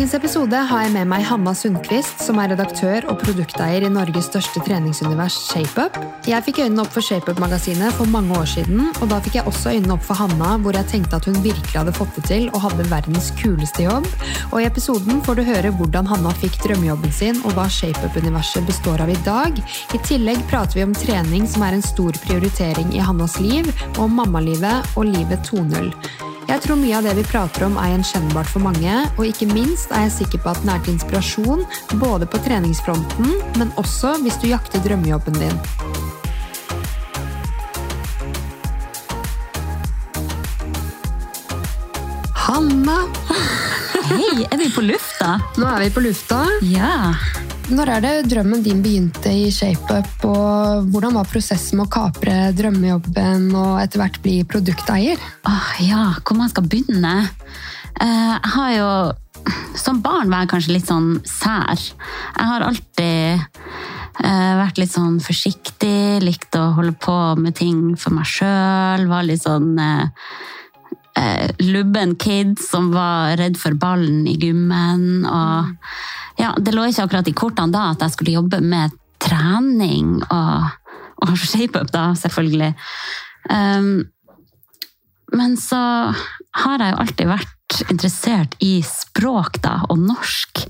dagens 0.00 0.16
episode 0.16 0.60
har 0.64 0.86
jeg 0.86 0.92
med 0.94 1.08
meg 1.10 1.26
Hanna 1.28 1.52
Sundquist, 1.52 2.22
som 2.24 2.38
er 2.40 2.48
redaktør 2.54 3.04
og 3.12 3.18
produkteier 3.20 3.84
i 3.84 3.90
Norges 3.92 4.30
største 4.30 4.62
treningsunivers 4.64 5.34
ShapeUp. 5.50 5.98
Jeg 6.24 6.40
fikk 6.46 6.62
øynene 6.62 6.86
opp 6.86 6.94
for 6.94 7.04
ShapeUp-magasinet 7.04 7.92
for 7.98 8.08
mange 8.08 8.32
år 8.32 8.48
siden, 8.48 8.80
og 8.94 9.10
da 9.10 9.18
fikk 9.20 9.36
jeg 9.36 9.50
også 9.50 9.74
øynene 9.74 9.98
opp 9.98 10.06
for 10.06 10.16
Hanna, 10.16 10.54
hvor 10.64 10.78
jeg 10.78 10.88
tenkte 10.88 11.18
at 11.20 11.28
hun 11.28 11.36
virkelig 11.44 11.76
hadde 11.76 11.92
fått 11.98 12.16
det 12.16 12.24
til 12.30 12.48
og 12.54 12.64
hadde 12.64 12.88
verdens 12.88 13.28
kuleste 13.42 13.84
jobb. 13.84 14.08
Og 14.54 14.62
i 14.62 14.70
episoden 14.70 15.20
får 15.26 15.36
du 15.36 15.44
høre 15.50 15.74
hvordan 15.76 16.08
Hanna 16.08 16.32
fikk 16.40 16.56
drømmejobben 16.64 17.12
sin, 17.18 17.44
og 17.44 17.58
hva 17.58 17.68
ShapeUp-universet 17.68 18.64
består 18.72 19.04
av 19.04 19.12
i 19.12 19.20
dag. 19.28 19.60
I 19.92 20.00
tillegg 20.08 20.40
prater 20.48 20.80
vi 20.80 20.88
om 20.88 20.96
trening, 20.96 21.44
som 21.44 21.68
er 21.68 21.76
en 21.76 21.84
stor 21.84 22.16
prioritering 22.24 22.96
i 22.96 23.04
Hannas 23.04 23.36
liv, 23.44 23.68
og 23.98 24.06
om 24.08 24.16
mammalivet 24.22 24.96
og 24.96 25.12
livet 25.12 25.44
2.0. 25.52 25.92
Jeg 26.50 26.64
tror 26.64 26.80
mye 26.80 26.96
av 26.98 27.04
det 27.06 27.12
vi 27.14 27.22
prater 27.30 27.62
om 27.62 27.76
er 27.78 27.92
gjenkjennbart 27.92 28.48
for 28.50 28.64
mange, 28.64 28.94
og 29.14 29.22
ikke 29.22 29.46
minst 29.52 29.89
er 29.96 30.06
jeg 30.06 30.16
sikker 30.20 30.42
på 30.44 30.52
at 30.52 30.60
den 30.62 30.72
er 30.74 30.82
til 30.84 30.94
inspirasjon 30.96 31.64
både 32.00 32.28
på 32.30 32.40
treningsfronten, 32.46 33.32
men 33.58 33.72
også 33.80 34.16
hvis 34.24 34.38
du 34.42 34.50
jakter 34.50 34.82
drømmejobben 34.84 35.38
din. 35.40 35.56
Hanna! 42.46 42.98
Hei, 44.10 44.46
er 44.50 44.58
vi 44.58 44.70
på 44.74 44.82
lufta? 44.82 45.36
Nå 45.60 45.68
er 45.70 45.84
vi 45.84 45.90
på 45.94 46.02
lufta. 46.02 46.40
Ja. 46.66 47.12
Når 47.70 47.90
er 47.94 48.02
det 48.02 48.14
drømmen 48.32 48.64
din 48.66 48.80
begynte 48.82 49.30
i 49.30 49.50
ShapeUp, 49.54 50.24
og 50.26 50.88
hvordan 50.90 51.14
var 51.14 51.28
prosessen 51.30 51.78
med 51.78 51.86
å 51.86 51.92
kapre 51.94 52.38
drømmejobben 52.58 53.44
og 53.54 53.76
etter 53.84 54.02
hvert 54.02 54.18
bli 54.24 54.40
produkteier? 54.50 55.22
Åh, 55.46 55.68
ja, 55.86 56.08
hvor 56.24 56.40
man 56.40 56.50
skal 56.50 56.66
begynne? 56.66 57.12
Eh, 58.00 58.34
Jeg 58.34 58.50
har 58.56 58.72
jo 58.74 58.88
som 59.78 60.00
barn 60.04 60.30
var 60.30 60.44
jeg 60.44 60.52
kanskje 60.54 60.74
litt 60.76 60.90
sånn 60.90 61.10
sær. 61.28 61.80
Jeg 61.80 62.48
har 62.50 62.64
alltid 62.66 63.42
eh, 64.24 64.52
vært 64.60 64.80
litt 64.80 64.92
sånn 64.92 65.18
forsiktig, 65.24 66.20
likt 66.24 66.56
å 66.58 66.70
holde 66.78 66.94
på 67.00 67.16
med 67.40 67.56
ting 67.58 67.82
for 68.00 68.14
meg 68.16 68.28
sjøl. 68.28 69.06
Var 69.10 69.28
litt 69.28 69.44
sånn 69.44 69.72
eh, 69.80 70.30
eh, 71.20 71.50
lubben 71.66 72.16
kid 72.20 72.58
som 72.62 72.90
var 72.94 73.36
redd 73.40 73.58
for 73.60 73.78
ballen 73.80 74.26
i 74.30 74.36
gymmen. 74.40 75.26
Og 75.26 76.40
ja, 76.40 76.54
det 76.58 76.74
lå 76.74 76.88
ikke 76.88 77.06
akkurat 77.08 77.30
i 77.30 77.36
kortene 77.36 77.74
da 77.74 77.90
at 77.94 78.04
jeg 78.04 78.16
skulle 78.16 78.36
jobbe 78.38 78.62
med 78.64 78.96
trening 79.20 80.18
og, 80.32 80.70
og 81.26 81.36
shape-up, 81.36 81.90
da, 81.92 82.10
selvfølgelig. 82.16 82.72
Um, 83.50 84.08
men 85.36 85.56
så 85.60 85.80
har 86.64 86.82
jeg 86.82 86.94
jo 86.94 87.00
alltid 87.04 87.28
vært 87.30 87.56
interessert 87.88 88.56
i 88.64 88.80
språk 88.86 89.60
da, 89.64 89.80
og 89.90 90.00
norsk. 90.02 90.64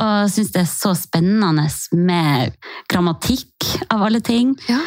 Og 0.00 0.30
syns 0.32 0.52
det 0.54 0.64
er 0.64 0.70
så 0.70 0.94
spennende 0.98 1.66
med 1.96 2.56
grammatikk, 2.90 3.70
av 3.90 4.06
alle 4.08 4.22
ting. 4.24 4.54
Ja. 4.70 4.80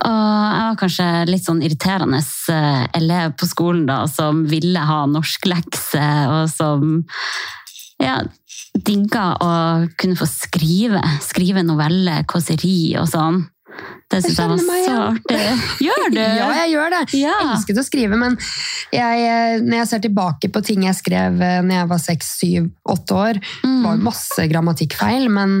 Og 0.00 0.06
jeg 0.06 0.66
var 0.66 0.76
kanskje 0.78 1.06
litt 1.28 1.46
sånn 1.46 1.62
irriterende 1.66 2.20
eh, 2.22 2.84
elev 2.96 3.34
på 3.40 3.48
skolen 3.50 3.88
da, 3.88 4.04
som 4.08 4.44
ville 4.48 4.82
ha 4.86 5.00
norsklekse, 5.10 6.04
og 6.30 6.44
som 6.52 7.00
ja, 8.00 8.20
digga 8.74 9.24
å 9.42 9.50
kunne 9.98 10.18
få 10.18 10.28
skrive. 10.30 11.02
Skrive 11.24 11.64
noveller, 11.66 12.22
kåseri 12.30 12.94
og 13.00 13.10
sånn. 13.10 13.42
Det 14.10 14.18
syns 14.24 14.38
jeg 14.40 14.48
var 14.50 14.58
så 14.58 14.94
artig. 15.06 15.36
Gjør 15.86 16.06
du? 16.10 16.18
Ja, 16.40 16.46
jeg 16.64 16.70
gjør 16.72 16.90
det. 16.90 17.00
Ja. 17.14 17.34
Jeg 17.38 17.50
elsket 17.54 17.78
å 17.78 17.84
skrive, 17.86 18.16
men 18.18 18.34
jeg, 18.92 19.20
eh, 19.22 19.60
når 19.62 19.76
jeg 19.78 19.88
ser 19.92 20.02
tilbake 20.02 20.50
på 20.50 20.62
ting 20.66 20.82
jeg 20.88 20.96
skrev 20.98 21.38
eh, 21.46 21.60
når 21.62 21.76
jeg 21.76 21.90
var 21.92 22.00
seks, 22.02 22.32
syv, 22.40 22.66
åtte 22.90 23.14
år, 23.14 23.38
Mm. 23.62 23.76
det 23.82 23.86
var 23.86 24.02
masse 24.10 24.46
grammatikkfeil, 24.50 25.28
men 25.30 25.54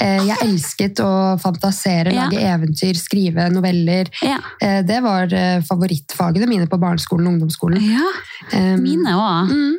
eh, 0.00 0.20
jeg 0.28 0.38
elsket 0.46 1.02
å 1.04 1.10
fantasere, 1.42 2.12
Ja. 2.14 2.28
lage 2.28 2.38
eventyr, 2.52 2.94
skrive 2.96 3.48
noveller. 3.52 4.08
Ja. 4.22 4.38
Eh, 4.62 4.80
det 4.86 5.02
var 5.02 5.26
eh, 5.34 5.58
favorittfagene 5.66 6.46
mine 6.48 6.66
på 6.70 6.78
barneskolen 6.78 7.26
og 7.26 7.34
ungdomsskolen. 7.34 7.82
ja. 7.82 8.06
Mine 8.78 9.12
òg. 9.18 9.50
Mm. 9.50 9.74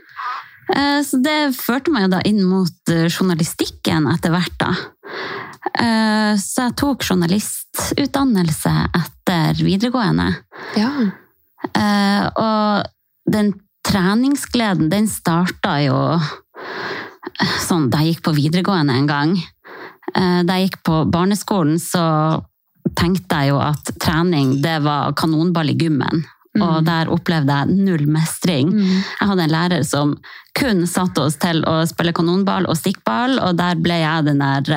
Eh, 0.75 0.99
Så 1.07 1.17
det 1.23 1.55
førte 1.57 1.89
meg 1.91 2.03
jo 2.05 2.11
da 2.17 2.19
inn 2.29 2.43
mot 2.45 2.91
journalistikken 3.09 4.05
etter 4.11 4.29
hvert, 4.35 4.57
da. 4.59 4.73
Eh, 5.79 6.35
Så 6.39 6.67
jeg 6.67 6.75
tok 6.79 7.03
journalistutdannelse 7.03 8.73
etter 8.95 9.59
videregående. 9.63 10.29
Ja. 10.79 10.91
Eh, 11.73 12.29
Og 12.35 12.85
den 13.31 13.53
treningsgleden, 13.85 14.89
den 14.89 15.07
starta 15.07 15.79
jo 15.83 15.97
eh, 16.15 17.55
sånn 17.65 17.89
da 17.89 18.01
jeg 18.03 18.15
gikk 18.15 18.23
på 18.29 18.35
videregående 18.37 18.95
en 18.95 19.07
gang. 19.07 19.37
Da 20.09 20.55
jeg 20.57 20.71
gikk 20.71 20.79
på 20.83 20.95
barneskolen, 21.13 21.77
så 21.77 22.41
tenkte 22.97 23.43
jeg 23.43 23.51
jo 23.51 23.59
at 23.61 23.91
trening, 24.01 24.55
det 24.63 24.79
var 24.81 25.13
kanonball 25.13 25.69
i 25.69 25.75
gymmen. 25.77 26.23
Og 26.57 26.79
der 26.87 27.11
opplevde 27.13 27.53
jeg 27.53 27.75
null 27.85 28.07
mestring. 28.09 28.71
Mm. 28.73 29.03
Jeg 29.19 29.27
hadde 29.29 29.43
en 29.45 29.53
lærer 29.53 29.83
som 29.85 30.15
kun 30.57 30.81
satte 30.89 31.21
oss 31.21 31.37
til 31.39 31.61
å 31.69 31.75
spille 31.87 32.13
kanonball 32.15 32.65
og 32.67 32.77
stikkball, 32.79 33.37
og 33.39 33.57
der 33.59 33.77
ble 33.79 33.99
jeg 34.01 34.25
den 34.25 34.41
der 34.41 34.71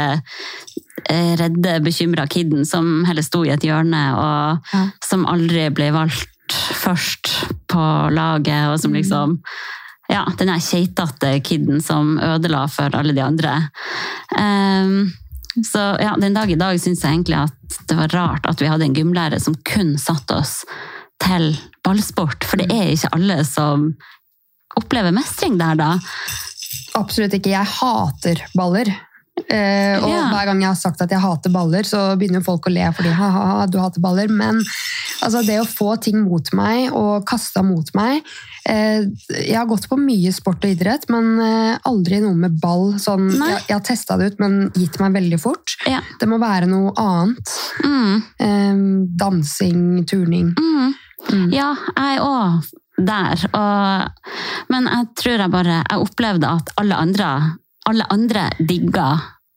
eh, 1.08 1.32
redde, 1.40 1.78
bekymra 1.82 2.26
kiden 2.30 2.66
som 2.68 3.06
heller 3.08 3.24
sto 3.24 3.40
i 3.46 3.54
et 3.54 3.64
hjørne, 3.66 4.02
og 4.14 4.74
Ja. 4.74 4.84
som 5.02 5.24
aldri 5.26 5.70
ble 5.74 5.90
valgt 5.96 6.28
først 6.52 7.32
på 7.72 7.86
laget, 8.12 8.68
og 8.68 8.78
som 8.80 8.92
liksom 8.92 9.38
Ja, 10.10 10.26
den 10.36 10.50
der 10.50 10.60
keitete 10.60 11.40
kiden 11.40 11.80
som 11.80 12.18
ødela 12.20 12.66
for 12.68 12.92
alle 12.92 13.14
de 13.16 13.22
andre. 13.22 13.70
Um, 14.36 15.12
så 15.64 15.96
ja, 16.02 16.16
den 16.20 16.34
dag 16.34 16.50
i 16.50 16.58
dag 16.58 16.76
syns 16.80 17.00
jeg 17.00 17.14
egentlig 17.14 17.38
at 17.46 17.78
det 17.88 17.96
var 17.96 18.12
rart 18.12 18.46
at 18.46 18.60
vi 18.60 18.68
hadde 18.68 18.84
en 18.84 18.96
gymlærer 18.96 19.40
som 19.40 19.54
kun 19.64 19.94
satte 19.96 20.36
oss 20.36 20.64
til 21.22 21.52
ballsport, 21.86 22.44
for 22.46 22.60
det 22.62 22.68
er 22.74 22.92
ikke 22.96 23.12
alle 23.16 23.40
som 23.48 23.88
opplever 24.78 25.12
mestring 25.14 25.58
der, 25.60 25.76
da. 25.80 25.94
Absolutt 26.98 27.34
ikke. 27.38 27.52
Jeg 27.54 27.68
hater 27.78 28.44
baller. 28.56 28.88
Eh, 29.48 29.96
og 29.96 30.08
Ja. 30.12 30.28
hver 30.28 30.44
gang 30.50 30.60
jeg 30.60 30.68
har 30.68 30.76
sagt 30.76 31.00
at 31.00 31.10
jeg 31.10 31.20
hater 31.20 31.50
baller, 31.50 31.82
så 31.88 32.16
begynner 32.20 32.44
folk 32.44 32.66
å 32.68 32.72
le 32.72 32.84
fordi 32.92 33.12
ha-ha, 33.16 33.66
du 33.66 33.78
hater 33.80 34.00
baller. 34.04 34.28
Men 34.28 34.60
altså, 35.22 35.40
det 35.44 35.58
å 35.60 35.66
få 35.68 35.96
ting 36.00 36.20
mot 36.24 36.50
meg 36.56 36.92
og 36.92 37.24
kasta 37.26 37.62
mot 37.64 37.88
meg 37.96 38.20
eh, 38.68 39.02
Jeg 39.32 39.56
har 39.56 39.66
gått 39.66 39.88
på 39.88 39.96
mye 39.98 40.32
sport 40.36 40.62
og 40.64 40.70
idrett, 40.76 41.08
men 41.10 41.40
eh, 41.40 41.78
aldri 41.88 42.20
noe 42.22 42.36
med 42.36 42.60
ball. 42.60 42.92
Sånn, 43.00 43.30
jeg, 43.32 43.64
jeg 43.68 43.76
har 43.76 43.84
testa 43.88 44.16
det 44.20 44.32
ut, 44.34 44.40
men 44.44 44.70
gitt 44.76 45.00
meg 45.00 45.16
veldig 45.16 45.40
fort. 45.40 45.76
Ja. 45.88 46.00
Det 46.20 46.28
må 46.28 46.38
være 46.40 46.68
noe 46.70 46.92
annet. 47.00 47.56
Mm, 47.84 49.08
dansing, 49.16 50.04
turning. 50.06 50.52
mm. 50.58 50.92
Mm. 51.30 51.48
Ja, 51.54 51.72
jeg 51.96 52.22
òg 52.24 52.70
der. 53.02 53.44
Og, 53.56 54.32
men 54.72 54.88
jeg 54.90 55.06
tror 55.18 55.40
jeg 55.44 55.50
bare 55.52 55.78
Jeg 55.80 56.02
opplevde 56.02 56.50
at 56.58 56.72
alle 56.80 56.98
andre, 56.98 57.30
alle 57.88 58.06
andre 58.12 58.48
digga 58.60 59.08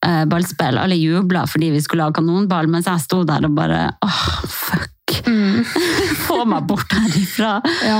eh, 0.05 0.23
ballspill. 0.29 0.79
Alle 0.81 0.97
jubla 0.99 1.45
fordi 1.49 1.71
vi 1.75 1.81
skulle 1.83 2.07
ha 2.07 2.15
kanonball, 2.15 2.69
mens 2.71 2.89
jeg 2.89 3.03
sto 3.05 3.23
der 3.27 3.47
og 3.49 3.57
bare 3.57 3.87
åh, 4.05 4.21
fuck. 4.49 4.91
Mm. 5.27 5.61
Få 6.25 6.43
meg 6.49 6.65
bort 6.69 6.91
herifra. 6.95 7.59
Ja. 7.85 7.99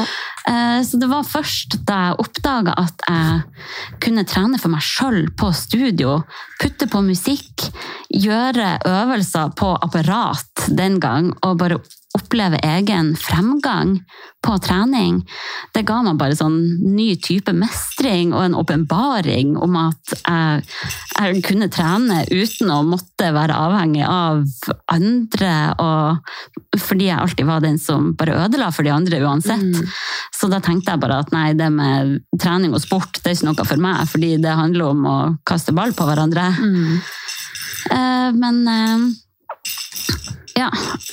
Eh, 0.49 0.79
Så 0.85 0.97
det 1.01 1.09
var 1.09 1.25
først 1.25 1.79
da 1.87 1.99
jeg 2.07 2.17
oppdaga 2.21 2.73
at 2.81 3.05
jeg 3.09 3.99
kunne 4.03 4.25
trene 4.29 4.59
for 4.61 4.73
meg 4.73 4.83
sjøl 4.85 5.25
på 5.37 5.51
studio, 5.57 6.19
putte 6.61 6.87
på 6.91 7.01
musikk, 7.05 7.67
gjøre 8.13 8.75
øvelser 8.85 9.53
på 9.57 9.73
apparat 9.85 10.67
den 10.77 10.99
gang, 11.01 11.31
og 11.45 11.57
bare 11.61 11.79
oppleve 12.15 12.59
egen 12.63 13.13
fremgang 13.19 13.97
på 14.45 14.55
trening. 14.61 15.21
Det 15.73 15.83
ga 15.87 16.01
meg 16.05 16.19
bare 16.19 16.37
sånn 16.37 16.57
ny 16.95 17.15
type 17.21 17.53
mestring 17.55 18.33
og 18.35 18.45
en 18.45 18.57
åpenbaring 18.59 19.55
om 19.57 19.77
at 19.79 20.13
jeg, 20.19 20.61
jeg 21.15 21.41
kunne 21.47 21.69
trene 21.73 22.21
uten 22.29 22.71
å 22.73 22.81
måtte 22.85 23.31
være 23.35 23.57
avhengig 23.57 24.05
av 24.05 24.43
andre, 24.93 25.55
og 25.81 26.79
fordi 26.81 27.09
jeg 27.09 27.19
alltid 27.19 27.49
var 27.49 27.65
den 27.65 27.79
som 27.81 28.13
bare 28.19 28.37
ødela 28.45 28.69
for 28.75 28.85
de 28.85 28.93
andre 28.93 29.21
uansett. 29.25 29.81
Så 30.35 30.49
da 30.51 30.61
tenkte 30.63 30.93
jeg 30.93 31.03
bare 31.03 31.21
at 31.23 31.33
nei, 31.35 31.49
det 31.57 31.71
med 31.73 32.19
trening 32.41 32.75
og 32.75 32.83
sport 32.83 33.21
det 33.21 33.31
er 33.31 33.39
ikke 33.39 33.49
noe 33.49 33.67
for 33.67 33.81
meg, 33.81 34.05
fordi 34.11 34.35
det 34.43 34.55
handler 34.55 34.93
om 34.93 35.05
å 35.09 35.19
kaste 35.47 35.73
ball 35.75 35.95
på 35.97 36.07
hverandre. 36.07 36.49
Mm. 36.61 36.97
Eh, 37.91 38.29
men 38.37 38.61
eh, 38.69 39.05
ja, 40.55 40.69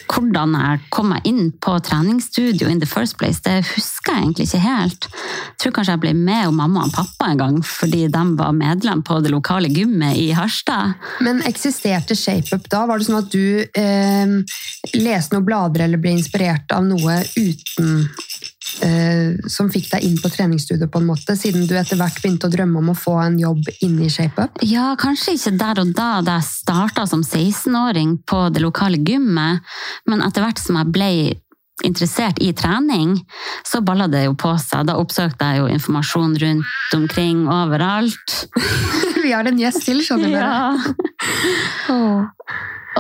hvordan 0.07 0.55
jeg 0.55 0.83
kom 0.95 1.11
meg 1.11 1.27
inn 1.27 1.51
på 1.63 1.75
treningsstudio 1.83 2.69
in 2.71 2.81
the 2.83 2.87
first 2.87 3.17
place, 3.19 3.43
det 3.43 3.65
husker 3.73 4.15
jeg 4.15 4.23
egentlig 4.23 4.47
ikke 4.47 4.63
helt. 4.63 5.09
Jeg 5.11 5.59
tror 5.65 5.75
kanskje 5.77 5.97
jeg 5.97 6.03
ble 6.05 6.13
med 6.19 6.47
og 6.47 6.55
mamma 6.61 6.85
og 6.87 6.95
pappa 6.95 7.33
en 7.33 7.41
gang, 7.41 7.57
fordi 7.67 8.05
de 8.13 8.25
var 8.39 8.55
medlem 8.55 9.03
på 9.03 9.19
det 9.25 9.33
lokale 9.35 9.71
gymmet 9.73 10.19
i 10.21 10.31
Harstad. 10.37 10.95
Men 11.27 11.43
eksisterte 11.49 12.17
ShapeUp 12.19 12.69
da? 12.71 12.85
Var 12.87 13.03
det 13.03 13.09
sånn 13.09 13.19
at 13.19 13.35
du 13.35 13.47
eh, 13.83 14.37
leste 14.95 15.35
noen 15.35 15.49
blader 15.49 15.89
eller 15.89 16.03
ble 16.03 16.15
inspirert 16.21 16.71
av 16.77 16.87
noe 16.87 17.19
uten 17.35 18.07
som 19.53 19.69
fikk 19.73 19.91
deg 19.93 20.07
inn 20.07 20.17
på 20.23 20.31
treningsstudio, 20.33 20.89
på 20.91 21.03
en 21.03 21.09
måte, 21.11 21.37
siden 21.39 21.67
du 21.69 21.75
etter 21.79 21.99
hvert 22.01 22.19
begynte 22.23 22.49
å 22.49 22.53
drømme 22.53 22.81
om 22.81 22.91
å 22.93 22.99
få 22.99 23.19
en 23.23 23.39
jobb 23.41 23.69
inne 23.85 24.07
i 24.07 24.13
ShapeUp? 24.13 24.63
Ja, 24.67 24.93
kanskje 24.99 25.37
ikke 25.37 25.55
der 25.61 25.83
og 25.83 25.93
da 25.97 26.11
da 26.25 26.39
jeg 26.39 26.49
starta 26.49 27.07
som 27.09 27.23
16-åring 27.23 28.19
på 28.29 28.47
det 28.55 28.63
lokale 28.65 29.01
gymmet, 29.03 29.63
men 30.09 30.25
etter 30.25 30.45
hvert 30.45 30.63
som 30.63 30.79
jeg 30.81 30.93
ble 30.95 31.11
interessert 31.83 32.39
i 32.43 32.53
trening, 32.55 33.17
så 33.67 33.81
balla 33.83 34.07
det 34.11 34.25
jo 34.27 34.35
på 34.39 34.53
seg. 34.61 34.87
Da 34.87 34.99
oppsøkte 35.01 35.49
jeg 35.51 35.63
jo 35.63 35.71
informasjon 35.73 36.37
rundt 36.43 36.97
omkring 36.97 37.47
overalt. 37.51 38.37
Vi 39.25 39.33
har 39.33 39.49
en 39.49 39.59
gjest 39.59 39.87
til, 39.87 40.03
skjønner 40.05 40.31
du. 40.31 40.37
Ja. 40.39 42.03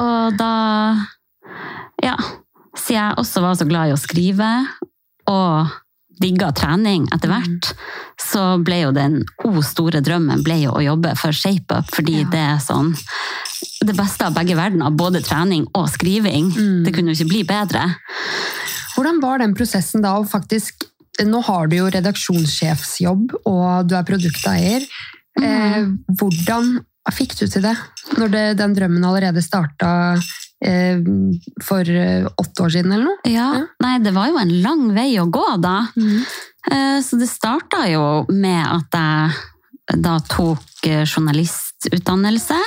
Og 0.03 0.39
da 0.41 0.55
Ja. 2.03 2.17
Siden 2.73 2.97
jeg 2.97 3.19
også 3.21 3.43
var 3.45 3.55
så 3.61 3.67
glad 3.69 3.91
i 3.91 3.93
å 3.93 4.01
skrive, 4.01 4.47
og 5.33 5.79
digga 6.23 6.53
trening 6.55 7.07
etter 7.15 7.33
hvert, 7.33 7.73
så 8.21 8.45
ble 8.63 8.83
jo 8.85 8.93
den 8.95 9.23
o 9.49 9.63
store 9.65 10.03
drømmen 10.05 10.45
ble 10.47 10.61
jo 10.67 10.75
å 10.77 10.85
jobbe 10.85 11.15
for 11.19 11.35
ShapeUp, 11.35 11.89
fordi 11.91 12.21
Ja. 12.21 12.29
det 12.31 12.43
er 12.53 12.61
sånn 12.63 12.93
det 13.83 13.97
beste 13.99 14.27
av 14.29 14.37
begge 14.37 14.55
verdener, 14.59 14.95
både 14.95 15.23
trening 15.25 15.67
og 15.75 15.89
skriving. 15.91 16.53
Mm. 16.55 16.85
Det 16.85 16.93
kunne 16.95 17.11
jo 17.11 17.19
ikke 17.19 17.33
bli 17.33 17.43
bedre. 17.49 17.83
Hvordan 18.95 19.21
var 19.23 19.43
den 19.43 19.55
prosessen 19.59 20.05
da? 20.05 20.15
Og 20.21 20.29
faktisk, 20.31 20.85
nå 21.27 21.43
har 21.49 21.67
du 21.67 21.77
jo 21.81 21.91
redaksjonssjefsjobb, 21.91 23.35
og 23.49 23.89
du 23.89 23.97
er 23.99 24.07
produkteier. 24.07 24.87
Eh, 25.41 25.87
hvordan 26.13 26.77
fikk 27.11 27.35
du 27.41 27.47
til 27.49 27.65
det? 27.67 27.75
Når 28.19 28.31
det, 28.31 28.45
den 28.61 28.75
drømmen 28.77 29.05
allerede 29.09 29.43
starta 29.43 29.91
for 31.63 31.89
eh, 31.91 32.27
åtte 32.39 32.63
år 32.63 32.71
siden, 32.77 32.93
eller 32.93 33.05
noe? 33.11 33.19
Ja, 33.31 33.49
Ja. 33.59 33.65
Nei, 33.83 33.99
det 33.99 34.13
var 34.15 34.29
jo 34.31 34.39
en 34.39 34.53
lang 34.63 34.85
vei 34.95 35.19
å 35.19 35.27
gå 35.31 35.47
da. 35.61 35.89
Eh, 36.71 37.01
Så 37.03 37.19
det 37.19 37.29
starta 37.29 37.89
jo 37.91 38.25
med 38.31 38.63
at 38.67 38.95
jeg 38.95 40.03
da 40.03 40.19
tok 40.21 40.63
eh, 40.87 41.05
journalistutdannelse. 41.05 42.61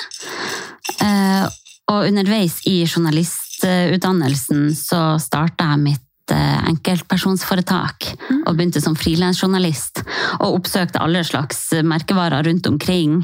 Eh, 1.02 1.46
Og 1.88 2.08
underveis 2.10 2.60
i 2.66 2.80
journalistutdannelsen 2.86 4.72
så 4.76 5.20
starta 5.22 5.68
jeg 5.72 5.80
mitt 5.84 6.02
eh, 6.02 6.05
enkeltpersonsforetak 6.34 8.08
og 8.46 8.56
begynte 8.56 8.82
som 8.84 8.96
frilansjournalist. 8.98 10.02
Og 10.40 10.62
oppsøkte 10.62 11.02
alle 11.04 11.24
slags 11.28 11.68
merkevarer 11.86 12.46
rundt 12.48 12.68
omkring. 12.70 13.20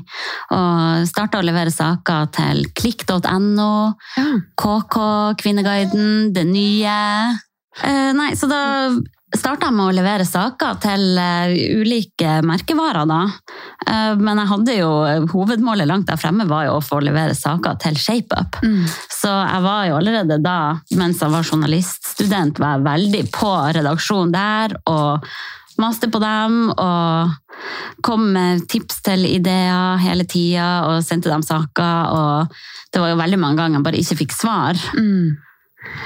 Og 0.53 1.07
starta 1.09 1.41
å 1.41 1.45
levere 1.45 1.73
saker 1.73 2.29
til 2.35 2.65
klikk.no. 2.77 3.71
KK, 4.59 4.99
Kvinneguiden, 5.41 6.31
Det 6.35 6.45
Nye. 6.49 6.99
Eh, 7.81 8.11
nei, 8.17 8.31
så 8.35 8.49
da 8.51 8.61
starta 9.37 9.69
med 9.71 9.85
å 9.85 9.93
levere 9.95 10.25
saker 10.27 10.79
til 10.83 11.19
eh, 11.21 11.53
ulike 11.79 12.39
merkevarer, 12.47 13.07
da. 13.07 13.21
Eh, 13.87 14.19
men 14.19 14.41
jeg 14.41 14.51
hadde 14.51 14.75
jo 14.77 14.91
hovedmålet 15.31 15.89
langt 15.89 16.09
der 16.09 16.19
fremme 16.19 16.47
var 16.49 16.67
jo 16.67 16.75
å 16.79 16.83
få 16.83 16.99
levere 17.03 17.37
saker 17.37 17.79
til 17.81 17.99
ShapeUp. 18.01 18.59
Mm. 18.65 18.83
Så 19.11 19.31
jeg 19.31 19.63
var 19.67 19.87
jo 19.87 19.97
allerede 19.99 20.41
da, 20.43 20.59
mens 20.99 21.23
jeg 21.23 21.33
var 21.33 21.47
journaliststudent, 21.47 22.61
var 22.61 22.77
jeg 22.77 22.87
veldig 22.89 23.25
på 23.35 23.55
redaksjonen 23.79 24.35
der 24.35 24.77
og 24.91 25.31
maste 25.81 26.09
på 26.11 26.19
dem 26.21 26.67
og 26.75 27.37
kom 28.05 28.27
med 28.35 28.65
tips 28.69 29.01
til 29.05 29.25
ideer 29.29 30.01
hele 30.01 30.25
tida 30.29 30.67
og 30.89 31.05
sendte 31.05 31.31
dem 31.31 31.45
saker. 31.45 32.11
Og 32.11 32.91
det 32.91 33.01
var 33.01 33.13
jo 33.13 33.21
veldig 33.21 33.39
mange 33.41 33.61
ganger 33.61 33.79
jeg 33.79 33.87
bare 33.87 34.03
ikke 34.03 34.19
fikk 34.25 34.35
svar. 34.35 34.83
Mm. 34.97 35.39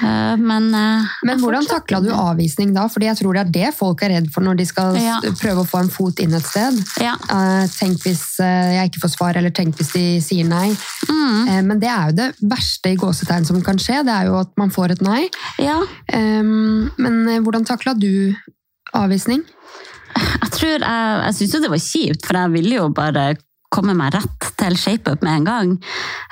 Eh, 0.01 0.36
Men, 0.38 0.74
eh, 0.75 1.06
Men 1.24 1.39
hvordan 1.39 1.66
takla 1.68 2.00
du 2.04 2.10
avvisning 2.12 2.74
da? 2.74 2.88
Fordi 2.88 3.06
jeg 3.10 3.18
tror 3.19 3.33
det 3.33 3.42
er 3.45 3.51
det 3.51 3.74
folk 3.75 4.01
er 4.04 4.10
redd 4.16 4.30
for 4.31 4.42
når 4.42 4.57
de 4.57 4.66
skal 4.66 4.95
Ja. 4.95 5.19
prøve 5.42 5.63
å 5.63 5.68
få 5.68 5.80
en 5.83 5.89
fot 5.89 6.19
inn 6.19 6.33
et 6.33 6.44
sted. 6.45 6.80
Ja. 7.01 7.13
Eh, 7.30 7.68
tenk 7.68 8.00
hvis 8.04 8.38
jeg 8.39 8.89
ikke 8.92 9.01
får 9.04 9.12
svar, 9.18 9.36
eller 9.36 9.50
tenk 9.51 9.75
hvis 9.75 9.92
de 9.94 10.19
sier 10.22 10.45
nei. 10.48 10.69
Mm, 11.10 11.66
men 11.68 11.80
det 11.80 11.89
er 11.89 12.10
jo 12.10 12.16
det 12.16 12.36
verste 12.42 12.92
i 12.94 12.95
gåsetegn 12.95 13.45
som 13.45 13.62
kan 13.62 13.77
skje, 13.77 14.04
det 14.06 14.13
er 14.16 14.25
jo 14.27 14.39
at 14.39 14.51
man 14.57 14.69
får 14.72 14.92
et 14.92 15.01
nei. 15.01 15.30
ja. 15.60 15.81
Men 16.12 17.44
hvordan 17.44 17.66
takla 17.66 17.94
du 17.98 18.33
avvisning? 18.94 19.44
Jeg 20.16 20.51
tror 20.51 20.80
jeg, 20.80 20.81
jeg 20.81 21.33
syns 21.36 21.54
jo 21.54 21.60
det 21.62 21.69
var 21.69 21.83
kjipt, 21.83 22.25
for 22.25 22.33
jeg 22.39 22.51
ville 22.54 22.75
jo 22.78 22.89
bare 22.89 23.36
komme 23.75 23.94
meg 23.98 24.13
rett 24.16 24.50
til 24.60 24.77
ShapeUp 24.80 25.22
med 25.25 25.42
en 25.42 25.48
gang. 25.50 25.74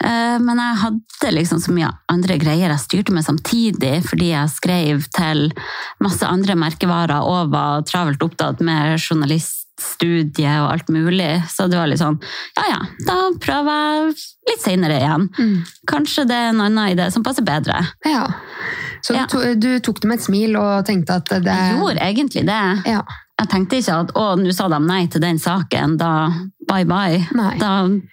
Eh, 0.04 0.38
Men 0.44 0.62
jeg 0.64 0.80
hadde 0.86 1.34
liksom 1.36 1.60
så 1.64 1.74
mye 1.76 1.92
andre 2.12 2.38
greier 2.42 2.72
jeg 2.74 2.80
styrte 2.86 3.14
med 3.16 3.26
samtidig, 3.28 3.94
fordi 4.08 4.32
jeg 4.34 4.50
skrev 4.56 5.04
til 5.16 5.50
masse 6.04 6.24
andre 6.28 6.56
merkevarer 6.60 7.22
og 7.28 7.52
var 7.54 7.84
travelt 7.88 8.24
opptatt 8.26 8.62
med 8.64 8.96
journaliststudie 9.00 10.54
og 10.62 10.72
alt 10.72 10.90
mulig. 10.94 11.32
Så 11.52 11.68
det 11.72 11.78
var 11.80 11.88
litt 11.92 12.02
sånn, 12.02 12.20
ja 12.58 12.66
ja, 12.74 12.80
da 13.08 13.18
prøver 13.44 13.80
jeg 13.80 14.16
litt 14.52 14.64
senere 14.64 15.00
igjen. 15.02 15.28
Kanskje 15.90 16.26
det 16.30 16.36
er 16.38 16.52
en 16.54 16.62
annen 16.64 16.94
idé 16.96 17.10
som 17.14 17.24
passer 17.26 17.46
bedre. 17.48 17.80
Ja. 18.08 18.26
Så 19.04 19.14
Ja. 19.18 19.26
Du, 19.28 19.56
du 19.60 19.80
tok 19.84 20.00
det 20.02 20.08
med 20.08 20.20
et 20.22 20.26
smil 20.26 20.56
og 20.56 20.86
tenkte 20.88 21.18
at 21.20 21.28
det 21.44 21.44
Jeg 21.52 21.76
gjorde 21.78 22.00
egentlig 22.06 22.46
det. 22.48 22.62
Ja. 22.88 23.02
Jeg 23.42 23.50
tenkte 23.50 23.80
ikke 23.82 23.96
at 24.04 24.12
å, 24.20 24.26
nå 24.38 24.52
sa 24.54 24.68
de 24.70 24.78
nei 24.86 25.08
til 25.12 25.24
den 25.24 25.40
saken, 25.42 25.96
da 25.98 26.12
bye 26.70 26.86
bye. 26.88 27.18
Nei. 27.36 27.56
Da 27.60 27.72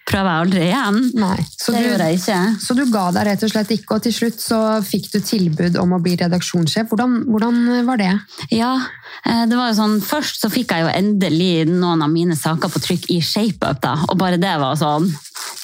prøver 0.09 0.27
jeg 0.27 0.41
aldri 0.43 0.63
igjen. 0.65 0.97
Nei. 1.21 1.37
Så 1.53 1.71
det 1.71 1.83
du, 1.83 1.87
gjorde 1.91 2.07
jeg 2.09 2.19
ikke. 2.19 2.39
så 2.65 2.75
du 2.75 2.81
ga 2.91 3.03
deg 3.15 3.27
rett 3.29 3.45
og 3.45 3.51
slett 3.53 3.71
ikke, 3.77 3.95
og 3.95 4.03
til 4.05 4.15
slutt 4.17 4.41
så 4.43 4.59
fikk 4.85 5.07
du 5.13 5.19
tilbud 5.23 5.77
om 5.79 5.95
å 5.95 6.01
bli 6.03 6.17
redaksjonssjef. 6.19 6.89
Hvordan, 6.91 7.21
hvordan 7.29 7.61
var 7.87 8.01
det? 8.01 8.11
Ja, 8.51 8.73
eh, 9.23 9.45
det 9.47 9.59
var 9.59 9.71
jo 9.71 9.77
sånn, 9.79 9.99
Først 10.01 10.41
så 10.41 10.49
fikk 10.51 10.73
jeg 10.73 10.87
jo 10.87 10.91
endelig 10.91 11.67
noen 11.69 12.01
av 12.03 12.11
mine 12.11 12.35
saker 12.35 12.73
på 12.73 12.81
trykk 12.83 13.07
i 13.13 13.21
ShapeUp, 13.23 13.79
da. 13.85 13.95
Og 14.09 14.17
bare 14.19 14.41
det 14.41 14.57
var 14.61 14.79
sånn 14.79 15.11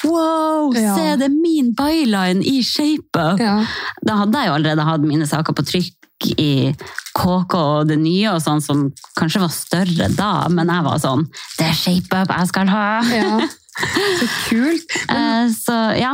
Wow, 0.06 0.74
Ja. 0.78 0.94
se 0.96 1.16
det 1.18 1.26
er 1.26 1.34
min 1.34 1.74
byline 1.76 2.46
i 2.46 2.62
ShapeUp! 2.66 3.42
Ja. 3.42 3.60
Da 4.06 4.22
hadde 4.22 4.38
jeg 4.38 4.52
jo 4.52 4.58
allerede 4.60 4.86
hatt 4.86 5.06
mine 5.06 5.26
saker 5.30 5.58
på 5.58 5.66
trykk 5.66 5.97
i 6.38 6.74
KK 7.18 7.54
og 7.58 7.88
det 7.90 8.00
nye, 8.02 8.32
og 8.34 8.42
sånn 8.44 8.64
som 8.64 8.88
kanskje 9.18 9.44
var 9.44 9.54
større 9.54 10.10
da, 10.18 10.32
men 10.54 10.70
jeg 10.72 10.86
var 10.86 11.00
sånn 11.02 11.26
Det 11.58 11.70
er 11.70 11.78
ShapeUp 11.78 12.34
jeg 12.34 12.52
skal 12.52 12.74
ha! 12.74 12.90
ja. 13.14 13.32
Så 13.78 14.28
kult. 14.50 14.96
Eh, 15.18 15.50
så 15.54 15.76
ja. 15.98 16.14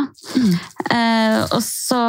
Eh, 0.91 1.39
og 1.55 1.61
så 1.63 2.01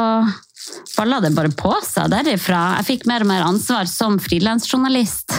balla 0.97 1.19
det 1.23 1.31
bare 1.35 1.51
på 1.55 1.71
seg 1.85 2.11
derifra. 2.13 2.77
Jeg 2.79 2.87
fikk 2.89 3.05
mer 3.09 3.25
og 3.25 3.29
mer 3.29 3.45
ansvar 3.45 3.89
som 3.89 4.17
frilansjournalist. 4.21 5.37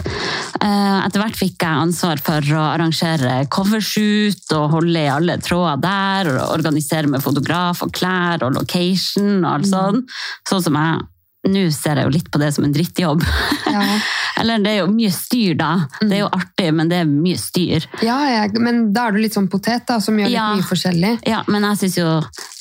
Eh, 0.63 0.99
etter 1.05 1.23
hvert 1.23 1.39
fikk 1.39 1.63
jeg 1.63 1.83
ansvar 1.87 2.23
for 2.25 2.53
å 2.57 2.63
arrangere 2.73 3.43
covershoot 3.53 4.55
og 4.57 4.79
holde 4.79 5.05
i 5.05 5.13
alle 5.13 5.39
tråder 5.43 5.83
der, 5.85 6.33
og 6.35 6.55
organisere 6.57 7.11
med 7.11 7.25
fotograf 7.25 7.85
og 7.85 7.93
klær 7.97 8.47
og 8.47 8.57
location 8.57 9.45
og 9.45 9.53
alt 9.53 9.71
sånt. 9.71 10.17
Sånn 10.49 10.65
som 10.67 10.81
jeg 10.81 11.05
nå 11.53 11.67
ser 11.75 12.01
jeg 12.01 12.09
jo 12.09 12.15
litt 12.17 12.31
på 12.33 12.41
det 12.43 12.53
som 12.57 12.65
en 12.67 12.75
drittjobb. 12.75 13.25
Ja. 13.71 13.85
Eller 14.41 14.61
det 14.61 14.73
er 14.75 14.83
jo 14.83 14.91
mye 14.93 15.13
styr, 15.15 15.55
da. 15.57 15.71
Det 16.03 16.13
er 16.19 16.25
jo 16.27 16.33
artig, 16.37 16.69
men 16.77 16.91
det 16.93 16.99
er 17.03 17.09
mye 17.09 17.39
styr. 17.41 17.87
Ja, 18.05 18.19
jeg, 18.29 18.53
men 18.61 18.91
da 18.93 19.07
er 19.09 19.17
du 19.17 19.23
litt 19.23 19.37
sånn 19.37 19.49
potet, 19.53 19.87
da, 19.89 19.97
som 20.05 20.19
gjør 20.19 20.29
litt 20.29 20.37
Ja. 20.37 20.51
mye 20.59 20.67
forskjellig. 20.69 21.15
Ja, 21.29 21.41
men 21.49 21.65
jeg 21.71 21.81
syns 21.85 21.97
jo 22.03 22.11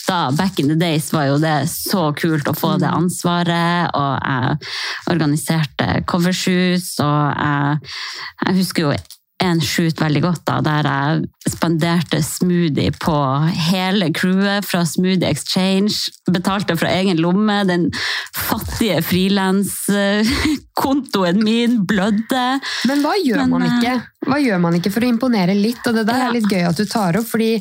da, 0.06 0.20
back 0.38 0.60
in 0.62 0.70
the 0.70 0.78
days, 0.80 1.10
var 1.12 1.26
jo 1.32 1.38
det 1.42 1.56
så 1.72 2.12
kult 2.16 2.48
å 2.48 2.54
få 2.56 2.76
det 2.80 2.88
ansvaret, 2.94 3.90
og 3.98 4.20
jeg 4.22 4.58
organiserte 5.12 6.04
covershoots, 6.08 6.94
og 7.04 7.20
jeg, 7.36 7.94
jeg 8.46 8.58
husker 8.62 8.86
jo 8.88 8.96
en 9.44 9.60
shoot 9.62 10.00
veldig 10.02 10.22
godt 10.24 10.46
da, 10.48 10.62
der 10.64 10.84
jeg 10.88 11.24
spanderte 11.52 12.22
smoothie 12.24 12.92
på 13.04 13.16
hele 13.70 14.08
crewet 14.16 14.66
fra 14.66 14.86
Smoothie 14.88 15.28
Exchange, 15.30 15.94
betalte 16.32 16.78
fra 16.80 16.88
egen 16.96 17.18
lomme, 17.22 17.60
den 17.68 17.90
fattige 18.34 19.02
frilanskontoen 19.06 21.44
min 21.44 21.86
blødde. 21.88 22.60
Men 22.90 23.02
hva 23.06 23.14
gjør 23.22 23.38
Men, 23.44 23.50
man 23.54 23.62
eh, 23.68 23.72
ikke? 23.78 23.96
Hva 24.26 24.40
gjør 24.42 24.58
man 24.64 24.74
ikke 24.80 24.90
for 24.96 25.02
å 25.06 25.10
imponere 25.12 25.54
litt? 25.54 25.84
Og 25.86 25.94
det 26.00 26.06
der 26.08 26.18
Ja. 26.18 26.24
er 26.30 26.34
litt 26.34 26.50
gøy 26.50 26.64
at 26.66 26.78
du 26.80 26.86
tar 26.90 27.14
opp, 27.20 27.28
fordi 27.30 27.52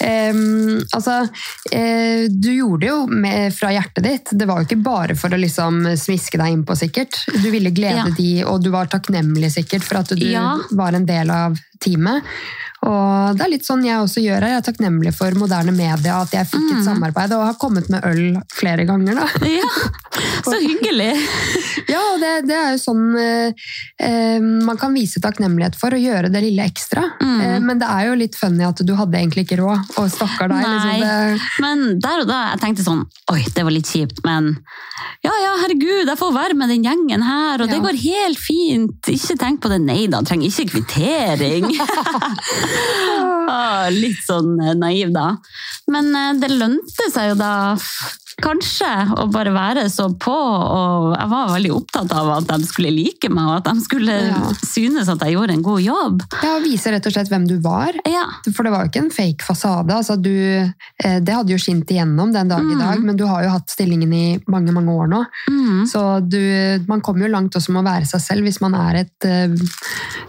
ehm, 0.00 0.80
altså, 0.96 1.18
eh, 1.72 2.24
du 2.32 2.48
gjorde 2.54 2.80
det 2.86 2.88
jo 2.88 3.02
med, 3.06 3.52
fra 3.52 3.68
hjertet 3.74 4.02
ditt. 4.06 4.30
Det 4.32 4.46
var 4.48 4.56
jo 4.62 4.66
ikke 4.70 4.80
bare 4.86 5.14
for 5.18 5.28
å 5.36 5.42
liksom 5.42 5.82
smiske 6.00 6.38
deg 6.40 6.52
innpå, 6.56 6.72
sikkert. 6.78 7.20
Du 7.42 7.50
ville 7.52 7.70
glede 7.74 7.96
Ja. 7.96 8.04
de, 8.16 8.30
og 8.48 8.62
du 8.64 8.70
var 8.72 8.86
takknemlig 8.86 9.50
sikkert 9.58 9.82
for 9.84 9.96
at 10.00 10.08
du 10.08 10.16
Ja. 10.24 10.56
var 10.72 10.92
en 10.94 11.04
del 11.04 11.15
av 11.30 11.58
teamet. 11.80 12.22
Og 12.86 13.34
det 13.34 13.42
er 13.42 13.50
litt 13.50 13.64
sånn 13.66 13.82
jeg 13.82 13.98
også 13.98 14.20
gjør 14.22 14.44
her. 14.44 14.52
Jeg 14.52 14.60
er 14.60 14.66
takknemlig 14.68 15.10
for 15.16 15.34
moderne 15.40 15.72
media, 15.74 16.20
at 16.22 16.30
jeg 16.36 16.46
fikk 16.50 16.66
Mm. 16.66 16.78
et 16.78 16.84
samarbeid 16.84 17.32
og 17.34 17.42
har 17.46 17.56
kommet 17.58 17.88
med 17.90 18.04
øl 18.04 18.36
flere 18.54 18.84
ganger. 18.86 19.14
da. 19.16 19.26
Ja, 19.48 19.70
så 20.44 20.58
hyggelig! 20.68 21.12
Ja, 21.86 22.00
og 22.14 22.18
det, 22.18 22.30
det 22.48 22.54
er 22.56 22.72
jo 22.74 22.78
sånn 22.82 23.02
eh, 23.20 23.52
eh, 24.02 24.40
man 24.42 24.78
kan 24.80 24.94
vise 24.96 25.20
takknemlighet 25.22 25.76
for 25.78 25.94
å 25.94 25.98
gjøre 26.00 26.30
det 26.34 26.40
lille 26.42 26.64
ekstra. 26.66 27.04
Mm. 27.22 27.36
Eh, 27.44 27.58
men 27.62 27.78
det 27.78 27.86
er 27.86 28.08
jo 28.08 28.16
litt 28.18 28.34
funny 28.34 28.64
at 28.66 28.80
du 28.82 28.90
hadde 28.98 29.14
egentlig 29.20 29.44
ikke 29.46 29.60
råd, 29.60 29.92
og 30.00 30.08
stakkar 30.10 30.50
deg. 30.50 30.64
Nei. 30.66 30.96
Liksom 30.98 31.62
Men 31.62 31.84
der 32.02 32.24
og 32.24 32.30
da 32.32 32.40
jeg 32.50 32.62
tenkte 32.64 32.86
sånn 32.86 33.04
Oi, 33.30 33.44
det 33.54 33.62
var 33.66 33.74
litt 33.74 33.86
kjipt, 33.90 34.18
men 34.26 34.56
ja 35.24 35.32
ja, 35.42 35.52
herregud, 35.62 36.08
jeg 36.10 36.18
får 36.18 36.32
være 36.34 36.56
med 36.58 36.70
den 36.74 36.84
gjengen 36.86 37.22
her, 37.26 37.62
og 37.62 37.70
det 37.70 37.78
går 37.82 37.96
helt 38.02 38.38
fint. 38.42 39.10
Ikke 39.12 39.36
tenk 39.40 39.60
på 39.62 39.70
det. 39.72 39.78
Nei 39.86 40.06
da, 40.10 40.20
trenger 40.26 40.50
ikke 40.50 40.70
kvittering. 40.74 41.65
Ah, 43.46 43.86
litt 43.94 44.18
sånn 44.26 44.56
eh, 44.58 44.72
naiv, 44.74 45.12
da. 45.14 45.36
Men 45.92 46.10
eh, 46.18 46.32
det 46.42 46.50
lønte 46.50 47.06
seg 47.14 47.30
jo 47.30 47.36
da 47.38 47.52
kanskje 48.42 48.88
å 49.16 49.24
bare 49.32 49.48
være 49.54 49.86
så 49.88 50.10
på, 50.20 50.32
og 50.32 51.14
jeg 51.16 51.28
var 51.30 51.52
veldig 51.54 51.70
opptatt 51.72 52.10
av 52.12 52.28
at 52.34 52.48
de 52.50 52.66
skulle 52.68 52.90
like 52.92 53.30
meg, 53.32 53.46
og 53.48 53.54
at 53.62 53.70
de 53.70 53.80
skulle 53.80 54.12
Ja. 54.28 54.40
synes 54.60 55.08
at 55.08 55.20
jeg 55.24 55.32
gjorde 55.36 55.54
en 55.56 55.62
god 55.62 55.80
jobb. 55.80 56.22
ja, 56.42 56.58
vise 56.60 56.92
rett 56.92 57.06
og 57.06 57.12
slett 57.14 57.28
hvem 57.32 57.46
du 57.48 57.58
var. 57.64 57.92
Ja, 58.06 58.26
For 58.52 58.62
det 58.62 58.72
var 58.72 58.84
jo 58.84 58.90
ikke 58.90 59.04
en 59.04 59.10
fake 59.10 59.42
fasade. 59.42 59.88
Altså, 59.90 60.20
du, 60.20 60.30
eh, 61.02 61.18
det 61.20 61.32
hadde 61.34 61.48
jo 61.50 61.56
skint 61.58 61.88
igjennom 61.88 62.32
den 62.32 62.48
dag 62.48 62.60
i 62.60 62.74
Mm. 62.76 62.78
dag, 62.78 63.02
men 63.04 63.16
du 63.16 63.24
har 63.26 63.42
jo 63.44 63.48
hatt 63.50 63.68
stillingen 63.70 64.12
i 64.12 64.38
mange 64.48 64.70
mange 64.72 64.88
år 64.92 65.08
nå. 65.08 65.24
mm. 65.48 65.86
Så 65.86 66.20
du, 66.28 66.84
man 66.88 67.00
kommer 67.00 67.26
jo 67.26 67.32
langt 67.32 67.54
også 67.56 67.70
med 67.72 67.84
å 67.84 67.88
være 67.88 68.06
seg 68.06 68.20
selv 68.20 68.42
hvis 68.42 68.60
man 68.60 68.74
er 68.74 68.96
et, 69.00 69.24
eh, 69.24 69.48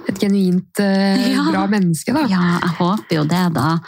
et 0.08 0.20
genuint 0.20 0.80
eh, 0.80 1.34
Ja. 1.34 1.44
bra 1.52 1.68
menneske. 1.68 2.14
Da. 2.14 2.22
Ja, 2.28 2.60
jeg 2.62 2.70
håper 2.80 3.12
jo 3.16 3.24
det, 3.26 3.54
da. 3.54 3.80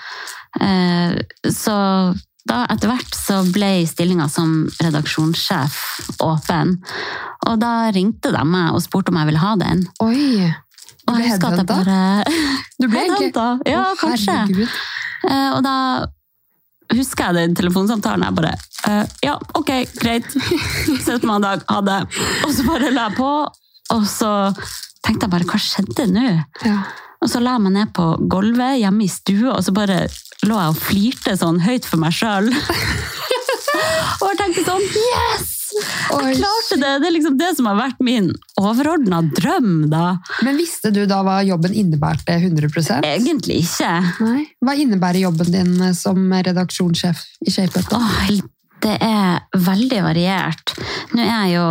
Eh, 0.59 1.15
Så 1.49 2.15
da 2.50 2.63
etter 2.74 2.89
hvert 2.89 3.13
så 3.15 3.39
ble 3.53 3.70
stillinga 3.88 4.25
som 4.32 4.63
redaksjonssjef 4.82 5.75
åpen. 6.25 6.75
Og 7.48 7.60
da 7.62 7.74
ringte 7.96 8.32
de 8.34 8.41
meg 8.48 8.74
og 8.74 8.82
spurte 8.84 9.13
om 9.13 9.20
jeg 9.22 9.29
ville 9.29 9.44
ha 9.44 9.51
den. 9.62 9.86
Oi! 10.03 10.50
Du 11.10 11.13
ble 11.15 11.25
headhunta? 11.25 11.65
bare 11.65 12.00
Du 12.77 12.88
ble 12.89 13.01
Headhunta, 13.06 13.46
Ja, 13.70 13.84
oh, 13.91 13.96
kanskje. 13.98 14.34
herregud. 14.36 14.79
Eh, 15.29 15.50
Og 15.56 15.63
da 15.65 15.75
husker 16.94 17.29
jeg 17.29 17.38
den 17.39 17.56
telefonsamtalen. 17.58 18.25
Jeg 18.27 18.38
bare 18.38 18.53
eh, 18.89 19.15
Ja, 19.25 19.36
ok, 19.58 19.72
greit. 20.01 20.29
På 21.06 21.18
mandag. 21.29 21.63
Ha 21.70 21.82
det. 21.86 22.00
Og 22.46 22.53
så 22.56 22.65
bare 22.68 22.91
la 22.94 23.08
jeg 23.10 23.18
på, 23.18 23.32
og 23.96 24.06
så 24.10 24.32
tenkte 25.06 25.25
jeg 25.27 25.34
bare 25.34 25.50
Hva 25.50 25.62
skjedde 25.62 26.06
nå? 26.13 26.25
Ja. 26.65 26.79
Og 27.20 27.27
så 27.32 27.41
la 27.44 27.58
jeg 27.58 27.65
meg 27.65 27.74
ned 27.75 27.89
på 27.98 28.06
gulvet 28.32 28.77
hjemme 28.79 29.03
i 29.06 29.12
stua, 29.12 29.58
og 29.58 29.63
så 29.65 29.74
bare 29.75 30.03
lå 30.48 30.58
jeg 30.60 30.74
og 30.74 30.81
flirte 30.81 31.36
sånn 31.39 31.62
høyt 31.63 31.88
for 31.88 32.01
meg 32.01 32.15
sjøl. 32.15 32.51
og 34.19 34.27
jeg 34.29 34.38
tenkte 34.39 34.65
sånn 34.67 34.86
Yes! 34.86 35.55
Jeg 35.69 36.39
klarte 36.39 36.77
det! 36.81 36.93
Det 37.01 37.08
er 37.08 37.13
liksom 37.13 37.36
det 37.38 37.50
som 37.58 37.67
har 37.69 37.77
vært 37.77 38.00
min 38.03 38.31
overordna 38.60 39.22
drøm, 39.38 39.89
da. 39.91 40.17
Men 40.46 40.58
visste 40.58 40.89
du 40.93 41.03
da 41.10 41.22
hva 41.25 41.39
jobben 41.46 41.75
innebærte 41.77 42.39
100% 42.39 43.05
Egentlig 43.05 43.62
ikke. 43.65 43.91
Nei. 44.25 44.48
Hva 44.65 44.75
innebærer 44.81 45.27
jobben 45.27 45.53
din 45.53 45.75
eh, 45.77 45.93
som 45.98 46.25
redaksjonssjef 46.34 47.22
i 47.46 47.53
ShapeUp? 47.53 47.93
det 48.79 48.96
er 49.03 49.41
veldig 49.60 50.03
variert. 50.05 50.75
Nå 51.12 51.24
er 51.24 51.31
jeg 51.34 51.58
jo 51.58 51.67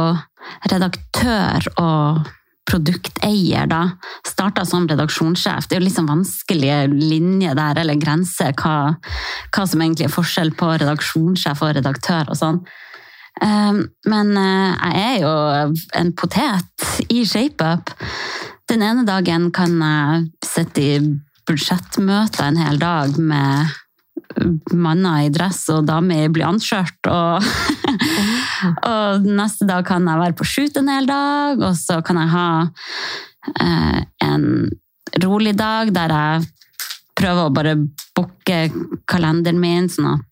redaktør 0.69 1.71
og 1.81 2.29
produkteier, 2.69 3.69
da. 3.71 3.83
Starta 4.27 4.65
som 4.69 4.89
redaksjonssjef. 4.89 5.69
Det 5.69 5.77
er 5.77 5.81
jo 5.83 5.87
liksom 5.87 6.11
vanskelige 6.11 6.83
linjer 6.93 7.57
der, 7.59 7.81
eller 7.83 8.01
grenser, 8.01 8.53
hva, 8.61 8.95
hva 9.55 9.65
som 9.69 9.83
egentlig 9.85 10.09
er 10.09 10.15
forskjell 10.15 10.53
på 10.59 10.75
redaksjonssjef 10.83 11.65
og 11.65 11.75
redaktør 11.79 12.35
og 12.35 12.41
sånn. 12.41 12.61
Um, 13.39 13.85
Men 14.11 14.35
eh, 14.35 14.75
jeg 14.75 15.03
er 15.05 15.17
jo 15.23 15.33
en 16.01 16.13
potet 16.19 16.89
i 17.09 17.23
ShapeUp. 17.23 17.95
Den 18.69 18.83
ene 18.85 19.07
dagen 19.09 19.53
kan 19.55 19.79
jeg 19.79 20.25
sitte 20.45 20.83
i 20.83 20.97
budsjettmøter 21.49 22.51
en 22.51 22.59
hel 22.61 22.81
dag 22.83 23.15
med 23.17 23.77
manner 24.75 25.27
i 25.27 25.31
dress 25.33 25.65
og 25.73 25.87
damer 25.89 26.27
i 26.27 26.33
blyantskjørt. 26.33 27.09
Og, 27.09 27.47
og 28.67 29.27
neste 29.27 29.67
dag 29.69 29.87
kan 29.89 30.07
jeg 30.09 30.21
være 30.23 30.37
på 30.39 30.47
shoot 30.49 30.77
en 30.81 30.91
hel 30.93 31.09
dag, 31.09 31.61
og 31.63 31.75
så 31.79 32.01
kan 32.05 32.21
jeg 32.23 32.33
ha 32.35 32.49
eh, 33.65 34.01
en 34.27 34.47
rolig 35.25 35.55
dag 35.59 35.93
der 35.95 36.15
jeg 36.15 36.49
prøver 37.19 37.49
å 37.49 37.55
bare 37.55 37.75
booke 38.15 38.59
kalenderen 39.11 39.59
min, 39.63 39.89
sånn 39.91 40.13
at 40.13 40.25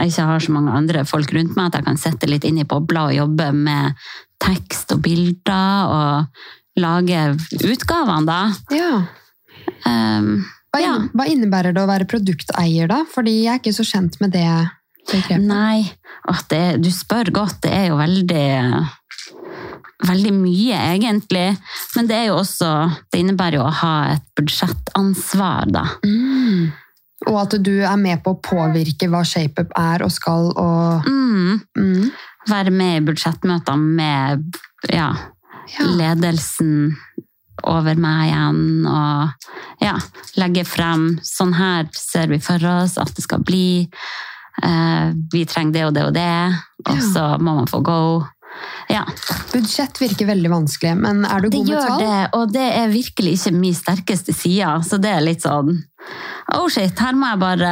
jeg 0.00 0.12
ikke 0.12 0.28
har 0.30 0.40
så 0.40 0.52
mange 0.54 0.72
andre 0.72 1.04
folk 1.08 1.32
rundt 1.36 1.56
meg, 1.56 1.68
at 1.68 1.80
jeg 1.80 1.86
kan 1.88 2.00
sette 2.00 2.28
litt 2.30 2.46
inn 2.48 2.60
i 2.62 2.68
bobla 2.68 3.08
og 3.10 3.16
jobbe 3.16 3.50
med 3.56 4.06
tekst 4.42 4.92
og 4.96 5.02
bilder 5.04 5.92
og 5.92 6.80
lage 6.80 7.20
utgavene, 7.64 8.26
da. 8.28 8.40
Ja. 8.76 8.92
Um, 9.84 10.44
Hva, 10.72 10.80
Ja. 10.82 10.96
hva 11.16 11.24
innebærer 11.28 11.72
det 11.72 11.80
å 11.80 11.88
være 11.88 12.08
produkteier, 12.08 12.88
da? 12.90 13.04
Fordi 13.08 13.32
jeg 13.44 13.52
er 13.54 13.60
ikke 13.62 13.72
så 13.76 13.86
kjent 13.88 14.18
med 14.20 14.34
det 14.36 14.48
begrepet. 15.10 15.44
Nei, 15.46 15.86
det, 16.50 16.62
du 16.82 16.90
spør 16.92 17.30
godt. 17.34 17.60
Det 17.66 17.72
er 17.72 17.90
jo 17.92 17.98
veldig 18.00 18.46
Veldig 20.06 20.30
mye, 20.36 20.76
egentlig. 20.92 21.56
Men 21.96 22.08
det 22.08 22.16
er 22.18 22.26
jo 22.28 22.34
også 22.42 22.68
Det 23.12 23.20
innebærer 23.22 23.56
jo 23.56 23.62
å 23.64 23.72
ha 23.78 23.92
et 24.12 24.26
budsjettansvar, 24.36 25.70
da. 25.72 25.86
Mm. 26.04 26.66
Og 27.30 27.38
at 27.40 27.56
du 27.64 27.72
er 27.80 27.96
med 27.96 28.20
på 28.22 28.34
å 28.34 28.40
påvirke 28.44 29.08
hva 29.10 29.22
ShapeUp 29.26 29.72
er 29.80 30.04
og 30.04 30.12
skal, 30.12 30.50
og 30.52 31.08
Mm. 31.08 31.60
mm. 31.78 32.10
Være 32.46 32.70
med 32.70 33.00
i 33.00 33.04
budsjettmøter 33.08 33.76
med 33.80 34.44
ja, 34.92 35.08
Ja. 35.78 35.86
ledelsen 35.96 36.94
over 37.64 37.96
meg 37.96 38.28
igjen, 38.28 38.86
og 38.86 39.30
ja, 39.82 39.96
legge 40.36 40.62
frem 40.64 41.18
Sånn 41.24 41.54
her 41.56 41.88
ser 41.96 42.28
vi 42.28 42.38
for 42.38 42.62
oss 42.68 42.98
at 42.98 43.14
det 43.16 43.24
skal 43.24 43.40
bli. 43.42 43.88
Eh, 44.62 45.12
vi 45.32 45.44
trenger 45.48 45.72
det 45.74 45.84
og 45.88 45.94
det 45.96 46.04
og 46.08 46.14
det, 46.16 46.30
og 46.88 47.02
så 47.12 47.26
må 47.38 47.58
man 47.58 47.68
få 47.70 47.82
go. 47.84 48.00
Ja. 48.88 49.02
Budsjett 49.52 49.98
virker 50.00 50.30
veldig 50.30 50.48
vanskelig, 50.48 50.94
men 50.96 51.24
er 51.28 51.42
du 51.44 51.48
Det 51.50 51.58
god 51.58 51.66
med 51.66 51.74
gjør 51.74 51.88
tall? 51.90 52.00
det, 52.00 52.20
og 52.38 52.52
det 52.54 52.66
er 52.78 52.88
virkelig 52.94 53.34
ikke 53.36 53.52
min 53.52 53.74
sterkeste 53.76 54.32
side. 54.32 54.70
Så 54.86 54.96
det 55.02 55.10
er 55.12 55.24
litt 55.26 55.44
sånn 55.44 55.82
Oh 56.54 56.68
shit, 56.70 56.94
her 57.02 57.16
må 57.18 57.26
jeg 57.32 57.40
bare 57.42 57.70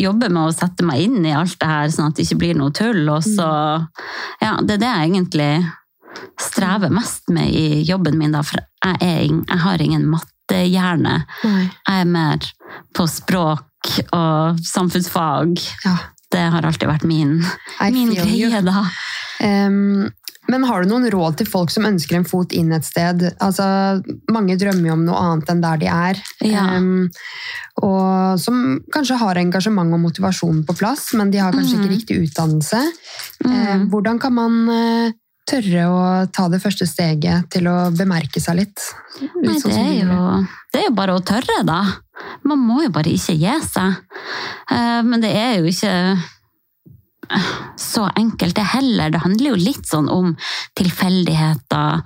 jobbe 0.00 0.30
med 0.32 0.48
å 0.48 0.54
sette 0.56 0.82
meg 0.88 1.02
inn 1.04 1.26
i 1.28 1.34
alt 1.36 1.58
det 1.60 1.68
her, 1.68 1.90
sånn 1.92 2.08
at 2.08 2.16
det 2.16 2.24
ikke 2.24 2.38
blir 2.40 2.56
noe 2.56 2.72
tull. 2.74 3.02
Og 3.12 3.20
så 3.22 3.48
Ja, 4.40 4.56
det 4.64 4.78
er 4.78 4.82
det 4.82 4.88
jeg 4.94 5.10
egentlig 5.10 5.50
strever 6.40 6.88
mest 6.90 7.28
med 7.28 7.52
i 7.52 7.82
jobben 7.84 8.16
min, 8.18 8.32
da. 8.32 8.40
For 8.42 8.58
jeg, 8.62 8.96
er, 9.04 9.22
jeg 9.28 9.60
har 9.66 9.84
ingen 9.84 10.08
mattehjerne. 10.08 11.18
Jeg 11.44 12.00
er 12.00 12.08
mer 12.08 12.48
på 12.96 13.06
språk 13.12 13.92
og 14.16 14.64
samfunnsfag. 14.64 15.60
Ja. 15.84 15.96
Det 16.32 16.46
har 16.52 16.66
alltid 16.66 16.90
vært 16.90 17.06
min, 17.06 17.38
min 17.94 18.14
greie, 18.16 18.62
da. 18.66 18.84
Um, 19.42 20.08
men 20.50 20.64
har 20.66 20.82
du 20.82 20.90
noen 20.90 21.08
råd 21.10 21.40
til 21.40 21.48
folk 21.50 21.72
som 21.74 21.86
ønsker 21.88 22.18
en 22.18 22.26
fot 22.26 22.54
inn 22.54 22.70
et 22.74 22.86
sted? 22.86 23.24
Altså, 23.42 23.66
mange 24.32 24.56
drømmer 24.58 24.90
jo 24.90 24.94
om 24.94 25.04
noe 25.08 25.18
annet 25.18 25.52
enn 25.52 25.62
der 25.64 25.82
de 25.82 25.90
er. 25.90 26.22
Ja. 26.46 26.66
Um, 26.78 27.08
og 27.82 28.38
som 28.40 28.80
kanskje 28.94 29.18
har 29.20 29.40
engasjement 29.40 29.96
og 29.96 30.02
motivasjon 30.06 30.62
på 30.68 30.76
plass, 30.78 31.10
men 31.18 31.32
de 31.34 31.42
har 31.42 31.54
kanskje 31.54 31.76
mm. 31.76 31.82
ikke 31.82 31.94
riktig 31.94 32.18
utdannelse. 32.28 32.82
Mm. 33.44 33.52
Eh, 33.52 33.86
hvordan 33.92 34.22
kan 34.22 34.36
man 34.38 34.60
uh, 34.70 35.16
tørre 35.50 35.88
å 35.90 36.00
ta 36.34 36.46
det 36.52 36.62
første 36.62 36.86
steget 36.88 37.50
til 37.52 37.68
å 37.70 37.76
bemerke 37.94 38.42
seg 38.42 38.60
litt? 38.62 38.86
Nei, 39.42 39.58
det 39.58 39.74
er, 39.74 39.92
jo, 40.04 40.40
det 40.72 40.82
er 40.82 40.88
jo 40.90 40.96
bare 40.96 41.18
å 41.18 41.24
tørre, 41.26 41.60
da. 41.66 41.82
Man 42.44 42.58
må 42.58 42.82
jo 42.84 42.90
bare 42.94 43.12
ikke 43.12 43.36
gi 43.38 43.56
seg. 43.66 43.96
Eh, 44.70 45.02
Men 45.02 45.20
det 45.20 45.34
er 45.36 45.58
jo 45.60 45.64
ikke 45.70 45.92
eh, 47.28 47.46
så 47.76 48.04
enkelt, 48.16 48.54
det 48.54 48.62
heller. 48.70 49.10
Det 49.10 49.20
handler 49.24 49.50
jo 49.50 49.56
litt 49.58 49.86
sånn 49.90 50.08
om 50.08 50.36
tilfeldigheter. 50.78 52.02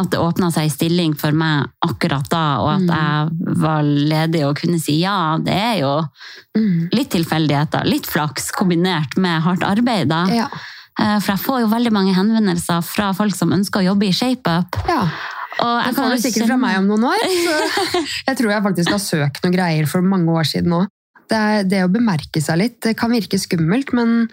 At 0.00 0.10
det 0.10 0.18
åpna 0.20 0.48
seg 0.54 0.64
en 0.64 0.72
stilling 0.72 1.14
for 1.18 1.32
meg 1.36 1.68
akkurat 1.84 2.28
da, 2.32 2.44
og 2.62 2.70
at 2.74 2.80
Mm. 2.80 2.92
jeg 2.96 3.56
var 3.60 3.82
ledig 3.82 4.44
og 4.48 4.56
kunne 4.56 4.80
si 4.80 5.00
ja. 5.02 5.36
Det 5.38 5.52
er 5.52 5.80
jo 5.80 6.08
Mm. 6.56 6.88
litt 6.92 7.10
tilfeldigheter, 7.10 7.84
litt 7.84 8.06
flaks 8.06 8.50
kombinert 8.52 9.16
med 9.16 9.42
hardt 9.42 9.62
arbeid, 9.62 10.08
da. 10.08 10.24
Ja. 10.26 10.48
Eh, 10.98 11.18
For 11.20 11.32
jeg 11.32 11.40
får 11.44 11.60
jo 11.60 11.66
veldig 11.68 11.92
mange 11.92 12.14
henvendelser 12.14 12.82
fra 12.82 13.12
folk 13.12 13.34
som 13.34 13.50
ønsker 13.52 13.80
å 13.80 13.94
jobbe 13.94 14.08
i 14.08 14.12
ShapeUp. 14.12 14.88
ja. 14.88 15.08
Og 15.60 15.72
Det 15.78 15.84
jeg 15.84 15.94
kan 15.94 15.98
får 15.98 16.14
du 16.14 16.24
sikkert 16.24 16.48
fra 16.48 16.58
meg 16.60 16.78
om 16.80 16.88
noen 16.88 17.06
år. 17.10 17.26
Så 17.44 18.02
jeg 18.30 18.38
tror 18.40 18.54
jeg 18.54 18.66
faktisk 18.68 18.94
har 18.94 19.02
søkt 19.04 19.44
noen 19.44 19.56
greier 19.56 19.90
for 19.90 20.06
mange 20.14 20.32
år 20.32 20.48
siden 20.48 20.76
òg. 20.78 20.88
Det, 21.32 21.44
det 21.70 21.84
å 21.84 21.92
bemerke 21.92 22.42
seg 22.44 22.58
litt 22.60 22.80
det 22.84 22.96
kan 22.98 23.12
virke 23.12 23.38
skummelt, 23.40 23.92
men 23.96 24.26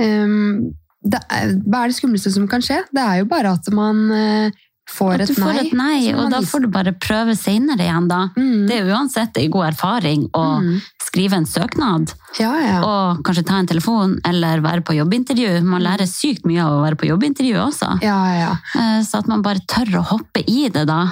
um, 0.00 0.70
det 1.02 1.18
er, 1.34 1.56
hva 1.66 1.82
er 1.82 1.90
det 1.90 1.98
skumleste 1.98 2.30
som 2.32 2.46
kan 2.50 2.62
skje? 2.64 2.78
Det 2.94 3.02
er 3.02 3.20
jo 3.20 3.28
bare 3.30 3.56
at 3.56 3.66
man 3.74 4.04
eh, 4.14 4.61
får 4.90 5.20
et 5.22 5.28
du 5.28 5.34
får 5.34 5.52
nei. 5.54 5.66
et 5.66 5.72
nei, 5.78 6.14
og 6.14 6.30
da 6.30 6.40
får 6.40 6.60
du 6.64 6.68
bare 6.68 6.92
prøve 6.92 7.34
senere 7.38 7.84
igjen, 7.86 8.08
da. 8.10 8.28
Mm. 8.36 8.66
Det 8.68 8.76
er 8.80 8.90
uansett 8.92 9.36
en 9.40 9.50
god 9.50 9.66
erfaring 9.72 10.28
å 10.34 10.44
Mm. 10.60 10.80
skrive 11.02 11.32
en 11.36 11.46
søknad, 11.46 12.14
Ja, 12.38 12.52
ja. 12.60 12.80
og 12.84 13.22
kanskje 13.24 13.44
ta 13.46 13.58
en 13.58 13.66
telefon, 13.66 14.18
eller 14.24 14.60
være 14.60 14.80
på 14.82 14.94
jobbintervju. 14.96 15.62
Man 15.64 15.82
lærer 15.82 16.06
sykt 16.08 16.44
mye 16.44 16.62
av 16.64 16.72
å 16.72 16.82
være 16.84 16.96
på 16.96 17.08
jobbintervju 17.08 17.56
også. 17.62 18.02
ja, 18.02 18.18
ja. 18.34 18.52
Eh, 18.74 19.02
Så 19.02 19.18
at 19.18 19.28
man 19.28 19.42
bare 19.42 19.60
tør 19.66 20.00
å 20.00 20.04
hoppe 20.04 20.42
i 20.46 20.68
det, 20.68 20.86
da. 20.86 21.08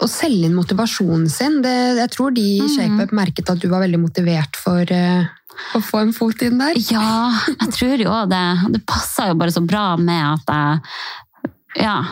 Å 0.00 0.06
selge 0.08 0.44
inn 0.44 0.54
motivasjonen 0.54 1.28
sin. 1.30 1.62
Det, 1.62 1.96
jeg 1.96 2.10
tror 2.10 2.34
de 2.34 2.40
i 2.58 2.60
Mm. 2.60 2.68
ShapeUp 2.68 3.12
merket 3.12 3.48
at 3.50 3.58
du 3.58 3.68
var 3.68 3.80
veldig 3.80 3.98
motivert 4.00 4.54
for 4.56 4.82
uh, 4.82 5.24
å 5.74 5.80
få 5.82 6.02
en 6.02 6.12
fot 6.12 6.42
inn 6.42 6.58
der. 6.58 6.74
Ja, 6.90 7.32
jeg 7.60 7.70
tror 7.72 7.96
jo 7.98 8.26
det. 8.28 8.72
Det 8.72 8.84
passa 8.86 9.28
jo 9.28 9.34
bare 9.34 9.50
så 9.50 9.66
bra 9.66 9.96
med 9.96 10.22
at 10.22 10.46
jeg 10.46 10.80
ja, 11.82 12.04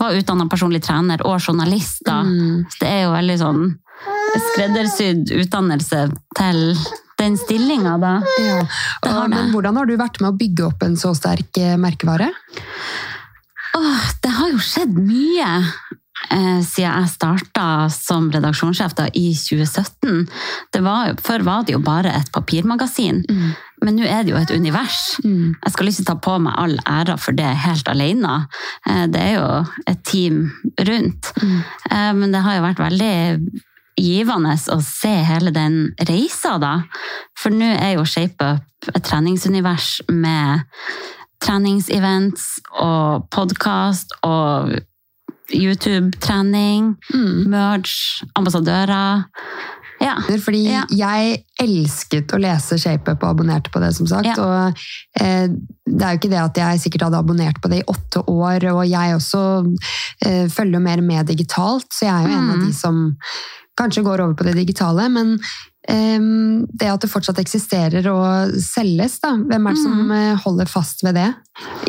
var 0.00 0.18
utdanna 0.18 0.48
personlig 0.50 0.82
trener 0.84 1.22
og 1.26 1.38
journalist. 1.40 2.02
da. 2.06 2.20
Mm. 2.26 2.66
Så 2.70 2.82
det 2.82 2.90
er 2.90 3.02
jo 3.06 3.14
veldig 3.14 3.38
sånn 3.40 3.64
skreddersydd 4.34 5.32
utdannelse 5.44 6.06
til 6.34 6.62
den 7.20 7.36
stillinga, 7.38 7.96
da. 8.02 8.14
Ja. 8.42 8.60
Og, 9.06 9.20
men 9.30 9.52
hvordan 9.54 9.78
har 9.78 9.86
du 9.88 9.94
vært 9.98 10.18
med 10.20 10.32
å 10.32 10.38
bygge 10.38 10.66
opp 10.66 10.82
en 10.86 10.96
så 10.98 11.12
sterk 11.16 11.60
eh, 11.62 11.76
merkevare? 11.80 12.32
Åh, 13.74 14.08
det 14.22 14.32
har 14.34 14.50
jo 14.50 14.62
skjedd 14.62 14.98
mye 14.98 15.50
siden 16.30 16.88
jeg 17.02 17.10
starta 17.12 17.66
som 17.92 18.30
redaksjonssjef 18.32 18.94
da, 18.98 19.06
i 19.14 19.34
2017. 19.36 20.24
Det 20.72 20.82
var, 20.84 21.14
før 21.22 21.44
var 21.46 21.62
det 21.66 21.74
jo 21.76 21.82
bare 21.84 22.12
et 22.18 22.30
papirmagasin, 22.34 23.22
men 23.84 23.96
nå 23.98 24.06
er 24.08 24.22
det 24.24 24.32
jo 24.32 24.38
et 24.40 24.50
univers. 24.54 25.18
Mm. 25.24 25.54
Jeg 25.64 25.72
skal 25.74 25.90
ikke 25.90 26.06
ta 26.08 26.14
på 26.24 26.38
meg 26.40 26.54
all 26.56 26.76
æra 26.88 27.18
for 27.20 27.36
det 27.36 27.50
helt 27.66 27.88
alene. 27.92 28.46
Eh, 28.88 29.06
Det 29.12 29.20
er 29.20 29.34
jo 29.36 29.48
et 29.86 30.02
team 30.04 30.50
rundt. 30.80 31.32
Mm. 31.42 31.58
Eh, 31.90 32.12
Men 32.14 32.32
det 32.32 32.40
har 32.42 32.56
jo 32.56 32.62
vært 32.68 32.80
veldig 32.80 33.14
givende 34.00 34.56
å 34.72 34.80
se 34.82 35.12
hele 35.28 35.52
den 35.54 35.94
reisa, 36.08 36.56
da. 36.58 36.82
For 37.38 37.50
nå 37.50 37.68
er 37.76 37.94
jo 37.94 38.04
ShapeUp 38.08 38.88
et 38.94 39.04
treningsunivers 39.04 40.00
med 40.08 40.64
treningsevents 41.44 42.60
og 42.80 43.28
podkast 43.30 44.14
og 44.24 44.74
YouTube-trening, 45.52 46.96
Mm. 47.12 47.46
merge, 47.50 48.24
ambassadører. 48.36 49.24
Ja. 50.00 50.16
Fordi 50.20 50.62
Ja. 50.64 50.84
jeg 50.90 51.44
elsket 51.60 52.26
å 52.34 52.38
lese 52.40 52.76
ShapeUp 52.78 53.22
og 53.22 53.36
abonnerte 53.36 53.70
på 53.70 53.80
det, 53.80 53.94
som 53.94 54.06
sagt. 54.06 54.26
Ja. 54.26 54.34
Og 54.38 54.74
eh, 55.20 55.48
det 55.86 56.02
er 56.02 56.12
jo 56.12 56.18
ikke 56.18 56.30
det 56.30 56.40
at 56.42 56.56
jeg 56.56 56.80
sikkert 56.80 57.02
hadde 57.06 57.18
abonnert 57.22 57.60
på 57.62 57.68
det 57.70 57.78
i 57.82 57.88
åtte 57.88 58.24
år, 58.28 58.64
og 58.74 58.86
jeg 58.88 59.14
også 59.14 59.76
eh, 60.26 60.48
følger 60.48 60.80
mer 60.80 61.00
med 61.00 61.26
digitalt, 61.26 61.86
så 61.92 62.06
jeg 62.06 62.14
er 62.14 62.28
jo 62.28 62.34
en 62.38 62.50
av 62.50 62.56
Mm. 62.58 62.66
de 62.66 62.72
som 62.72 63.16
kanskje 63.78 64.04
går 64.04 64.20
over 64.20 64.34
på 64.34 64.44
det 64.44 64.54
digitale, 64.56 65.08
men 65.10 65.38
det 65.86 66.88
at 66.88 67.00
det 67.04 67.10
fortsatt 67.12 67.38
eksisterer 67.42 68.06
og 68.08 68.54
selges, 68.64 69.18
da. 69.20 69.34
Hvem 69.36 69.66
er 69.68 69.74
det 69.76 69.82
som 69.82 69.98
Mm. 70.08 70.12
eh, 70.16 70.36
holder 70.44 70.66
fast 70.66 71.02
ved 71.04 71.14
det 71.14 71.34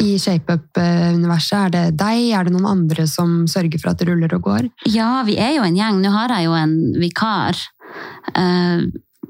i 0.04 0.18
ShapeUp-universet? 0.20 1.66
Er 1.66 1.70
det 1.70 1.98
deg? 1.98 2.32
Er 2.34 2.44
det 2.44 2.54
noen 2.54 2.66
andre 2.68 3.08
som 3.08 3.46
sørger 3.48 3.80
for 3.82 3.92
at 3.92 3.98
det 4.00 4.08
ruller 4.10 4.34
og 4.36 4.42
går? 4.44 4.70
Ja, 4.92 5.24
vi 5.24 5.38
er 5.38 5.56
jo 5.58 5.64
en 5.64 5.75
gjeng. 5.75 6.02
Nå 6.04 6.12
har 6.12 6.28
jeg 6.30 6.46
jo 6.46 6.54
en 6.54 6.94
vikar. 7.00 7.56
Eh, 8.36 8.82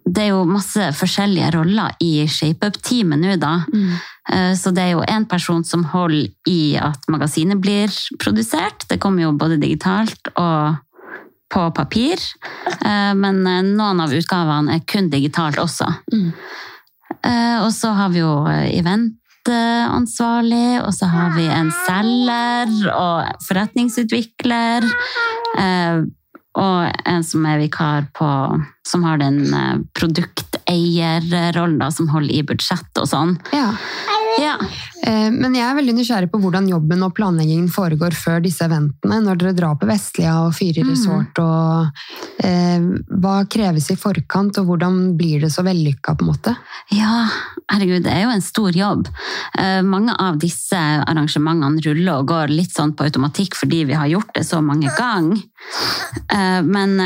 Det 0.08 0.22
er 0.22 0.28
jo 0.30 0.46
masse 0.46 0.78
forskjellige 0.94 1.48
roller 1.56 1.90
i 2.00 2.28
ShapeUp-teamet 2.30 3.18
nå, 3.20 3.40
da. 3.40 3.66
Mm. 3.74 4.54
Så 4.56 4.72
det 4.72 4.84
er 4.84 4.92
jo 4.92 5.02
en 5.02 5.26
person 5.26 5.64
som 5.64 5.84
holder 5.84 6.28
i 6.48 6.76
at 6.78 7.00
magasinet 7.10 7.60
blir 7.60 7.90
produsert. 8.20 8.86
Det 8.88 9.00
kommer 9.00 9.22
jo 9.24 9.32
både 9.34 9.58
digitalt 9.60 10.30
og 10.38 10.78
på 11.54 11.72
papir. 11.76 12.18
Eh, 12.82 13.14
Men 13.16 13.48
eh, 13.48 13.62
noen 13.66 14.00
av 14.04 14.14
utgavene 14.14 14.74
er 14.76 14.80
kun 14.88 15.10
digitalt 15.10 15.58
også. 15.62 15.86
Mm. 16.14 16.32
Eh, 17.22 17.58
Og 17.64 17.72
så 17.74 17.90
har 17.96 18.10
vi 18.14 18.20
jo 18.20 18.48
eventansvarlig, 18.50 20.82
og 20.84 20.94
så 20.94 21.06
har 21.10 21.30
vi 21.38 21.48
en 21.48 21.72
selger 21.86 22.90
og 22.94 23.26
forretningsutvikler. 23.48 24.84
Og 26.56 26.92
en 27.06 27.24
som 27.28 27.46
er 27.46 27.58
vikar 27.60 28.06
på 28.16 28.28
Som 28.88 29.04
har 29.04 29.18
den 29.20 29.56
produkteierrollen, 29.98 31.92
som 31.92 32.08
holder 32.08 32.36
i 32.36 32.42
budsjett 32.48 32.98
og 33.02 33.08
sånn. 33.10 33.38
Ja. 33.52 33.74
Ja. 34.42 34.58
Eh, 35.06 35.30
Men 35.30 35.54
jeg 35.54 35.62
er 35.62 35.76
veldig 35.78 35.94
nysgjerrig 36.00 36.32
på 36.32 36.40
hvordan 36.42 36.66
jobben 36.66 37.04
og 37.06 37.12
planleggingen 37.14 37.68
foregår 37.70 38.16
før 38.18 38.40
disse 38.42 38.66
eventene, 38.66 39.20
når 39.22 39.38
dere 39.38 39.52
drar 39.54 39.76
på 39.78 39.86
Vestlia 39.86 40.32
og 40.48 40.56
fyrer 40.58 40.82
Mhm. 40.82 40.90
resort. 40.90 41.42
Og, 41.44 41.92
eh, 42.42 42.80
hva 43.22 43.36
kreves 43.46 43.92
i 43.92 43.96
forkant, 44.02 44.58
og 44.58 44.66
hvordan 44.66 45.16
blir 45.16 45.42
det 45.42 45.52
så 45.54 45.62
vellykka? 45.62 46.16
på 46.18 46.26
en 46.26 46.32
måte? 46.32 46.56
Ja, 46.90 47.28
herregud, 47.70 48.02
det 48.02 48.14
er 48.16 48.24
jo 48.24 48.32
en 48.34 48.42
stor 48.42 48.72
jobb. 48.72 49.08
Eh, 49.60 49.82
mange 49.84 50.16
av 50.18 50.40
disse 50.40 50.74
arrangementene 51.06 51.86
ruller 51.86 52.18
og 52.24 52.28
går 52.28 52.48
litt 52.50 52.74
sånn 52.74 52.96
på 52.96 53.06
automatikk 53.06 53.54
fordi 53.54 53.86
vi 53.86 53.94
har 53.94 54.08
gjort 54.08 54.34
det 54.34 54.44
så 54.48 54.58
mange 54.64 54.90
ganger. 54.98 55.38
Eh, 56.32 56.62
men 56.64 56.98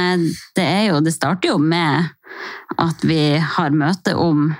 det 0.55 0.63
er 0.63 0.87
jo, 0.93 1.01
det 1.01 1.13
starter 1.13 1.49
jo 1.49 1.57
med 1.57 2.11
at 2.77 3.01
vi 3.03 3.37
har 3.39 3.71
møte 3.71 4.15
om 4.15 4.55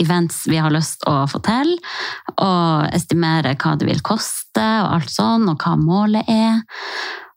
events 0.00 0.44
vi 0.48 0.60
har 0.60 0.72
lyst 0.74 1.04
å 1.08 1.24
få 1.30 1.40
til, 1.44 1.74
og 2.36 2.94
estimere 2.94 3.56
hva 3.60 3.74
det 3.78 3.88
vil 3.88 4.02
koste 4.04 4.64
og 4.84 4.96
alt 4.98 5.12
sånn, 5.12 5.48
og 5.50 5.60
hva 5.60 5.76
målet 5.80 6.30
er. 6.30 6.62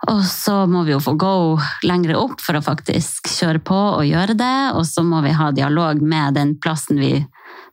Og 0.08 0.22
så 0.30 0.66
må 0.70 0.84
vi 0.86 0.94
jo 0.94 1.02
få 1.02 1.16
go 1.18 1.58
lengre 1.88 2.18
opp 2.20 2.42
for 2.44 2.60
å 2.60 2.64
faktisk 2.64 3.32
kjøre 3.34 3.62
på 3.66 3.78
og 3.98 4.06
gjøre 4.06 4.36
det. 4.38 4.58
Og 4.78 4.86
så 4.86 5.02
må 5.04 5.24
vi 5.26 5.34
ha 5.34 5.50
dialog 5.52 6.04
med 6.06 6.38
den 6.38 6.54
plassen 6.62 7.02
vi 7.02 7.16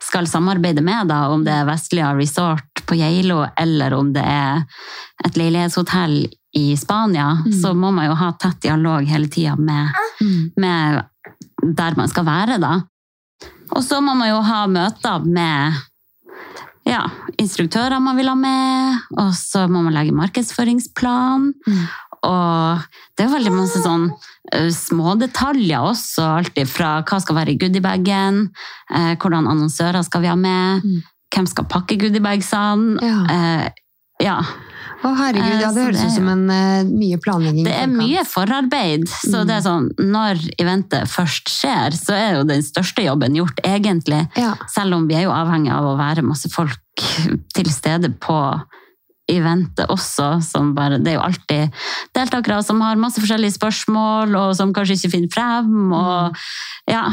skal 0.03 0.27
samarbeide 0.29 0.83
med, 0.85 1.09
da, 1.09 1.29
om 1.33 1.44
det 1.44 1.53
er 1.53 1.68
Vestlia 1.68 2.12
Resort 2.16 2.83
på 2.88 2.97
Geilo 2.99 3.44
eller 3.61 3.94
om 3.97 4.11
det 4.12 4.25
er 4.25 4.64
et 5.25 5.37
leilighetshotell 5.38 6.25
i 6.59 6.64
Spania. 6.81 7.31
Mm. 7.44 7.53
Så 7.61 7.75
må 7.77 7.92
man 7.94 8.09
jo 8.09 8.16
ha 8.18 8.33
tett 8.40 8.62
dialog 8.66 9.07
hele 9.09 9.31
tida 9.33 9.57
med, 9.57 9.92
med 10.57 11.05
der 11.77 11.97
man 11.97 12.11
skal 12.11 12.27
være, 12.29 12.59
da. 12.62 12.81
Og 13.72 13.83
så 13.85 14.00
må 14.05 14.14
man 14.18 14.29
jo 14.29 14.40
ha 14.44 14.64
møter 14.70 15.24
med 15.24 15.83
ja, 16.85 17.00
instruktører 17.40 17.96
man 18.03 18.18
vil 18.18 18.29
ha 18.29 18.35
med, 18.37 19.05
og 19.16 19.31
så 19.38 19.64
må 19.72 19.81
man 19.87 19.94
legge 19.96 20.12
markedsføringsplan. 20.12 21.46
Mm. 21.64 21.85
Og 22.29 22.85
det 23.16 23.24
er 23.24 23.33
veldig 23.33 23.53
masse 23.55 23.81
sånn 23.85 24.11
små 24.72 25.14
detaljer 25.20 25.81
også, 25.81 26.27
alt 26.42 26.61
fra 26.68 26.98
hva 27.09 27.20
skal 27.20 27.38
være 27.40 27.55
i 27.55 27.59
goodiebagen, 27.61 28.50
eh, 28.92 29.14
hvordan 29.16 29.48
annonsører 29.48 30.05
skal 30.05 30.24
vi 30.24 30.29
ha 30.29 30.37
med, 30.37 30.85
Mm. 30.85 31.03
hvem 31.35 31.46
skal 31.48 31.64
pakke 31.64 31.96
goodiebagsene. 31.98 33.00
Ja. 33.00 33.18
Eh, 33.33 33.70
ja. 34.20 34.37
Å 35.05 35.11
herregud, 35.19 35.55
Eh, 35.55 35.61
ja, 35.61 35.71
det 35.77 35.83
høres 35.85 36.05
ut 36.05 36.14
som 36.17 36.29
en 36.33 36.45
uh, 36.49 36.85
mye 36.88 37.19
planlegging. 37.21 37.64
Det 37.67 37.75
er 37.77 37.90
mye 37.93 38.23
forarbeid, 38.25 39.05
så 39.12 39.43
Mm. 39.43 39.47
det 39.51 39.55
er 39.59 39.64
sånn, 39.67 39.88
når 40.01 40.40
eventet 40.59 41.11
først 41.12 41.51
skjer, 41.53 41.93
så 41.99 42.14
er 42.17 42.38
jo 42.38 42.45
den 42.49 42.62
største 42.64 43.05
jobben 43.05 43.37
gjort 43.37 43.61
egentlig. 43.64 44.23
Ja. 44.40 44.55
Selv 44.73 44.97
om 44.97 45.07
vi 45.09 45.19
er 45.19 45.27
jo 45.27 45.35
avhengig 45.37 45.73
av 45.75 45.85
å 45.85 45.99
være 46.01 46.25
masse 46.25 46.49
folk 46.49 46.81
til 47.55 47.69
stede 47.71 48.11
på 48.19 48.38
eventet 49.29 49.88
også, 49.88 50.43
som 50.45 50.75
bare, 50.77 50.99
det 51.01 51.14
er 51.14 51.17
jo 51.17 51.25
alltid 51.25 51.79
deltakere 52.17 52.62
som 52.64 52.81
har 52.85 52.97
masse 53.01 53.21
forskjellige 53.23 53.57
spørsmål, 53.57 54.35
og 54.37 54.51
som 54.57 54.73
kanskje 54.77 54.99
ikke 54.99 55.12
finner 55.14 55.33
frem, 55.33 55.93
og 55.97 56.37
ja, 56.90 57.07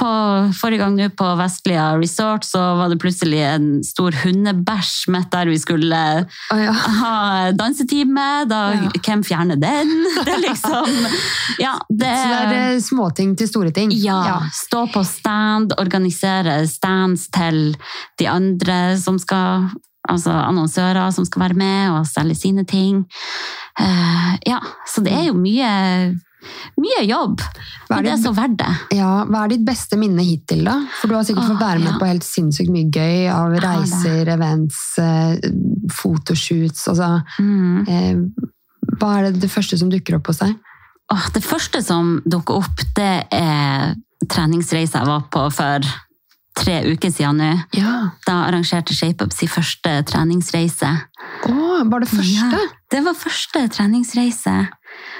på 0.00 0.10
forrige 0.56 0.80
gang 0.80 0.96
nå 0.96 1.08
på 1.18 1.26
Vestlia 1.38 1.90
Resort 2.00 2.46
så 2.48 2.60
var 2.78 2.90
det 2.92 2.98
plutselig 3.02 3.40
en 3.44 3.68
stor 3.86 4.14
hundebæsj 4.22 5.10
midt 5.12 5.28
der 5.34 5.50
vi 5.52 5.58
skulle 5.60 6.00
oh, 6.24 6.60
ja. 6.60 6.72
ha 7.00 7.12
dansetime, 7.56 8.28
da 8.50 8.60
Ja. 8.70 8.88
hvem 9.04 9.22
fjerner 9.26 9.60
den? 9.60 9.92
Det 10.26 10.32
er 10.34 10.42
liksom, 10.44 11.06
ja, 11.60 11.74
det 11.88 12.10
Så 12.22 12.40
det 12.50 12.58
er 12.62 12.80
småting 12.84 13.36
til 13.38 13.48
store 13.50 13.70
ting. 13.76 13.92
ja, 13.92 14.40
stå 14.54 14.86
på 14.92 15.04
stand, 15.04 15.74
organisere 15.80 16.62
stands 16.70 17.28
til 17.34 17.76
de 18.18 18.28
andre 18.28 18.96
som 19.00 19.18
skal 19.20 19.70
Altså 20.10 20.32
annonsører 20.32 21.10
som 21.12 21.26
skal 21.28 21.42
være 21.42 21.54
med 21.60 21.90
og 21.92 22.06
selge 22.08 22.34
sine 22.34 22.64
ting. 22.64 23.02
Uh, 23.78 24.32
ja, 24.48 24.56
så 24.88 25.04
det 25.04 25.12
er 25.12 25.26
jo 25.28 25.34
mye, 25.36 25.68
mye 26.80 27.02
jobb. 27.06 27.40
Men 27.90 28.04
det 28.06 28.12
er 28.14 28.20
så 28.22 28.32
verdt 28.36 28.56
det. 28.62 28.70
Ja, 28.98 29.24
Hva 29.28 29.44
er 29.44 29.52
ditt 29.54 29.64
beste 29.66 29.98
minne 30.00 30.24
hittil, 30.24 30.62
da? 30.64 30.76
For 31.00 31.08
du 31.10 31.16
har 31.18 31.24
sikkert 31.28 31.48
fått 31.50 31.60
være 31.62 31.82
med 31.82 31.92
ja. 31.92 31.98
på 32.00 32.08
helt 32.08 32.24
sinnssykt 32.26 32.70
mye 32.72 32.90
gøy 32.94 33.26
av 33.32 33.56
reiser, 33.64 34.28
events, 34.32 34.80
eh, 34.98 35.50
fotoshoots. 36.00 36.86
Altså, 36.88 37.22
Mm. 37.38 37.88
eh, 37.88 38.16
hva 39.00 39.18
er 39.18 39.30
det, 39.30 39.40
det 39.40 39.50
første 39.50 39.78
som 39.78 39.90
dukker 39.90 40.16
opp 40.16 40.26
hos 40.32 40.38
deg? 40.38 40.54
Åh, 41.12 41.30
det 41.34 41.42
første 41.42 41.82
som 41.82 42.20
dukker 42.24 42.54
opp, 42.62 42.84
det 42.94 43.26
er 43.32 43.94
treningsreisa 44.30 45.00
jeg 45.00 45.06
var 45.08 45.24
på 45.32 45.46
for 45.52 45.80
tre 46.60 46.82
uker 46.92 47.10
siden 47.10 47.38
nå. 47.40 47.50
Ja. 47.74 48.10
Da 48.26 48.44
arrangerte 48.46 48.94
ShapeUp 48.94 49.32
sin 49.32 49.48
første 49.48 50.02
treningsreise. 50.06 50.90
Å, 51.48 51.88
var 51.90 52.00
det 52.04 52.08
første? 52.10 52.50
Ja, 52.50 52.58
det 52.92 53.02
var 53.06 53.14
første 53.14 53.68
treningsreise. 53.72 54.68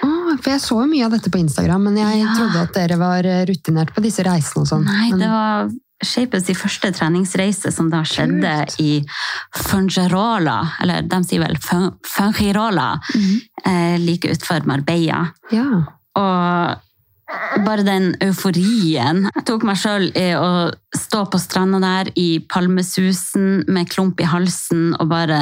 Å, 0.03 0.39
for 0.41 0.51
jeg 0.53 0.61
så 0.61 0.81
jo 0.81 0.87
mye 0.89 1.05
av 1.05 1.11
dette 1.13 1.31
på 1.31 1.39
Instagram, 1.43 1.83
men 1.85 1.97
jeg 1.97 2.21
Ja. 2.23 2.35
trodde 2.37 2.63
at 2.63 2.73
dere 2.75 2.97
var 2.97 3.25
eh, 3.27 3.45
rutinert 3.47 3.93
på 3.95 4.01
disse 4.03 4.23
reisene 4.25 4.63
og 4.63 4.69
sånn. 4.69 4.85
Nei, 4.85 5.11
Men- 5.11 5.19
det 5.21 5.29
var 5.29 5.71
Shapers 6.03 6.49
i 6.49 6.55
første 6.55 6.89
treningsreise 6.97 7.71
som 7.73 7.91
da 7.91 7.99
skjedde 8.09 8.41
Kult. 8.41 8.81
i 8.81 9.05
Fungirola, 9.53 10.73
eller 10.81 11.03
de 11.03 11.19
sier 11.29 11.43
vel 11.45 11.57
Fungirola, 11.61 11.99
Fungirola, 12.07 13.01
-hmm. 13.15 13.41
eh, 13.67 13.99
like 14.01 14.29
utenfor 14.29 14.65
Marbella. 14.67 15.33
Ja. 15.53 15.85
Og 16.17 16.79
bare 17.65 17.85
den 17.87 18.11
euforien. 18.25 19.25
Jeg 19.29 19.45
tok 19.49 19.65
meg 19.67 19.79
sjøl 19.81 20.09
i 20.19 20.29
å 20.37 20.71
stå 20.97 21.25
på 21.31 21.39
stranda 21.39 21.79
der 21.83 22.11
i 22.19 22.41
palmesusen 22.51 23.65
med 23.71 23.91
klump 23.93 24.21
i 24.21 24.29
halsen 24.29 24.95
og 24.97 25.11
bare 25.13 25.41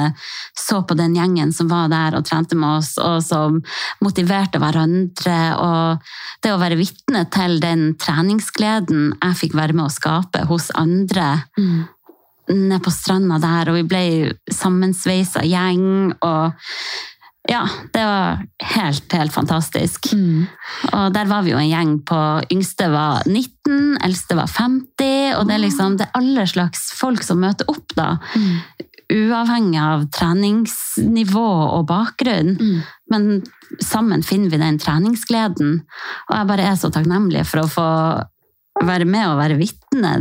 så 0.58 0.82
på 0.84 0.96
den 0.98 1.16
gjengen 1.16 1.52
som 1.56 1.70
var 1.70 1.88
der 1.92 2.18
og 2.18 2.26
trente 2.28 2.58
med 2.58 2.82
oss, 2.82 2.94
og 3.00 3.22
som 3.24 3.60
motiverte 4.04 4.60
hverandre. 4.60 5.38
Og 5.56 6.42
det 6.44 6.52
å 6.54 6.60
være 6.60 6.80
vitne 6.80 7.24
til 7.34 7.58
den 7.64 7.92
treningsgleden 8.00 9.14
jeg 9.22 9.38
fikk 9.44 9.56
være 9.58 9.76
med 9.76 9.88
å 9.88 9.94
skape 9.94 10.44
hos 10.50 10.70
andre 10.76 11.44
Mm. 11.58 11.86
nede 12.48 12.80
på 12.80 12.90
stranda 12.90 13.36
der, 13.42 13.68
og 13.68 13.76
vi 13.76 13.82
ble 13.84 14.04
sammensveisa 14.52 15.42
gjeng. 15.44 16.14
og 16.22 16.52
ja, 17.48 17.62
det 17.92 18.04
var 18.04 18.42
helt, 18.74 19.12
helt 19.12 19.32
fantastisk. 19.32 20.10
Mm. 20.12 20.46
Og 20.92 21.14
der 21.14 21.30
var 21.30 21.46
vi 21.46 21.54
jo 21.54 21.60
en 21.60 21.70
gjeng 21.70 21.94
på 22.04 22.18
Yngste 22.52 22.90
var 22.92 23.24
19, 23.24 23.96
eldste 24.04 24.36
var 24.36 24.50
50, 24.52 25.38
og 25.38 25.48
det 25.48 25.56
er 25.56 25.62
liksom 25.62 25.96
det 25.96 26.08
er 26.08 26.20
alle 26.20 26.44
slags 26.50 26.90
folk 26.98 27.24
som 27.24 27.40
møter 27.40 27.70
opp, 27.72 27.86
da. 27.96 28.18
Mm. 28.36 28.84
Uavhengig 29.08 29.80
av 29.80 30.04
treningsnivå 30.12 31.48
og 31.78 31.86
bakgrunn. 31.88 32.58
Mm. 32.60 32.82
Men 33.08 33.28
sammen 33.80 34.24
finner 34.26 34.52
vi 34.52 34.60
den 34.60 34.76
treningsgleden. 34.82 35.78
Og 36.28 36.34
jeg 36.36 36.50
bare 36.52 36.68
er 36.68 36.76
så 36.76 36.92
takknemlig 36.92 37.46
for 37.48 37.64
å 37.64 37.70
få 37.72 37.88
være 38.84 39.08
med 39.08 39.24
og 39.30 39.40
være 39.40 39.56
vitne 39.58 40.12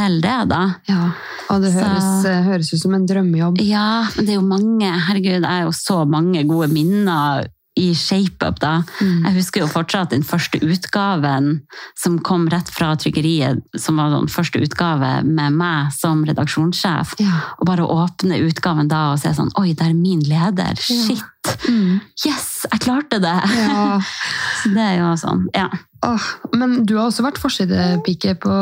til 0.00 0.18
det, 0.24 0.40
da. 0.50 0.62
Ja, 0.88 1.04
og 1.50 1.62
det 1.64 1.72
høres, 1.76 2.10
eh, 2.28 2.42
høres 2.46 2.72
ut 2.72 2.82
som 2.82 2.96
en 2.96 3.06
drømmejobb. 3.08 3.60
Ja, 3.66 4.06
men 4.16 4.26
det 4.26 4.34
er 4.34 4.40
jo 4.40 4.46
mange 4.46 4.90
Herregud, 4.90 5.40
jeg 5.40 5.46
har 5.46 5.66
jo 5.68 5.74
så 5.76 6.02
mange 6.08 6.44
gode 6.48 6.70
minner 6.72 7.48
i 7.80 7.90
ShapeUp, 7.96 8.60
da. 8.62 8.72
Mm. 9.00 9.24
Jeg 9.28 9.36
husker 9.38 9.64
jo 9.64 9.70
fortsatt 9.72 10.12
den 10.14 10.24
første 10.26 10.60
utgaven 10.62 11.50
som 11.98 12.18
kom 12.26 12.46
rett 12.52 12.68
fra 12.72 12.92
trykkeriet, 13.00 13.62
som 13.80 13.98
var 14.00 14.12
den 14.14 14.28
første 14.30 14.60
utgave 14.62 15.12
med 15.26 15.56
meg 15.58 15.90
som 15.96 16.22
redaksjonssjef. 16.28 17.16
Ja. 17.22 17.40
Og 17.58 17.66
bare 17.70 17.84
å 17.86 18.00
åpne 18.04 18.40
utgaven 18.46 18.90
da 18.90 19.10
og 19.14 19.20
se 19.22 19.32
sånn 19.36 19.52
Oi, 19.60 19.72
det 19.74 19.88
er 19.90 19.96
min 19.96 20.22
leder! 20.28 20.76
Shit! 20.80 21.24
Mm. 21.68 22.00
Yes, 22.26 22.66
jeg 22.68 22.82
klarte 22.84 23.18
det! 23.22 23.36
ja. 23.56 24.00
Så 24.60 24.74
det 24.74 24.82
er 24.84 24.98
jo 25.00 25.12
sånn, 25.16 25.46
ja. 25.56 25.70
Oh, 26.04 26.26
men 26.56 26.82
du 26.88 26.94
har 26.96 27.06
også 27.10 27.24
vært 27.24 27.38
forsidepike 27.40 28.34
på 28.40 28.52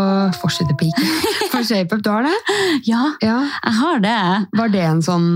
Forsidepike 0.40 1.06
for 1.52 1.62
ShapeUp, 1.66 2.00
du 2.02 2.10
har 2.10 2.26
det? 2.26 2.34
Ja, 2.86 3.04
Ja. 3.22 3.40
jeg 3.64 3.74
har 3.80 4.00
det. 4.02 4.18
Var 4.58 4.72
det 4.74 4.84
en 4.88 5.02
sånn 5.06 5.28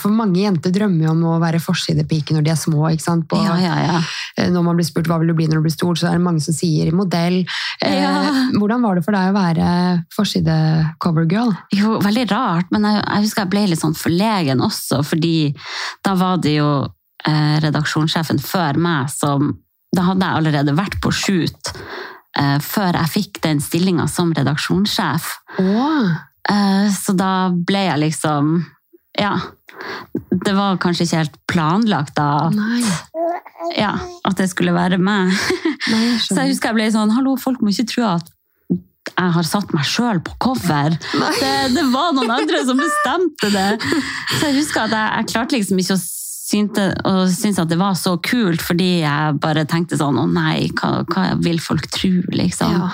For 0.00 0.10
mange 0.10 0.40
jenter 0.42 0.72
drømmer 0.74 1.04
jo 1.06 1.10
om 1.12 1.20
å 1.30 1.36
være 1.42 1.60
forsidepike 1.62 2.34
når 2.34 2.42
de 2.46 2.50
er 2.50 2.58
små. 2.58 2.88
På, 3.30 3.38
Ja, 3.44 3.54
ja, 3.62 3.74
ja. 3.84 4.00
eh, 4.36 4.48
Når 4.50 4.64
man 4.66 4.76
blir 4.78 4.86
spurt 4.88 5.06
hva 5.10 5.18
vil 5.20 5.30
du 5.30 5.34
bli 5.38 5.46
når 5.46 5.60
du 5.60 5.66
blir 5.68 5.74
stor, 5.74 5.94
så 5.94 6.08
er 6.10 6.16
det 6.18 6.24
mange 6.24 6.42
som 6.42 6.54
sier 6.56 6.90
modell. 6.96 7.40
Eh, 7.84 8.30
Hvordan 8.58 8.82
var 8.82 8.98
det 8.98 9.04
for 9.06 9.14
deg 9.14 9.30
å 9.30 9.36
være 9.36 9.68
forside-covergirl? 10.16 11.52
Jo, 11.78 11.98
veldig 12.02 12.26
rart, 12.32 12.70
men 12.74 12.86
jeg, 12.88 12.98
jeg 13.06 13.26
husker 13.26 13.44
jeg 13.44 13.52
ble 13.54 13.64
litt 13.70 13.82
sånn 13.82 13.96
forlegen 13.98 14.62
også, 14.64 15.02
fordi 15.06 15.34
da 16.04 16.14
var 16.18 16.40
det 16.42 16.56
jo 16.58 16.68
eh, 17.28 17.56
redaksjonssjefen 17.64 18.40
før 18.42 18.80
meg 18.82 19.10
som 19.12 19.52
Da 19.92 20.06
hadde 20.08 20.24
jeg 20.24 20.38
allerede 20.40 20.72
vært 20.72 20.94
på 21.04 21.10
shoot 21.12 21.72
eh, 22.40 22.58
før 22.64 22.96
jeg 22.96 23.10
fikk 23.12 23.42
den 23.44 23.60
stillinga 23.60 24.06
som 24.08 24.30
redaksjonssjef. 24.32 25.26
Oh. 25.60 26.08
Eh, 26.48 26.86
så 26.96 27.12
da 27.12 27.50
ble 27.52 27.82
jeg 27.90 28.00
liksom 28.08 28.54
Ja. 29.22 29.32
Det 30.44 30.52
var 30.56 30.78
kanskje 30.82 31.06
ikke 31.06 31.22
helt 31.22 31.36
planlagt 31.50 32.14
da 32.18 32.28
at, 32.48 32.56
ja, 33.78 33.92
at 34.26 34.38
det 34.38 34.48
skulle 34.50 34.74
være 34.74 34.98
meg. 35.00 35.32
nei, 35.92 36.02
jeg 36.10 36.20
Så 36.26 36.38
jeg 36.42 36.52
husker 36.52 36.72
jeg 36.72 36.80
ble 36.80 36.88
sånn 36.94 37.12
Hallo, 37.14 37.36
folk 37.40 37.62
må 37.62 37.72
ikke 37.72 37.88
tro 37.94 38.06
at 38.10 38.32
jeg 39.12 39.34
har 39.34 39.46
satt 39.46 39.72
meg 39.74 39.84
sjøl 39.86 40.20
på 40.24 40.34
cover. 40.40 40.94
Det, 40.94 41.52
det 41.74 41.82
var 41.92 42.14
noen 42.16 42.30
andre 42.32 42.62
som 42.64 42.78
bestemte 42.78 43.50
det. 43.52 43.68
Så 44.38 44.48
jeg 44.48 44.56
husker 44.60 44.86
at 44.86 44.94
jeg, 44.94 45.08
jeg 45.18 45.30
klarte 45.32 45.58
liksom 45.58 45.80
ikke 45.82 45.96
å 45.98 46.02
synte, 46.52 46.86
og 47.08 47.22
synes 47.32 47.60
at 47.62 47.70
det 47.70 47.78
var 47.80 47.96
så 47.98 48.14
kult, 48.24 48.62
fordi 48.64 49.02
jeg 49.02 49.40
bare 49.42 49.66
tenkte 49.68 49.98
sånn 50.00 50.20
Å 50.20 50.26
nei, 50.30 50.68
hva, 50.78 51.02
hva 51.08 51.26
vil 51.42 51.60
folk 51.62 51.88
tro, 51.92 52.14
liksom? 52.32 52.78
Ja. 52.78 52.92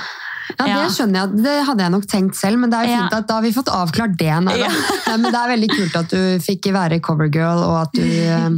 Ja, 0.57 0.65
Det 0.67 0.93
skjønner 0.97 1.21
jeg. 1.21 1.43
Det 1.45 1.55
hadde 1.69 1.85
jeg 1.85 1.93
nok 1.95 2.07
tenkt 2.09 2.39
selv, 2.39 2.59
men 2.63 2.71
det 2.73 2.79
er 2.79 2.89
jo 2.89 2.97
fint 3.03 3.17
at 3.19 3.27
da 3.29 3.35
har 3.39 3.43
vi 3.45 3.53
fått 3.53 3.69
avklart 3.75 4.15
det. 4.21 4.31
Nei. 4.47 4.57
Ja. 4.63 4.71
Nei, 5.09 5.17
men 5.19 5.27
det 5.33 5.41
er 5.43 5.53
veldig 5.53 5.69
kult 5.75 5.99
at 6.01 6.15
du 6.15 6.23
fikk 6.45 6.71
være 6.75 7.01
covergirl, 7.05 7.63
og 7.67 7.77
at 7.83 7.93
du 7.99 8.07
eh, 8.07 8.49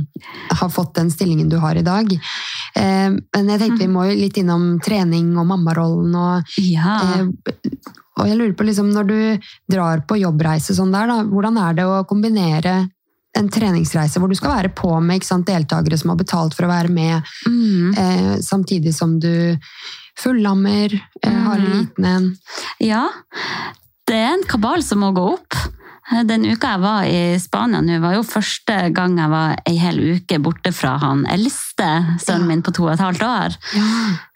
har 0.61 0.71
fått 0.75 0.95
den 1.01 1.11
stillingen 1.11 1.49
du 1.51 1.59
har 1.63 1.77
i 1.81 1.83
dag. 1.87 2.13
Eh, 2.15 3.09
men 3.11 3.51
jeg 3.55 3.63
tenkte 3.65 3.83
vi 3.83 3.91
må 3.91 4.07
jo 4.11 4.19
litt 4.21 4.39
innom 4.41 4.79
trening 4.85 5.33
og 5.41 5.49
mammarollen. 5.51 6.15
Og, 6.15 6.55
Ja. 6.63 7.01
eh, 7.21 7.27
og 8.21 8.27
jeg 8.29 8.37
lurer 8.37 8.55
på, 8.59 8.67
liksom, 8.69 8.91
når 8.95 9.07
du 9.11 9.51
drar 9.73 10.03
på 10.07 10.19
jobbreise 10.21 10.75
sånn 10.77 10.93
der, 10.93 11.07
da, 11.09 11.21
hvordan 11.25 11.57
er 11.59 11.75
det 11.79 11.87
å 11.89 12.03
kombinere 12.07 12.79
en 13.39 13.47
treningsreise 13.49 14.19
hvor 14.19 14.29
du 14.29 14.35
skal 14.35 14.51
være 14.57 14.73
på 14.75 14.91
med 15.01 15.23
deltakere 15.47 15.97
som 15.97 16.11
har 16.11 16.19
betalt 16.19 16.53
for 16.57 16.67
å 16.67 16.71
være 16.73 16.91
med, 16.91 17.23
Mm. 17.47 17.95
eh, 17.97 18.37
samtidig 18.43 18.93
som 18.93 19.19
du 19.21 19.57
fullammer, 20.21 20.95
mm. 21.25 21.43
har 21.47 21.59
en 21.59 21.67
Mhm. 21.67 21.79
liten 21.81 22.05
en. 22.15 22.31
ja. 22.81 23.09
Det 24.11 24.17
er 24.19 24.33
en 24.35 24.43
kabal 24.49 24.83
som 24.83 24.99
må 25.05 25.13
gå 25.15 25.23
opp. 25.37 25.55
Den 26.27 26.43
uka 26.51 26.73
jeg 26.73 26.81
var 26.83 27.05
i 27.07 27.39
Spania 27.39 27.79
nå, 27.81 28.01
var 28.03 28.17
jo 28.17 28.23
første 28.27 28.93
gang 28.93 29.13
jeg 29.21 29.31
var 29.31 29.53
ei 29.71 29.77
hel 29.79 30.01
uke 30.17 30.41
borte 30.43 30.73
fra 30.75 30.97
han 30.99 31.21
eldste 31.31 31.87
sønnen 32.19 32.49
min 32.49 32.63
på 32.67 32.73
to 32.75 32.89
og 32.89 32.95
et 32.97 33.05
halvt 33.05 33.23
år. 33.23 33.55
Ja. 33.77 33.91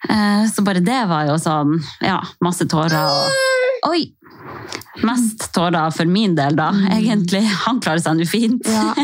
Eh, 0.07 0.45
Så 0.47 0.63
bare 0.63 0.79
det 0.79 1.01
var 1.09 1.25
jo 1.27 1.35
sånn, 1.35 1.81
ja, 2.01 2.21
masse 2.41 2.63
tårer. 2.71 2.95
Og, 2.95 3.91
oi! 3.91 4.05
Mest 5.03 5.49
tårer 5.51 5.91
for 5.91 6.05
min 6.07 6.35
del, 6.35 6.55
da, 6.55 6.69
Mm. 6.71 6.87
egentlig. 6.95 7.43
Han 7.65 7.81
klarer 7.81 7.99
seg 7.99 8.15
nå 8.15 8.25
fint. 8.29 8.63
Ja. 8.65 8.93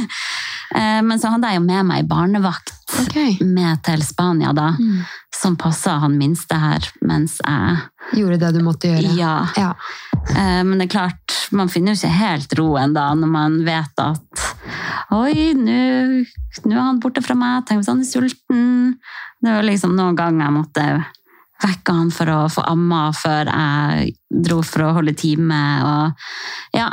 Eh, 0.75 1.01
Men 1.01 1.19
så 1.19 1.31
hadde 1.33 1.49
jeg 1.51 1.59
jo 1.59 1.65
med 1.65 1.85
meg 1.85 2.07
barnevakt 2.07 2.71
okay. 3.01 3.37
med 3.41 3.81
til 3.83 4.01
Spania, 4.03 4.53
da, 4.53 4.71
Mm. 4.79 5.01
som 5.41 5.55
passa 5.57 5.97
han 5.99 6.17
minste 6.17 6.55
her 6.59 6.79
mens 7.01 7.39
jeg 7.45 7.77
Gjorde 8.13 8.39
det 8.39 8.53
du 8.57 8.63
måtte 8.63 8.89
gjøre. 8.91 9.15
Ja. 9.15 9.47
Ja. 9.57 9.73
Eh, 10.35 10.63
Men 10.63 10.77
det 10.79 10.89
er 10.89 10.93
klart, 10.99 11.37
man 11.51 11.69
finner 11.69 11.93
jo 11.93 12.01
ikke 12.01 12.17
helt 12.19 12.53
roen 12.59 12.93
da, 12.93 13.13
når 13.15 13.27
man 13.31 13.63
vet 13.65 13.99
at 13.99 14.47
Oi, 15.11 15.53
nå 15.57 16.25
nå 16.65 16.75
er 16.75 16.81
han 16.85 16.99
borte 16.99 17.21
fra 17.23 17.35
meg. 17.35 17.65
Tenk 17.65 17.81
hvis 17.81 17.89
han 17.91 17.99
er 17.99 18.07
sulten. 18.07 18.95
Det 19.41 19.51
var 19.51 19.63
liksom 19.63 19.95
noen 19.95 20.15
ganger 20.15 20.45
jeg 20.45 20.55
måtte 20.55 20.85
vekke 21.61 21.93
han 21.97 22.11
for 22.11 22.25
å 22.31 22.37
få 22.51 22.63
amma 22.67 23.11
før 23.15 23.49
jeg 23.51 24.13
dro 24.47 24.61
for 24.63 24.85
å 24.87 24.93
holde 24.99 25.13
time. 25.17 25.59
Og 25.83 26.77
ja, 26.77 26.87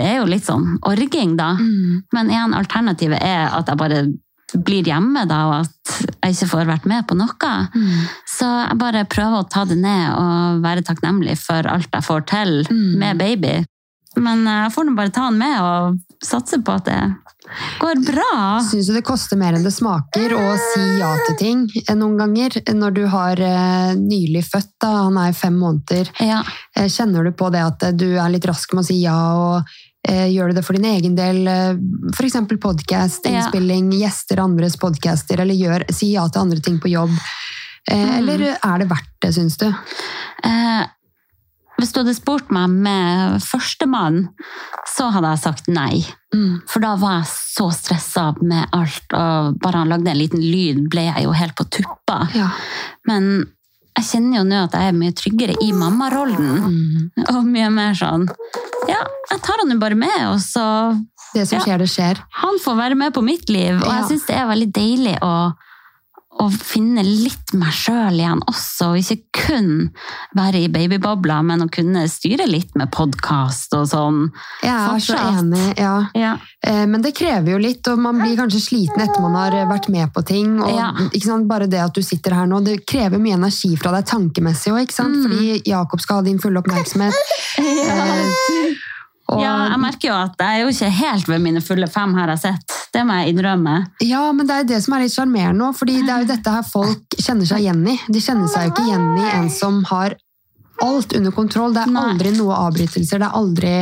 det 0.00 0.08
er 0.08 0.18
jo 0.22 0.26
litt 0.32 0.46
sånn 0.48 0.78
orging, 0.88 1.36
da. 1.38 1.52
Mm. 1.60 2.02
Men 2.16 2.32
igjen, 2.32 2.56
alternativet 2.56 3.20
er 3.22 3.46
at 3.52 3.68
jeg 3.68 3.80
bare 3.84 4.02
blir 4.66 4.82
hjemme, 4.88 5.22
da, 5.30 5.40
og 5.46 5.52
at 5.60 5.98
jeg 6.24 6.34
ikke 6.34 6.48
får 6.50 6.66
vært 6.72 6.86
med 6.90 7.04
på 7.06 7.14
noe. 7.20 7.50
Mm. 7.70 7.98
Så 8.26 8.48
jeg 8.64 8.78
bare 8.80 9.04
prøver 9.12 9.44
å 9.44 9.48
ta 9.52 9.62
det 9.70 9.76
ned 9.78 10.08
og 10.16 10.64
være 10.64 10.82
takknemlig 10.88 11.36
for 11.38 11.68
alt 11.70 11.92
jeg 11.94 12.02
får 12.08 12.24
til 12.32 12.56
Mm. 12.70 12.98
med 12.98 13.18
baby. 13.20 13.52
Men 14.18 14.42
jeg 14.48 14.72
får 14.74 14.88
nå 14.88 14.96
bare 14.98 15.12
ta 15.14 15.28
han 15.28 15.36
med 15.38 15.60
og 15.62 16.00
satse 16.26 16.58
på 16.66 16.72
at 16.80 16.88
det 16.88 16.98
går 17.80 18.00
bra. 18.08 18.32
Syns 18.66 18.88
du 18.90 18.94
det 18.96 19.04
koster 19.06 19.38
mer 19.38 19.54
enn 19.54 19.62
det 19.64 19.70
smaker 19.72 20.34
å 20.34 20.42
si 20.58 20.82
ja 20.98 21.12
til 21.28 21.36
ting 21.38 21.62
noen 21.98 22.18
ganger? 22.18 22.58
Når 22.74 22.94
du 22.98 23.04
har 23.10 23.38
eh, 23.40 23.94
nylig 23.98 24.42
født, 24.50 24.72
da, 24.82 24.90
han 25.06 25.16
er 25.22 25.32
fem 25.32 25.54
måneder, 25.62 26.10
Ja. 26.20 26.42
eh, 26.76 26.88
kjenner 26.90 27.24
du 27.24 27.30
på 27.38 27.52
det 27.54 27.62
at 27.62 27.86
du 27.96 28.08
er 28.18 28.28
litt 28.34 28.46
rask 28.50 28.74
med 28.74 28.82
å 28.82 28.86
si 28.90 28.98
ja, 29.04 29.14
og 29.38 29.62
gjør 30.08 30.48
du 30.48 30.54
det 30.60 30.64
for 30.64 30.72
din 30.78 30.84
egen 30.90 31.14
del? 31.18 31.42
Eh, 31.48 31.74
F.eks. 32.14 32.36
podkast, 32.60 33.26
Ja. 33.26 33.38
innspilling, 33.44 33.90
gjester 33.92 34.40
andres 34.40 34.76
podcaster, 34.76 35.40
eller 35.40 35.54
gjør, 35.54 35.84
si 35.92 36.12
ja 36.14 36.26
til 36.28 36.40
andre 36.42 36.60
ting 36.60 36.78
på 36.80 36.88
jobb. 36.90 37.10
Eh, 37.90 37.96
Mm. 37.96 38.18
Eller 38.18 38.40
er 38.62 38.78
det 38.78 38.88
verdt 38.88 39.20
det, 39.20 39.34
syns 39.34 39.56
du? 39.58 39.66
Eh, 40.44 40.84
hvis 41.80 41.92
du 41.92 42.00
hadde 42.02 42.14
spurt 42.14 42.50
meg 42.50 42.68
med 42.68 43.40
førstemann, 43.40 44.28
så 44.86 45.10
hadde 45.10 45.30
jeg 45.32 45.38
sagt 45.40 45.68
nei. 45.68 46.04
Mm. 46.34 46.60
For 46.68 46.80
da 46.80 46.94
var 46.96 47.20
jeg 47.22 47.30
så 47.30 47.70
stressa 47.72 48.34
med 48.42 48.68
alt, 48.72 49.06
og 49.16 49.58
bare 49.60 49.78
han 49.80 49.88
lagde 49.88 50.08
en 50.12 50.18
liten 50.18 50.40
lyd, 50.44 50.88
ble 50.90 51.06
jeg 51.08 51.24
jo 51.24 51.32
helt 51.32 51.54
på 51.56 51.64
tuppa. 51.70 52.28
Ja. 52.34 52.50
Men 53.06 53.46
jeg 53.98 54.04
kjenner 54.06 54.38
jo 54.38 54.44
nå 54.48 54.64
at 54.64 54.72
jeg 54.78 54.88
er 54.92 54.96
mye 54.96 55.12
tryggere 55.12 55.54
i 55.62 55.70
mammarollen. 55.72 56.50
Mm. 56.64 57.24
Og 57.34 57.44
mye 57.44 57.70
mer 57.74 57.94
sånn 57.98 58.28
Ja, 58.88 59.00
jeg 59.30 59.40
tar 59.44 59.60
han 59.60 59.70
jo 59.70 59.78
bare 59.78 59.94
med, 59.98 60.20
og 60.32 60.38
så 60.40 60.64
Det 61.34 61.46
som 61.46 61.58
Ja. 61.58 61.64
skjer, 61.64 61.78
det 61.78 61.88
skjer. 61.88 62.18
Han 62.42 62.58
får 62.58 62.76
være 62.76 62.96
med 62.96 63.12
på 63.14 63.22
mitt 63.22 63.48
liv, 63.48 63.76
og 63.76 63.86
Ja. 63.86 64.00
jeg 64.00 64.08
syns 64.10 64.26
det 64.26 64.36
er 64.36 64.46
veldig 64.48 64.72
deilig 64.72 65.18
å 65.22 65.52
å 66.40 66.46
finne 66.50 67.02
litt 67.04 67.52
meg 67.58 67.72
sjøl 67.76 68.16
igjen 68.20 68.40
også, 68.48 68.90
og 68.94 69.00
ikke 69.02 69.42
kun 69.46 69.70
være 70.36 70.62
i 70.64 70.70
babybobla, 70.72 71.40
men 71.44 71.66
å 71.66 71.68
kunne 71.72 72.06
styre 72.08 72.46
litt 72.48 72.72
med 72.80 72.90
podkast 72.94 73.74
og 73.76 73.86
sånn. 73.90 74.22
Jeg 74.64 74.72
er 74.72 75.02
så 75.04 75.18
enig, 75.20 75.66
ja. 75.78 75.94
Ja. 76.16 76.32
Eh, 76.66 76.86
Men 76.86 77.02
det 77.04 77.12
krever 77.18 77.52
jo 77.52 77.58
litt, 77.60 77.86
og 77.92 77.98
man 78.00 78.18
blir 78.22 78.36
kanskje 78.40 78.60
sliten 78.64 79.00
etter 79.04 79.20
man 79.20 79.36
har 79.36 79.52
vært 79.68 79.88
med 79.92 80.12
på 80.14 80.24
ting. 80.26 80.58
Og 80.60 80.70
Ja. 80.74 80.90
sant? 81.20 81.46
Bare 81.48 81.66
det 81.68 81.80
at 81.80 81.94
du 81.94 82.02
sitter 82.02 82.34
her 82.34 82.46
nå, 82.46 82.62
det 82.64 82.86
krever 82.86 83.18
mye 83.18 83.34
energi 83.36 83.76
fra 83.76 83.92
deg 83.92 84.06
tankemessig 84.06 84.72
òg, 84.72 84.86
ikke 84.86 84.96
sant? 84.96 85.16
Mm. 85.16 85.22
Fordi 85.28 85.62
Jakob 85.66 86.00
skal 86.00 86.16
ha 86.16 86.22
din 86.22 86.38
fulle 86.38 86.60
oppmerksomhet. 86.62 87.14
Eh, 87.60 88.74
og, 89.30 89.40
ja, 89.42 89.54
jeg 89.70 89.80
merker 89.82 90.08
jo 90.10 90.14
at 90.18 90.40
jeg 90.42 90.56
er 90.58 90.64
jo 90.64 90.70
ikke 90.74 90.90
helt 91.00 91.28
ved 91.30 91.42
mine 91.44 91.60
fulle 91.64 91.86
fem, 91.90 92.14
her 92.18 92.32
jeg 92.34 92.42
sett. 92.44 92.76
Det 92.92 93.04
må 93.06 93.20
jeg 93.20 93.34
innrømme. 93.34 93.74
ja, 94.02 94.24
men 94.34 94.46
det 94.48 94.54
er 94.56 94.64
jo 94.64 94.68
det 94.72 94.80
som 94.82 94.96
er 94.96 95.04
litt 95.04 95.14
sjarmerende 95.14 95.68
òg, 95.68 95.76
fordi 95.78 96.00
det 96.02 96.10
er 96.14 96.24
jo 96.24 96.30
dette 96.32 96.54
her 96.56 96.64
folk 96.66 97.16
kjenner 97.22 97.46
seg 97.46 97.62
igjen 97.62 97.84
i. 97.86 97.94
De 98.10 98.20
kjenner 98.24 98.50
seg 98.50 98.66
jo 98.66 98.72
ikke 98.74 98.88
igjen 98.88 99.06
i 99.22 99.28
en 99.38 99.48
som 99.54 99.78
har 99.92 100.16
alt 100.82 101.12
under 101.18 101.30
kontroll. 101.36 101.74
Det 101.76 101.82
er 101.84 101.96
aldri 102.00 102.30
noe 102.38 102.56
avbrytelser. 102.66 103.20
Det 103.20 103.26
er 103.28 103.36
aldri 103.36 103.72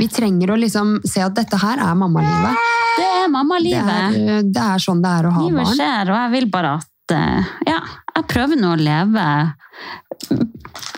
Vi 0.00 0.06
trenger 0.08 0.54
å 0.54 0.56
liksom 0.58 0.96
se 1.06 1.20
at 1.20 1.34
dette 1.36 1.58
her 1.60 1.82
er 1.84 1.94
mammalivet. 2.00 2.56
Det 2.96 3.04
er 3.04 3.12
Det 3.12 3.22
er, 3.26 3.28
mammalivet. 3.34 4.18
det 4.54 4.62
er 4.64 4.78
sånn 4.80 5.02
det 5.04 5.10
er 5.18 5.26
å 5.28 5.32
ha 5.36 5.42
Livet 5.44 5.62
barn. 5.66 5.74
skjer, 5.76 6.10
og 6.14 6.16
jeg 6.22 6.30
vil 6.38 6.46
bare 6.54 6.70
at 6.78 7.12
eh, 7.12 7.50
Ja, 7.68 7.80
jeg 8.16 8.26
prøver 8.32 8.56
nå 8.56 8.70
å 8.72 8.78
leve 8.80 9.26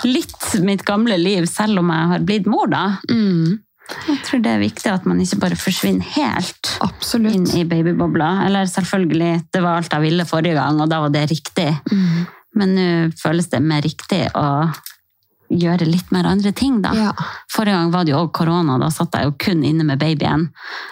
litt 0.07 0.53
mitt 0.63 0.85
gamle 0.87 1.17
liv, 1.19 1.47
selv 1.51 1.81
om 1.83 1.91
jeg 1.91 2.11
har 2.13 2.25
blitt 2.29 2.47
mor, 2.47 2.69
da. 2.71 2.85
Mm, 3.11 3.59
Jeg 3.89 4.19
tror 4.27 4.43
det 4.45 4.51
er 4.53 4.61
viktig 4.61 4.91
at 4.93 5.07
man 5.09 5.21
ikke 5.23 5.39
bare 5.41 5.57
forsvinner 5.59 6.05
helt 6.17 6.73
inn 7.17 7.47
i 7.57 7.65
babybobla. 7.69 8.29
Eller 8.47 8.69
selvfølgelig, 8.69 9.31
det 9.55 9.63
var 9.65 9.81
alt 9.81 9.95
jeg 9.95 10.05
ville 10.05 10.27
forrige 10.29 10.59
gang, 10.59 10.81
og 10.83 10.91
da 10.93 11.01
var 11.05 11.15
det 11.15 11.25
riktig. 11.31 11.71
Mm, 11.93 12.27
Men 12.59 12.75
nå 12.77 12.87
føles 13.21 13.49
det 13.53 13.63
mer 13.65 13.83
riktig 13.85 14.27
å 14.37 14.47
gjøre 15.49 15.87
litt 15.89 16.11
mer 16.13 16.27
andre 16.29 16.53
ting, 16.53 16.83
da. 16.85 16.93
ja. 16.93 17.13
Forrige 17.53 17.79
gang 17.79 17.93
var 17.95 18.05
det 18.05 18.13
jo 18.13 18.19
også 18.21 18.35
korona, 18.43 18.77
da 18.81 18.91
satt 18.93 19.15
jeg 19.17 19.29
jo 19.31 19.37
kun 19.41 19.65
inne 19.65 19.87
med 19.89 20.01
babyen. 20.01 20.51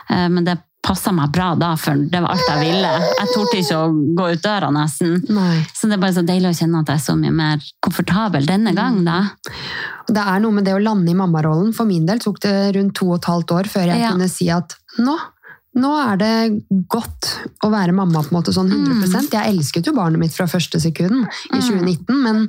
Eh, 0.09 0.29
Men 0.33 0.45
det 0.49 0.57
passa 0.87 1.13
meg 1.15 1.33
bra 1.35 1.51
da, 1.59 1.73
for 1.81 1.99
det 1.99 2.21
var 2.23 2.33
alt 2.37 2.47
jeg 2.47 2.63
ville. 2.63 2.91
Jeg 3.19 3.31
torde 3.35 3.59
ikke 3.61 3.79
å 3.83 3.93
gå 4.21 4.27
ut 4.37 4.43
døra 4.45 4.71
nesten. 4.75 5.17
Nei. 5.35 5.59
Så 5.75 5.91
det 5.91 5.99
er 5.99 6.03
bare 6.07 6.17
så 6.17 6.25
deilig 6.27 6.53
å 6.53 6.59
kjenne 6.61 6.83
at 6.85 6.93
jeg 6.95 7.01
er 7.01 7.05
så 7.09 7.17
mye 7.19 7.35
mer 7.35 7.65
komfortabel 7.85 8.47
denne 8.47 8.73
gang, 8.77 9.01
da. 9.07 9.19
Det 10.07 10.23
er 10.23 10.43
noe 10.45 10.55
med 10.55 10.67
det 10.69 10.77
å 10.77 10.83
lande 10.83 11.11
i 11.11 11.17
mammarollen. 11.19 11.73
For 11.75 11.89
min 11.91 12.07
del 12.07 12.23
tok 12.23 12.39
det 12.47 12.55
rundt 12.79 12.95
to 13.01 13.11
og 13.11 13.19
et 13.19 13.31
halvt 13.33 13.57
år 13.59 13.71
før 13.73 13.89
jeg 13.91 14.05
Ja. 14.05 14.13
kunne 14.15 14.29
si 14.31 14.47
at 14.55 14.77
nå, 15.03 15.17
nå 15.77 15.91
er 16.07 16.17
det 16.23 16.35
godt 16.89 17.33
å 17.67 17.71
være 17.75 17.93
mamma 17.93 18.23
på 18.23 18.31
en 18.31 18.39
måte 18.39 18.55
sånn 18.55 18.71
100% 18.71 19.35
Jeg 19.35 19.53
elsket 19.57 19.91
jo 19.91 19.93
barnet 19.99 20.23
mitt 20.23 20.33
fra 20.39 20.47
første 20.47 20.81
sekund 20.81 21.27
i 21.53 21.59
2019, 21.61 22.23
men 22.23 22.47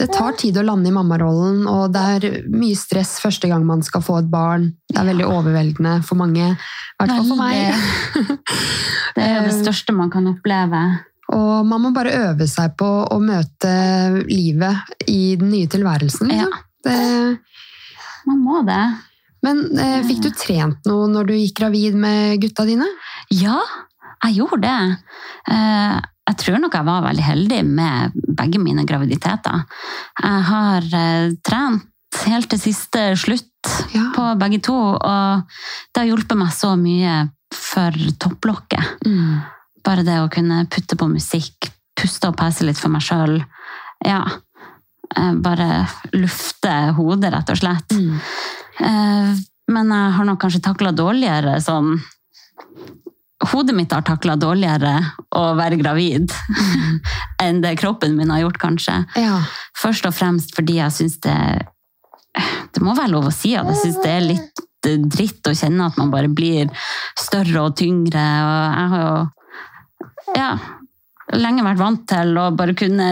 det 0.00 0.08
tar 0.14 0.32
tid 0.40 0.56
å 0.56 0.62
lande 0.64 0.88
i 0.88 0.94
mammarollen, 0.94 1.66
og 1.68 1.92
det 1.92 2.02
er 2.16 2.36
mye 2.48 2.76
stress 2.78 3.18
første 3.20 3.50
gang 3.50 3.66
man 3.68 3.82
skal 3.84 4.02
få 4.02 4.16
et 4.22 4.30
barn. 4.32 4.70
Det 4.88 4.98
er 4.98 5.08
veldig 5.10 5.26
overveldende 5.28 5.98
for 6.06 6.18
mange, 6.20 6.46
i 6.54 6.96
hvert 7.02 7.12
fall 7.12 7.28
for 7.28 7.40
meg. 7.42 8.38
Det 9.12 9.20
er 9.20 9.34
jo 9.36 9.48
det 9.50 9.56
største 9.58 9.92
man 9.92 10.08
kan 10.08 10.24
oppleve. 10.30 10.78
Og 11.36 11.66
man 11.68 11.82
må 11.84 11.90
bare 11.92 12.14
øve 12.30 12.46
seg 12.48 12.72
på 12.80 12.88
å 13.12 13.18
møte 13.20 13.72
livet 14.24 15.04
i 15.12 15.34
den 15.36 15.50
nye 15.52 15.68
tilværelsen. 15.68 16.32
Ja. 16.32 16.46
liksom. 16.48 16.68
Det, 16.82 16.96
Man 18.28 18.40
må 18.40 18.62
det. 18.66 18.80
Men 19.44 19.60
eh, 19.76 20.00
fikk 20.06 20.22
du 20.24 20.30
trent 20.38 20.88
noe 20.88 21.10
når 21.12 21.28
du 21.28 21.34
gikk 21.36 21.58
gravid 21.60 21.96
med 21.98 22.40
gutta 22.42 22.64
dine? 22.68 22.88
Ja, 23.34 23.58
jeg 24.24 24.38
gjorde 24.40 24.62
det. 24.64 24.78
Eh, 25.52 26.00
Jeg 26.30 26.38
tror 26.38 26.60
nok 26.62 26.76
jeg 26.78 26.86
var 26.86 27.02
veldig 27.02 27.24
heldig 27.26 27.60
med 27.66 28.12
begge 28.42 28.60
mine 28.62 28.84
graviditeter. 28.88 29.62
Jeg 30.20 30.44
har 30.50 30.90
eh, 30.98 31.32
trent 31.46 31.88
helt 32.26 32.50
til 32.52 32.60
siste 32.60 33.06
slutt 33.16 33.48
Ja. 33.94 34.08
på 34.14 34.24
begge 34.40 34.58
to, 34.66 34.74
og 34.74 35.42
det 35.94 36.00
har 36.02 36.08
hjulpet 36.10 36.36
meg 36.36 36.50
så 36.52 36.72
mye 36.76 37.12
for 37.54 37.94
topplokket. 38.20 39.04
Mm. 39.06 39.36
Bare 39.86 40.02
det 40.06 40.16
å 40.22 40.28
kunne 40.32 40.64
putte 40.70 40.96
på 40.98 41.06
musikk, 41.10 41.70
puste 41.98 42.28
og 42.30 42.36
pese 42.40 42.66
litt 42.66 42.78
for 42.80 42.90
meg 42.92 43.04
sjøl. 43.06 43.38
Ja. 44.04 44.24
eh, 45.16 45.32
Bare 45.44 45.86
lufte 46.16 46.74
hodet, 46.98 47.32
rett 47.34 47.50
og 47.54 47.60
slett. 47.62 47.94
Mm. 47.96 48.20
Eh, 48.80 49.32
Men 49.72 49.88
jeg 49.94 50.12
har 50.16 50.24
nok 50.26 50.40
kanskje 50.42 50.60
takla 50.64 50.90
dårligere 50.92 51.60
sånn 51.62 51.94
Hodet 53.50 53.74
mitt 53.74 53.90
har 53.92 54.04
takla 54.06 54.36
dårligere 54.38 54.92
å 55.34 55.42
være 55.58 55.78
gravid 55.80 56.30
enn 57.42 57.60
det 57.64 57.74
kroppen 57.80 58.14
min 58.16 58.30
har 58.30 58.44
gjort, 58.44 58.58
kanskje. 58.62 59.00
Ja. 59.18 59.40
Først 59.82 60.06
og 60.06 60.14
fremst 60.14 60.54
fordi 60.54 60.76
jeg 60.78 60.94
syns 60.94 61.16
det 61.24 61.36
Det 62.72 62.80
må 62.80 62.94
være 62.96 63.10
lov 63.12 63.26
å 63.28 63.32
si 63.34 63.54
at 63.58 63.66
jeg 63.72 63.80
syns 63.82 63.98
det 64.04 64.12
er 64.12 64.22
litt 64.24 64.62
eh, 64.86 65.00
dritt 65.04 65.50
å 65.50 65.56
kjenne 65.58 65.88
at 65.90 65.98
man 66.00 66.10
bare 66.14 66.30
blir 66.32 66.70
større 67.18 67.66
og 67.66 67.74
tyngre. 67.76 68.22
Og 68.46 68.78
jeg 68.78 68.88
har 68.94 69.02
jo 69.02 70.36
ja, 70.38 70.48
lenge 71.36 71.64
vært 71.66 71.80
vant 71.82 72.06
til 72.08 72.32
å 72.40 72.46
bare 72.56 72.72
kunne 72.78 73.10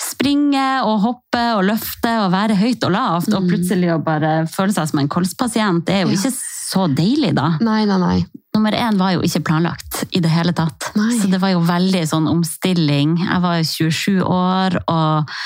springe 0.00 0.64
og 0.86 1.02
hoppe 1.04 1.42
og 1.58 1.66
løfte 1.68 2.14
og 2.24 2.32
være 2.32 2.56
høyt 2.62 2.86
og 2.88 2.94
lavt, 2.94 3.28
og 3.34 3.42
Mm. 3.44 3.50
plutselig 3.52 3.90
å 3.94 4.00
bare 4.04 4.32
føle 4.48 4.72
seg 4.72 4.88
som 4.90 4.98
en 5.02 5.08
kolspasient, 5.12 5.84
det 5.84 5.94
er 5.94 6.02
jo 6.06 6.14
Ja. 6.14 6.16
ikke 6.22 6.32
så 6.68 6.84
deilig, 6.92 7.32
da. 7.38 7.54
Nei, 7.64 7.82
nei, 7.88 7.98
nei. 8.02 8.18
Nummer 8.56 8.74
én 8.74 8.98
var 9.00 9.14
jo 9.14 9.24
ikke 9.24 9.44
planlagt 9.46 10.02
i 10.16 10.20
det 10.24 10.30
hele 10.32 10.52
tatt. 10.56 10.90
Nei. 10.98 11.12
Så 11.20 11.30
det 11.30 11.40
var 11.40 11.52
jo 11.54 11.64
veldig 11.64 12.04
sånn 12.10 12.28
omstilling. 12.30 13.18
Jeg 13.22 13.42
var 13.44 13.60
jo 13.60 13.68
27 13.68 14.22
år 14.24 14.80
og 14.84 15.36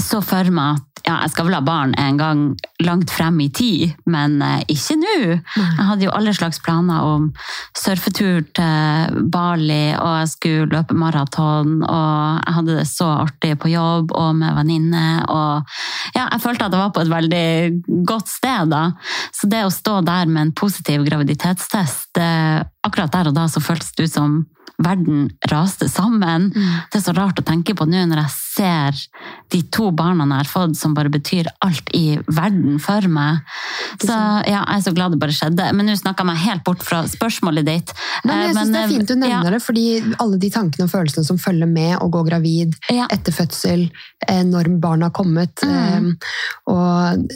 så 0.00 0.22
for 0.24 0.48
meg 0.54 0.80
at 0.80 0.91
ja, 1.02 1.16
jeg 1.24 1.32
skal 1.32 1.48
vel 1.48 1.56
ha 1.56 1.62
barn 1.64 1.94
en 1.98 2.18
gang 2.20 2.42
langt 2.82 3.10
frem 3.10 3.40
i 3.42 3.48
tid, 3.54 3.92
men 4.10 4.38
eh, 4.44 4.62
ikke 4.70 4.96
nå. 5.00 5.14
Jeg 5.56 5.86
hadde 5.88 6.06
jo 6.06 6.14
alle 6.14 6.34
slags 6.36 6.60
planer 6.62 7.02
om 7.02 7.28
surfetur 7.78 8.42
til 8.54 9.18
Bali, 9.32 9.94
og 9.96 10.12
jeg 10.22 10.30
skulle 10.32 10.70
løpe 10.70 10.96
maraton, 10.98 11.80
og 11.82 12.40
jeg 12.42 12.56
hadde 12.58 12.78
det 12.78 12.86
så 12.90 13.08
artig 13.24 13.54
på 13.62 13.72
jobb 13.72 14.14
og 14.18 14.38
med 14.38 14.56
venninne. 14.60 15.06
Og 15.26 15.74
ja, 16.14 16.28
jeg 16.28 16.42
følte 16.44 16.68
at 16.68 16.76
jeg 16.76 16.84
var 16.84 16.94
på 16.94 17.04
et 17.04 17.12
veldig 17.12 18.04
godt 18.08 18.30
sted 18.30 18.72
da. 18.72 18.84
Så 19.34 19.50
det 19.50 19.64
å 19.66 19.74
stå 19.74 20.00
der 20.06 20.30
med 20.30 20.46
en 20.46 20.54
positiv 20.56 21.06
graviditetstest, 21.08 22.12
det, 22.18 22.30
akkurat 22.86 23.12
der 23.14 23.30
og 23.30 23.34
da 23.38 23.46
så 23.48 23.62
føltes 23.62 23.92
det 23.96 24.08
ut 24.10 24.16
som 24.18 24.40
verden 24.82 25.26
raste 25.50 25.86
sammen. 25.90 26.48
Det 26.90 26.98
er 26.98 27.02
så 27.04 27.12
rart 27.14 27.38
å 27.38 27.44
tenke 27.46 27.74
på 27.76 27.84
nå 27.86 28.00
når 28.08 28.22
jeg 28.22 28.32
ser 28.34 28.96
de 29.52 29.60
to 29.74 29.90
barna 29.94 30.24
jeg 30.26 30.40
har 30.40 30.48
fått, 30.48 30.74
som 30.80 30.94
bare 30.96 31.10
betyr 31.12 31.46
alt 31.62 31.90
i 31.94 32.16
verden 32.26 32.80
for 32.82 33.04
meg. 33.12 33.44
Så 34.02 34.10
ja, 34.10 34.62
jeg 34.64 34.78
er 34.78 34.82
så 34.86 34.92
glad 34.96 35.14
det 35.14 35.20
bare 35.22 35.34
skjedde. 35.36 35.68
Men 35.76 35.86
nå 35.86 35.94
snakka 36.00 36.24
jeg 36.24 36.30
meg 36.32 36.40
helt 36.46 36.64
bort 36.66 36.82
fra 36.82 37.02
spørsmålet 37.10 37.68
ditt. 37.68 37.92
Nei, 38.24 38.34
men 38.34 38.42
jeg 38.42 38.48
Eh, 38.48 38.56
synes 38.56 38.72
det 38.74 38.80
er 38.82 38.92
fint 38.94 39.12
du 39.12 39.14
ja, 39.14 39.20
nevner 39.22 39.56
det, 39.58 39.62
fordi 39.62 39.84
alle 40.24 40.40
de 40.42 40.50
tankene 40.56 40.88
og 40.88 40.92
følelsene 40.94 41.28
som 41.30 41.38
følger 41.38 41.70
med 41.70 41.94
å 42.02 42.10
gå 42.10 42.24
gravid 42.26 42.74
Ja. 42.90 43.06
etter 43.12 43.32
fødsel, 43.36 43.86
eh, 44.26 44.42
når 44.42 44.72
barna 44.80 45.10
har 45.12 45.14
kommet. 45.14 45.54
Mm. 45.62 46.16
eh, 46.16 46.72
Og 46.72 47.28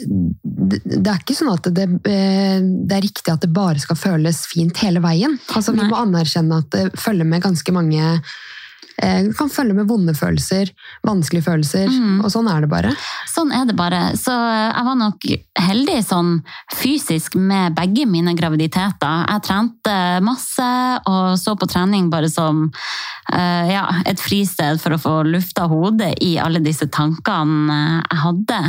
det 0.67 0.81
det 0.87 1.07
er 1.13 1.19
ikke 1.21 1.37
sånn 1.37 1.53
at 1.53 1.69
det, 1.73 1.87
eh, 2.09 2.59
det 2.59 2.97
er 2.97 3.05
riktig 3.05 3.31
at 3.31 3.41
det 3.45 3.53
bare 3.53 3.79
skal 3.79 3.95
føles 3.95 4.43
fint 4.49 4.75
hele 4.83 4.99
veien. 4.99 5.36
Altså, 5.55 5.73
vi 5.75 5.85
må 5.87 5.99
anerkjenne 5.99 6.61
at 6.63 6.69
det 6.73 6.99
følger 6.99 7.27
med 7.27 7.43
ganske 7.43 7.73
mange 7.75 8.21
eh, 9.01 9.23
Det 9.27 9.35
kan 9.37 9.49
følge 9.49 9.73
med 9.77 9.87
vonde 9.87 10.13
følelser, 10.17 10.71
vanskelige 11.05 11.43
følelser, 11.45 11.87
Mm. 11.87 12.23
og 12.25 12.31
sånn 12.31 12.47
er 12.49 12.61
det 12.61 12.69
bare. 12.69 12.91
Sånn 13.27 13.51
er 13.53 13.65
det 13.65 13.75
bare. 13.75 14.13
Så 14.17 14.31
jeg 14.33 14.85
var 14.85 14.95
nok 14.95 15.21
heldig 15.59 15.97
sånn 16.05 16.41
fysisk 16.75 17.35
med 17.35 17.75
begge 17.75 18.05
mine 18.07 18.33
graviditeter. 18.35 19.25
Jeg 19.29 19.43
trente 19.43 20.21
masse 20.21 20.69
og 21.07 21.37
så 21.37 21.55
på 21.57 21.67
trening 21.69 22.09
bare 22.09 22.29
som 22.29 22.71
eh, 23.33 23.71
ja, 23.73 23.85
et 24.05 24.19
fristed 24.19 24.79
for 24.81 24.91
å 24.95 25.01
få 25.01 25.15
lufta 25.27 25.67
hodet 25.67 26.15
i 26.21 26.37
alle 26.39 26.59
disse 26.63 26.87
tankene 26.89 28.03
jeg 28.09 28.19
hadde. 28.23 28.61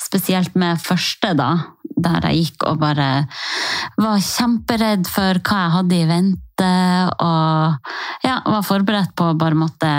Spesielt 0.00 0.54
med 0.56 0.78
første, 0.82 1.34
da. 1.36 1.50
Der 1.96 2.20
jeg 2.28 2.42
gikk 2.50 2.66
og 2.68 2.78
bare 2.80 3.26
var 3.98 4.18
kjemperedd 4.20 5.06
for 5.08 5.38
hva 5.40 5.60
jeg 5.64 5.74
hadde 5.76 5.96
i 5.96 6.08
vente, 6.10 6.42
og 6.64 7.90
ja, 8.24 8.36
var 8.46 8.64
forberedt 8.66 9.14
på 9.18 9.30
å 9.30 9.38
bare 9.38 9.58
måtte 9.58 9.90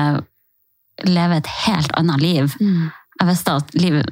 leve 1.05 1.37
et 1.37 1.49
helt 1.67 1.91
annet 1.99 2.23
liv. 2.23 2.55
Jeg 2.57 3.29
visste 3.29 3.57
at 3.59 3.75
livet, 3.77 4.09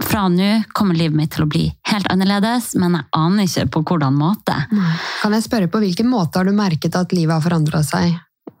fra 0.00 0.28
nå 0.32 0.62
kommer 0.72 0.96
livet 0.96 1.16
mitt 1.16 1.34
til 1.34 1.44
å 1.44 1.50
bli 1.50 1.66
helt 1.90 2.06
annerledes, 2.12 2.72
men 2.80 2.98
jeg 2.98 3.08
aner 3.18 3.48
ikke 3.48 3.66
på 3.74 3.84
hvordan 3.90 4.16
måte. 4.16 4.56
Kan 5.20 5.34
jeg 5.36 5.46
spørre 5.46 5.70
på 5.70 5.82
hvilken 5.82 6.08
måte 6.10 6.40
har 6.40 6.48
du 6.48 6.54
merket 6.56 6.96
at 6.96 7.12
livet 7.16 7.36
har 7.36 7.44
forandra 7.44 7.82
seg 7.86 8.14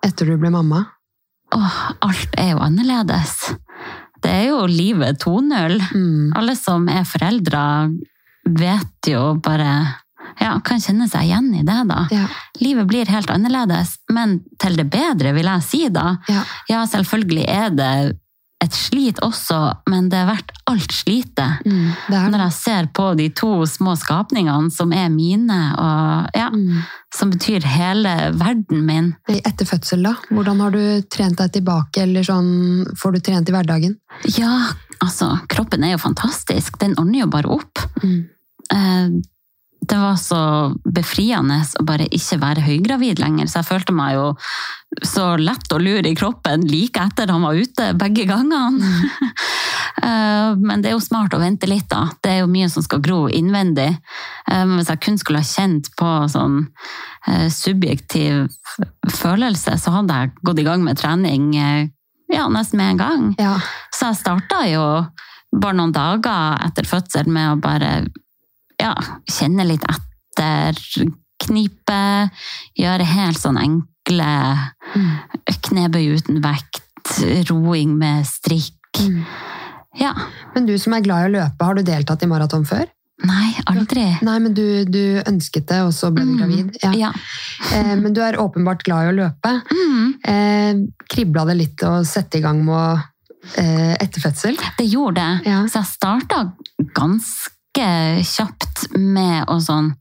etter 0.04 0.28
du 0.28 0.36
ble 0.40 0.52
mamma? 0.52 0.84
Åh, 1.54 1.80
alt 2.06 2.36
er 2.38 2.52
jo 2.54 2.62
annerledes. 2.62 3.38
Det 3.50 3.70
det 4.20 4.32
er 4.36 4.46
jo 4.50 4.64
livet 4.68 5.22
2.0. 5.22 5.78
Mm. 5.96 6.32
Alle 6.36 6.54
som 6.58 6.86
er 6.92 7.06
foreldre, 7.08 7.62
vet 8.44 9.08
jo 9.08 9.34
bare 9.40 9.72
Ja, 10.40 10.54
kan 10.64 10.82
kjenne 10.82 11.08
seg 11.10 11.28
igjen 11.28 11.50
i 11.58 11.64
det, 11.66 11.80
da. 11.90 12.06
Ja. 12.14 12.26
Livet 12.62 12.88
blir 12.90 13.10
helt 13.10 13.30
annerledes, 13.32 13.96
men 14.12 14.40
til 14.60 14.78
det 14.78 14.88
bedre, 14.92 15.34
vil 15.36 15.50
jeg 15.50 15.66
si 15.66 15.84
da. 15.92 16.16
Ja. 16.30 16.44
Ja, 16.70 16.82
selvfølgelig 16.88 17.46
er 17.50 17.72
det 17.74 17.92
et 18.60 18.76
slit 18.76 19.20
også, 19.24 19.56
men 19.88 20.10
det 20.12 20.18
er 20.20 20.28
verdt 20.28 20.50
alt 20.68 20.92
slitet. 20.92 21.64
Mm. 21.64 21.94
Når 22.12 22.42
jeg 22.44 22.56
ser 22.58 22.88
på 22.96 23.06
de 23.16 23.30
to 23.36 23.64
små 23.68 23.94
skapningene 23.98 24.72
som 24.74 24.92
er 24.92 25.08
mine, 25.12 25.58
og 25.80 26.36
ja, 26.36 26.50
mm. 26.52 26.82
som 27.16 27.32
betyr 27.32 27.64
hele 27.64 28.12
verden 28.36 28.84
min. 28.86 29.14
Etter 29.32 29.68
fødsel, 29.68 30.04
da? 30.10 30.14
Hvordan 30.28 30.60
har 30.60 30.76
du 30.76 30.82
trent 31.08 31.40
deg 31.40 31.56
tilbake, 31.56 32.04
eller 32.04 32.26
sånn 32.26 32.50
Får 33.00 33.16
du 33.16 33.20
trent 33.24 33.48
i 33.48 33.54
hverdagen? 33.54 33.96
Ja, 34.36 34.52
altså, 35.00 35.32
kroppen 35.48 35.84
er 35.86 35.94
jo 35.94 36.04
fantastisk. 36.04 36.76
Den 36.82 36.98
ordner 37.00 37.24
jo 37.24 37.32
bare 37.32 37.56
opp. 37.56 37.84
Mm. 38.04 39.22
Det 39.90 39.98
var 39.98 40.16
så 40.20 40.40
befriende 40.84 41.56
å 41.80 41.84
bare 41.86 42.06
ikke 42.14 42.38
være 42.38 42.62
høygravid 42.62 43.18
lenger, 43.18 43.48
så 43.50 43.58
jeg 43.60 43.70
følte 43.72 43.94
meg 43.96 44.14
jo 44.14 44.26
så 45.06 45.32
lett 45.38 45.72
og 45.74 45.82
lur 45.82 46.06
i 46.06 46.14
kroppen 46.18 46.62
like 46.66 47.02
etter 47.02 47.30
han 47.30 47.42
var 47.42 47.58
ute, 47.58 47.92
begge 47.98 48.28
gangene. 48.30 48.78
Eh, 50.00 50.56
Men 50.56 50.80
det 50.80 50.88
er 50.88 50.94
jo 50.94 51.02
smart 51.02 51.34
å 51.34 51.40
vente 51.42 51.66
litt, 51.68 51.88
da. 51.90 52.06
Det 52.22 52.30
er 52.30 52.38
jo 52.38 52.46
mye 52.48 52.68
som 52.72 52.80
skal 52.80 53.02
gro 53.04 53.26
innvendig. 53.28 53.88
Eh, 54.48 54.62
hvis 54.70 54.88
jeg 54.88 55.00
kun 55.04 55.18
skulle 55.20 55.42
ha 55.42 55.48
kjent 55.48 55.90
på 55.98 56.08
sånn 56.30 56.62
eh, 57.28 57.50
subjektiv 57.52 58.46
følelse, 59.18 59.74
så 59.76 59.92
hadde 59.98 60.16
jeg 60.16 60.32
gått 60.46 60.62
i 60.62 60.64
gang 60.64 60.86
med 60.86 61.00
trening 61.02 61.50
ja, 62.30 62.46
nesten 62.48 62.80
med 62.80 62.94
en 62.94 63.02
gang. 63.02 63.28
Ja. 63.42 63.58
Så 63.92 64.08
jeg 64.08 64.20
starta 64.22 64.62
jo 64.70 64.86
bare 65.52 65.76
noen 65.76 65.92
dager 65.92 66.56
etter 66.64 66.88
fødsel 66.88 67.28
med 67.28 67.52
å 67.52 67.60
bare 67.60 67.92
ja, 68.80 68.94
kjenne 69.30 69.66
litt 69.68 69.84
etter, 69.90 70.78
knipe, 71.40 72.00
gjøre 72.78 73.06
helt 73.14 73.38
sånn 73.40 73.60
enkle 73.60 74.30
Mm. 74.90 75.10
knebøy 75.68 76.16
uten 76.18 76.40
vekt, 76.42 76.80
roing 77.50 77.92
med 78.00 78.24
strikk. 78.26 78.74
Mm. 78.98 79.20
Ja. 80.00 80.14
Men 80.54 80.66
du 80.66 80.72
som 80.82 80.94
er 80.96 81.04
glad 81.04 81.24
i 81.24 81.28
å 81.28 81.34
løpe, 81.36 81.64
har 81.68 81.74
du 81.78 81.82
deltatt 81.86 82.22
i 82.24 82.26
maraton 82.30 82.64
før? 82.66 82.88
Nei, 83.22 83.52
aldri. 83.68 84.06
Nei, 84.24 84.38
men 84.40 84.54
du, 84.56 84.84
du 84.88 85.20
ønsket 85.28 85.66
det, 85.68 85.80
og 85.84 85.92
så 85.92 86.08
ble 86.10 86.24
du 86.24 86.32
Mm. 86.32 86.38
gravid. 86.40 86.76
Ja. 86.82 86.92
Ja. 86.96 87.10
Eh, 87.76 87.94
men 88.00 88.12
du 88.16 88.20
er 88.24 88.38
åpenbart 88.40 88.82
glad 88.82 89.06
i 89.06 89.12
å 89.12 89.16
løpe. 89.20 89.62
Mm, 89.70 90.14
Eh, 90.24 90.74
Kribla 91.08 91.44
det 91.46 91.56
litt 91.56 91.82
å 91.86 92.00
sette 92.04 92.38
i 92.38 92.40
gang 92.40 92.64
med 92.64 92.74
å 92.74 93.02
eh, 93.56 93.94
etter 94.00 94.20
fødsel? 94.20 94.56
det 94.78 94.86
gjorde 94.90 95.14
det. 95.20 95.46
Ja. 95.52 95.62
Så 95.66 95.80
jeg 95.80 95.92
starta 95.94 96.52
ganske 96.94 97.52
kjapt 97.78 98.90
med 98.98 99.46
å 99.48 99.60
sånn 99.62 99.92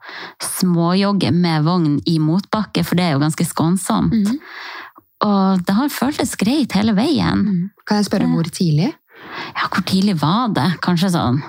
småjogge 0.42 1.32
med 1.32 1.64
vogn 1.64 2.00
i 2.10 2.18
motbakke, 2.20 2.84
for 2.84 2.96
det 2.98 3.06
er 3.06 3.14
jo 3.14 3.22
ganske 3.24 3.46
skånsomt. 3.46 4.14
Mm. 4.16 4.40
Og 5.28 5.62
det 5.68 5.76
har 5.76 5.92
føltes 5.92 6.36
greit 6.40 6.74
hele 6.74 6.96
veien. 6.98 7.46
Mm. 7.46 7.70
Kan 7.86 8.00
jeg 8.00 8.08
spørre 8.08 8.28
hvor 8.32 8.48
tidlig? 8.50 8.94
Ja, 9.54 9.68
hvor 9.68 9.84
tidlig 9.84 10.16
var 10.22 10.50
det? 10.56 10.68
Kanskje 10.82 11.12
sånn 11.14 11.42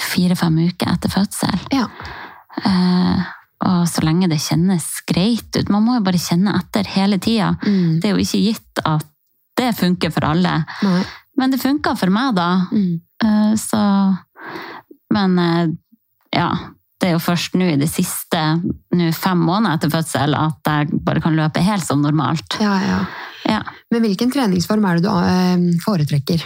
fire-fem 0.00 0.58
uker 0.70 0.92
etter 0.94 1.12
fødsel. 1.12 1.58
Ja. 1.74 1.88
Eh, 2.64 3.24
og 3.62 3.86
så 3.90 4.02
lenge 4.06 4.30
det 4.30 4.40
kjennes 4.42 4.86
greit 5.06 5.54
ut. 5.58 5.70
Man 5.70 5.84
må 5.86 5.98
jo 5.98 6.06
bare 6.06 6.20
kjenne 6.20 6.54
etter 6.58 6.88
hele 6.94 7.18
tida. 7.22 7.52
Mm. 7.62 8.00
Det 8.00 8.08
er 8.08 8.16
jo 8.16 8.24
ikke 8.24 8.44
gitt 8.48 8.82
at 8.88 9.08
det 9.60 9.72
funker 9.78 10.14
for 10.14 10.26
alle. 10.32 10.62
Nei. 10.82 11.02
Men 11.38 11.52
det 11.52 11.62
funka 11.62 11.94
for 11.98 12.12
meg, 12.12 12.34
da. 12.36 12.48
Mm. 12.72 13.00
Eh, 13.24 13.52
så 13.60 13.82
Men 15.12 15.38
eh, 15.38 15.74
ja. 16.36 16.52
Det 17.02 17.08
er 17.08 17.16
jo 17.16 17.24
først 17.24 17.56
nå 17.58 17.66
i 17.66 17.78
de 17.80 17.88
siste, 17.90 18.40
fem 19.18 19.40
månedene 19.42 19.72
etter 19.74 19.90
fødsel, 19.90 20.36
at 20.38 20.68
jeg 20.70 21.00
bare 21.02 21.18
kan 21.24 21.34
løpe 21.34 21.58
helt 21.66 21.82
som 21.82 21.98
normalt. 21.98 22.60
Ja, 22.62 22.76
ja. 22.78 23.00
Ja. 23.42 23.58
Men 23.90 24.04
hvilken 24.04 24.30
treningsform 24.30 24.84
er 24.86 25.00
det 25.00 25.08
du 25.08 25.10
eh, 25.10 25.64
foretrekker? 25.82 26.44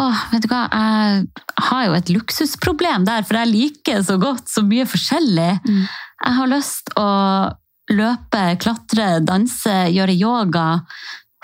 Åh, 0.00 0.24
vet 0.32 0.42
du 0.42 0.50
hva? 0.50 0.64
Jeg 0.74 1.68
har 1.68 1.86
jo 1.86 1.94
et 1.94 2.10
luksusproblem 2.16 3.06
der, 3.06 3.22
for 3.28 3.38
jeg 3.38 3.52
liker 3.52 4.02
så 4.02 4.18
godt 4.18 4.50
så 4.50 4.64
mye 4.66 4.88
forskjellig. 4.90 5.52
Mm. 5.62 5.84
Jeg 5.86 6.38
har 6.40 6.50
lyst 6.50 6.92
å 6.98 7.08
løpe, 7.92 8.42
klatre, 8.62 9.08
danse, 9.26 9.76
gjøre 9.94 10.18
yoga, 10.18 10.66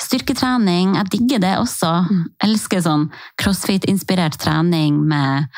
styrketrening. 0.03 0.95
Jeg 0.99 1.11
digger 1.15 1.43
det 1.43 1.55
også. 1.59 1.91
Mm. 2.07 2.23
Elsker 2.47 2.85
sånn 2.85 3.09
crossfit-inspirert 3.41 4.39
trening 4.41 5.03
med 5.11 5.49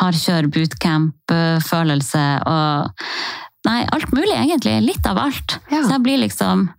hardkjør, 0.00 0.50
bootcamp-følelse 0.56 2.26
og 2.48 3.06
Nei, 3.60 3.82
alt 3.92 4.08
mulig 4.16 4.32
egentlig. 4.32 4.78
Litt 4.86 5.04
av 5.04 5.18
alt. 5.20 5.58
Ja. 5.68 5.82
Så 5.84 5.92
jeg 5.92 6.00
blir 6.06 6.22
liksom 6.22 6.70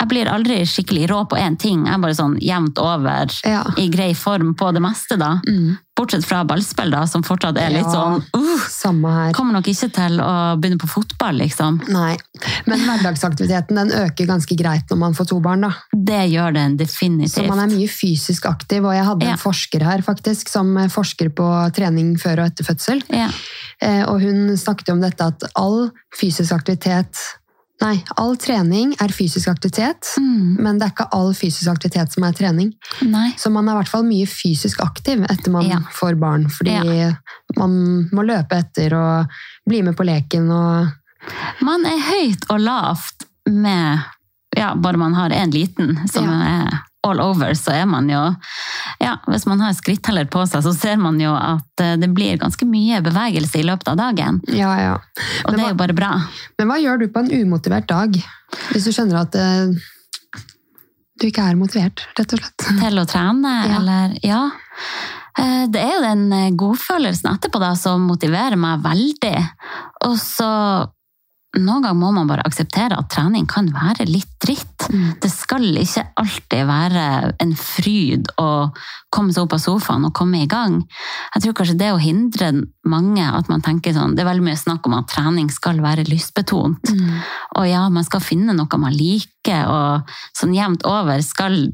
jeg 0.00 0.08
blir 0.10 0.28
aldri 0.28 0.60
skikkelig 0.68 1.08
rå 1.10 1.22
på 1.30 1.38
én 1.40 1.56
ting. 1.58 1.86
Jeg 1.86 1.94
er 1.94 2.02
bare 2.02 2.14
sånn 2.18 2.38
jevnt 2.42 2.78
over 2.78 3.32
Ja. 3.46 3.64
i 3.76 3.88
grei 3.88 4.12
form 4.14 4.54
på 4.54 4.72
det 4.74 4.82
meste, 4.84 5.16
da. 5.18 5.40
Mm. 5.48 5.78
Bortsett 5.96 6.26
fra 6.28 6.42
ballspill, 6.44 6.90
da, 6.92 7.06
som 7.08 7.22
fortsatt 7.24 7.56
er 7.56 7.70
litt 7.70 7.86
Ja. 7.86 7.92
sånn 7.94 8.22
uh, 8.36 8.66
Samme 8.68 9.08
her. 9.14 9.32
Kommer 9.32 9.52
nok 9.56 9.64
ikke 9.72 9.88
til 9.90 10.18
å 10.20 10.58
begynne 10.60 10.76
på 10.78 10.88
fotball, 10.88 11.38
liksom. 11.40 11.80
Nei. 11.88 12.18
Men 12.66 12.80
hverdagsaktiviteten 12.84 13.74
den 13.80 13.90
øker 14.02 14.26
ganske 14.28 14.56
greit 14.60 14.84
når 14.90 14.98
man 14.98 15.14
får 15.14 15.28
to 15.28 15.40
barn, 15.40 15.62
da. 15.62 15.70
Det 15.94 16.20
gjør 16.30 16.52
den 16.54 16.76
definitivt. 16.76 17.32
Så 17.32 17.46
man 17.48 17.60
er 17.64 17.72
mye 17.72 17.88
fysisk 17.88 18.44
aktiv, 18.50 18.84
og 18.84 18.92
jeg 18.92 19.04
hadde 19.08 19.24
Ja. 19.24 19.32
en 19.32 19.38
forsker 19.38 19.82
her 19.82 20.02
faktisk, 20.02 20.48
som 20.50 20.74
forsker 20.92 21.30
på 21.30 21.48
trening 21.72 22.16
før 22.20 22.40
og 22.44 22.52
etter 22.52 22.64
fødsel. 22.64 23.02
Ja. 23.08 23.30
Eh, 23.80 24.04
Og 24.06 24.20
hun 24.20 24.54
snakket 24.56 24.92
om 24.92 25.00
dette 25.00 25.20
at 25.24 25.42
all 25.56 25.90
fysisk 26.14 26.52
aktivitet 26.52 27.16
Nei, 27.82 28.02
all 28.16 28.36
trening 28.40 28.94
er 29.04 29.12
fysisk 29.12 29.48
aktivitet, 29.52 30.14
Mm, 30.18 30.56
men 30.64 30.78
det 30.78 30.86
er 30.86 30.92
ikke 30.94 31.08
all 31.12 31.34
fysisk 31.36 31.68
aktivitet 31.68 32.12
som 32.12 32.24
er 32.24 32.32
trening. 32.32 32.72
nei. 33.02 33.30
Så 33.36 33.50
man 33.52 33.68
er 33.68 33.72
i 33.72 33.76
hvert 33.82 33.88
fall 33.92 34.02
mye 34.04 34.26
fysisk 34.26 34.80
aktiv 34.80 35.24
etter 35.28 35.50
man 35.52 35.64
Ja. 35.68 35.78
får 35.92 36.18
barn, 36.18 36.46
fordi 36.48 36.70
Ja. 36.72 37.12
man 37.56 38.08
må 38.12 38.24
løpe 38.24 38.52
etter 38.56 38.94
og 38.96 39.28
bli 39.68 39.82
med 39.82 39.96
på 39.96 40.04
leken 40.06 40.50
og 40.50 40.92
Man 41.60 41.84
er 41.84 41.98
høyt 41.98 42.44
og 42.50 42.60
lavt 42.60 43.24
med 43.48 43.98
ja, 44.56 44.74
bare 44.74 44.96
man 44.96 45.12
har 45.14 45.30
en 45.32 45.50
liten 45.50 46.08
som 46.08 46.24
Ja. 46.24 46.62
er 46.64 46.80
all 47.10 47.20
over, 47.24 47.54
så 47.58 47.72
er 47.76 47.86
man 47.90 48.08
jo 48.10 48.20
ja, 49.00 49.16
Hvis 49.26 49.46
man 49.48 49.60
har 49.64 49.74
skritteller 49.76 50.28
på 50.32 50.44
seg, 50.48 50.62
så 50.64 50.72
ser 50.76 50.96
man 51.00 51.18
jo 51.20 51.32
at 51.36 51.82
eh, 51.84 51.96
det 52.00 52.08
blir 52.16 52.38
ganske 52.40 52.66
mye 52.68 53.00
bevegelse 53.04 53.60
i 53.60 53.66
løpet 53.66 53.90
av 53.92 53.98
dagen. 54.00 54.40
Ja, 54.52 54.72
ja. 54.80 54.94
Og 55.44 55.52
det 55.56 55.64
er 55.64 55.74
jo 55.74 55.80
bare 55.82 55.96
bra. 55.96 56.12
Men 56.58 56.70
hva 56.70 56.78
gjør 56.80 57.02
du 57.02 57.08
på 57.12 57.22
en 57.24 57.30
umotivert 57.44 57.88
dag? 57.90 58.16
Hvis 58.72 58.88
du 58.88 58.92
skjønner 58.96 59.22
at 59.26 59.36
eh, 59.40 59.76
du 61.16 61.28
ikke 61.30 61.44
er 61.48 61.56
motivert, 61.56 62.02
rett 62.18 62.34
og 62.36 62.42
slett. 62.42 62.66
til 62.82 63.00
å 63.00 63.06
trene, 63.08 63.54
Ja. 63.70 63.78
eller 63.80 64.18
ja. 64.26 64.42
Eh, 65.38 65.64
Det 65.72 65.80
er 65.80 65.94
jo 65.96 66.02
den 66.04 66.26
eh, 66.32 66.50
godfølelsen 66.56 67.30
etterpå 67.34 67.60
da, 67.62 67.74
som 67.76 68.04
motiverer 68.08 68.56
meg 68.60 68.84
veldig. 68.84 69.36
Og 70.08 70.18
så 70.20 70.50
noen 71.56 71.80
ganger 71.86 71.96
må 71.96 72.10
man 72.12 72.28
bare 72.28 72.44
akseptere 72.44 72.98
at 73.00 73.08
trening 73.12 73.46
kan 73.48 73.70
være 73.72 74.04
litt 74.08 74.28
dritt. 74.44 74.75
Mm. 74.92 75.16
Det 75.22 75.30
skal 75.32 75.66
ikke 75.80 76.04
alltid 76.20 76.68
være 76.68 77.06
en 77.42 77.54
fryd 77.58 78.30
å 78.40 78.48
komme 79.12 79.34
seg 79.34 79.46
opp 79.46 79.56
av 79.56 79.62
sofaen 79.62 80.06
og 80.08 80.14
komme 80.16 80.42
i 80.42 80.50
gang. 80.50 80.78
Jeg 81.34 81.44
tror 81.44 81.56
kanskje 81.60 81.78
det 81.80 81.92
å 81.94 82.02
hindre 82.02 82.52
mange 82.86 83.24
at 83.24 83.50
man 83.52 83.64
tenker 83.64 83.96
sånn, 83.96 84.14
det 84.16 84.24
er 84.24 84.30
veldig 84.30 84.46
mye 84.46 84.60
snakk 84.60 84.86
om 84.88 84.96
at 84.98 85.08
trening 85.12 85.50
skal 85.52 85.80
være 85.84 86.06
lystbetont. 86.10 86.92
Mm. 86.92 87.18
Og 87.60 87.68
ja, 87.70 87.86
man 87.92 88.06
skal 88.06 88.24
finne 88.24 88.56
noe 88.56 88.80
man 88.82 88.94
liker, 88.96 89.66
og 89.70 90.16
sånn 90.36 90.54
jevnt 90.56 90.86
over 90.88 91.22
skal 91.24 91.66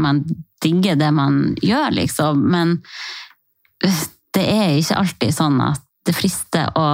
man 0.00 0.24
digge 0.60 0.96
det 1.00 1.10
man 1.14 1.54
gjør, 1.64 1.94
liksom. 1.96 2.44
Men 2.52 2.78
det 4.34 4.44
er 4.44 4.76
ikke 4.78 5.00
alltid 5.00 5.34
sånn 5.34 5.60
at 5.64 5.82
det 6.06 6.16
frister 6.16 6.70
å 6.78 6.86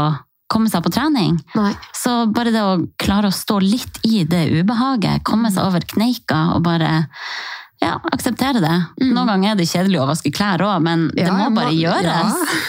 komme 0.48 0.70
seg 0.70 0.82
på 0.86 0.92
trening. 0.94 1.36
Nei. 1.54 1.72
Så 1.92 2.26
bare 2.32 2.52
det 2.54 2.62
å 2.62 2.78
klare 3.02 3.28
å 3.28 3.34
stå 3.34 3.58
litt 3.62 4.00
i 4.06 4.24
det 4.24 4.46
ubehaget, 4.60 5.24
komme 5.26 5.50
seg 5.50 5.64
over 5.66 5.80
kneika 5.80 6.52
og 6.54 6.62
bare 6.62 7.04
ja, 7.82 7.98
akseptere 8.08 8.60
det. 8.62 8.76
Mm. 9.02 9.10
Noen 9.12 9.26
ganger 9.28 9.50
er 9.52 9.56
det 9.58 9.66
kjedelig 9.68 9.98
å 10.00 10.06
vaske 10.08 10.30
klær 10.32 10.62
òg, 10.64 10.78
men 10.82 11.08
det 11.12 11.26
Ja, 11.26 11.34
må 11.36 11.50
bare 11.54 11.66
man- 11.68 11.76
gjøres. 11.76 12.06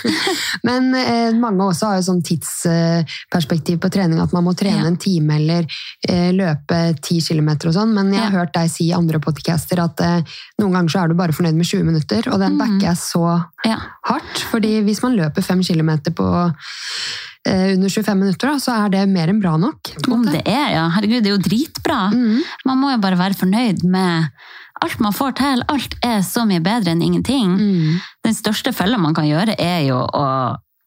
ja. 0.03 0.11
Men 0.67 0.89
eh, 0.95 1.31
mange 1.37 1.63
også 1.63 1.87
har 1.87 1.95
jo 2.01 2.03
sånn 2.09 2.19
tidsperspektiv 2.27 3.77
på 3.79 3.89
trening, 3.93 4.19
at 4.19 4.33
man 4.35 4.43
må 4.43 4.53
trene 4.57 4.81
Ja. 4.83 4.87
en 4.89 4.97
time 4.99 5.35
eller 5.37 5.65
eh, 6.09 6.31
løpe 6.35 6.99
ti 7.01 7.21
kilometer 7.21 7.69
og 7.69 7.75
sånn. 7.77 7.93
Men 7.95 8.11
jeg 8.11 8.19
har 8.25 8.35
hørt 8.35 8.53
deg 8.57 8.69
si 8.73 8.89
i 8.89 8.93
andre 8.97 9.19
podcaster 9.23 9.79
at 9.83 10.01
eh, 10.03 10.21
noen 10.59 10.73
ganger 10.75 10.89
så 10.91 11.03
er 11.03 11.07
du 11.07 11.15
bare 11.15 11.31
fornøyd 11.31 11.55
med 11.55 11.65
20 11.71 11.83
minutter, 11.87 12.27
og 12.33 12.39
den 12.43 12.57
Mhm. 12.57 12.59
backer 12.59 12.87
jeg 12.89 12.97
så 12.97 13.45
hardt. 14.11 14.43
fordi 14.51 14.81
hvis 14.83 15.01
man 15.03 15.15
løper 15.15 15.41
fem 15.43 15.61
kilometer 15.63 16.11
på 16.11 16.27
under 17.47 17.89
25 17.89 18.19
minutter, 18.19 18.51
da, 18.51 18.59
så 18.61 18.75
er 18.75 18.93
det 18.93 19.03
mer 19.11 19.31
enn 19.31 19.41
bra 19.41 19.55
nok. 19.61 19.93
Om 20.11 20.25
det 20.27 20.43
er, 20.43 20.71
ja. 20.75 20.85
Herregud, 20.95 21.23
det 21.23 21.31
er 21.31 21.35
jo 21.35 21.43
dritbra. 21.45 21.99
Mm. 22.13 22.39
Man 22.67 22.81
må 22.81 22.93
jo 22.93 23.01
bare 23.03 23.19
være 23.19 23.37
fornøyd 23.39 23.85
med 23.87 24.29
alt 24.83 24.99
man 25.01 25.15
får 25.15 25.35
til, 25.39 25.63
alt 25.73 25.97
er 26.05 26.21
så 26.25 26.45
mye 26.49 26.61
bedre 26.63 26.93
enn 26.93 27.01
ingenting. 27.01 27.55
Mm. 27.57 27.99
Den 28.25 28.37
største 28.37 28.73
fella 28.75 28.99
man 29.01 29.15
kan 29.17 29.27
gjøre, 29.29 29.57
er 29.57 29.87
jo 29.87 30.03
å 30.05 30.27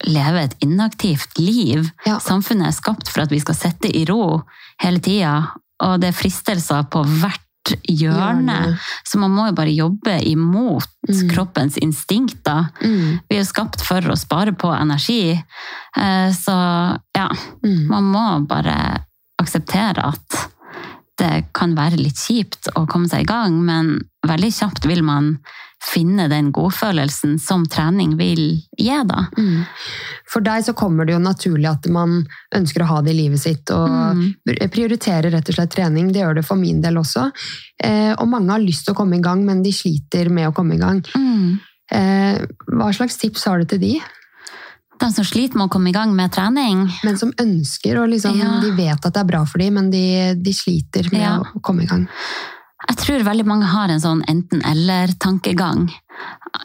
leve 0.07 0.47
et 0.47 0.57
inaktivt 0.65 1.39
liv. 1.41 1.91
Ja. 2.07 2.19
Samfunnet 2.23 2.71
er 2.71 2.77
skapt 2.77 3.11
for 3.11 3.25
at 3.25 3.35
vi 3.35 3.41
skal 3.43 3.59
sitte 3.59 3.91
i 3.91 4.07
ro 4.09 4.41
hele 4.83 5.03
tida, 5.05 5.35
og 5.85 6.01
det 6.01 6.11
er 6.11 6.17
fristelser 6.17 6.87
på 6.93 7.03
hvert 7.21 7.45
hjørne. 7.89 8.57
Hjørne. 8.57 8.79
Så 9.07 9.19
man 9.19 9.31
må 9.35 9.47
jo 9.49 9.53
bare 9.59 9.75
jobbe 9.75 10.17
imot 10.31 10.87
Mm. 11.09 11.31
kroppens 11.31 11.79
instinkter. 11.81 12.67
Mm. 12.85 13.21
Vi 13.29 13.37
er 13.37 13.41
jo 13.41 13.49
skapt 13.49 13.81
for 13.81 14.01
å 14.01 14.17
spare 14.19 14.53
på 14.53 14.69
energi, 14.77 15.33
eh, 15.97 16.31
så 16.37 16.99
ja, 17.17 17.29
Mm. 17.65 17.87
man 17.89 18.05
må 18.05 18.47
bare 18.47 19.05
akseptere 19.41 20.05
at 20.05 20.51
det 21.19 21.47
kan 21.55 21.75
være 21.75 21.97
litt 21.97 22.17
kjipt 22.17 22.69
å 22.77 22.87
komme 22.87 23.09
seg 23.09 23.23
i 23.23 23.25
gang, 23.25 23.65
men 23.65 24.01
veldig 24.27 24.53
kjapt 24.53 24.87
vil 24.87 25.03
man 25.03 25.39
finne 25.81 26.29
den 26.29 26.51
godfølelsen 26.53 27.39
som 27.41 27.65
trening 27.67 28.17
vil 28.19 28.43
gi, 28.77 28.91
da. 29.09 29.23
Mm. 29.39 29.63
For 30.29 30.45
deg 30.45 30.67
så 30.67 30.75
kommer 30.77 31.07
det 31.09 31.15
jo 31.15 31.23
naturlig 31.25 31.71
at 31.71 31.89
man 31.89 32.27
ønsker 32.55 32.85
å 32.85 32.91
ha 32.91 33.01
det 33.03 33.15
i 33.15 33.19
livet 33.23 33.41
sitt, 33.41 33.71
og 33.71 33.89
Mm. 33.89 34.35
prioriterer 34.71 35.31
rett 35.33 35.49
og 35.49 35.55
slett 35.55 35.71
trening. 35.73 36.13
Det 36.13 36.21
gjør 36.21 36.35
det 36.37 36.45
for 36.47 36.57
min 36.57 36.81
del 36.83 36.95
også. 37.01 37.31
Eh, 37.83 38.13
og 38.19 38.29
mange 38.29 38.51
har 38.51 38.61
lyst 38.61 38.85
til 38.85 38.95
å 38.95 38.97
komme 38.99 39.17
i 39.17 39.23
gang, 39.25 39.45
men 39.45 39.63
de 39.63 39.73
sliter 39.73 40.29
med 40.31 40.49
å 40.49 40.55
komme 40.55 40.75
i 40.75 40.79
gang. 40.79 41.01
Mm. 41.17 41.59
Eh, 41.91 42.47
hva 42.69 42.93
slags 42.95 43.17
tips 43.19 43.45
har 43.45 43.59
du 43.59 43.65
til 43.65 43.79
de? 43.81 44.01
De 45.01 45.09
som 45.11 45.25
sliter 45.25 45.57
med 45.57 45.71
å 45.71 45.73
komme 45.73 45.89
i 45.89 45.93
gang 45.97 46.15
med 46.15 46.31
trening. 46.31 46.85
Men 47.03 47.17
som 47.17 47.33
ønsker, 47.41 47.97
og 48.03 48.11
liksom, 48.11 48.37
Ja. 48.39 48.61
de 48.61 48.71
vet 48.77 49.07
at 49.07 49.15
det 49.15 49.17
er 49.21 49.25
bra 49.25 49.45
for 49.47 49.57
dem, 49.59 49.75
men 49.75 49.91
de, 49.91 50.35
de 50.35 50.53
sliter 50.53 51.11
med 51.11 51.23
Ja. 51.23 51.39
å 51.41 51.61
komme 51.63 51.83
i 51.85 51.87
gang. 51.87 52.07
Jeg 52.89 52.97
tror 52.97 53.25
veldig 53.27 53.47
mange 53.47 53.69
har 53.69 53.93
en 53.93 54.01
sånn 54.01 54.23
enten-eller-tankegang. 54.29 55.89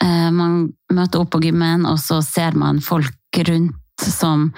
Eh, 0.01 0.29
Man 0.31 0.73
møter 0.91 1.19
opp 1.21 1.31
på 1.35 1.41
gymmen, 1.43 1.85
og 1.85 1.99
så 1.99 2.21
ser 2.23 2.55
man 2.55 2.79
folk 2.79 3.13
rundt 3.47 3.75
som 3.95 4.49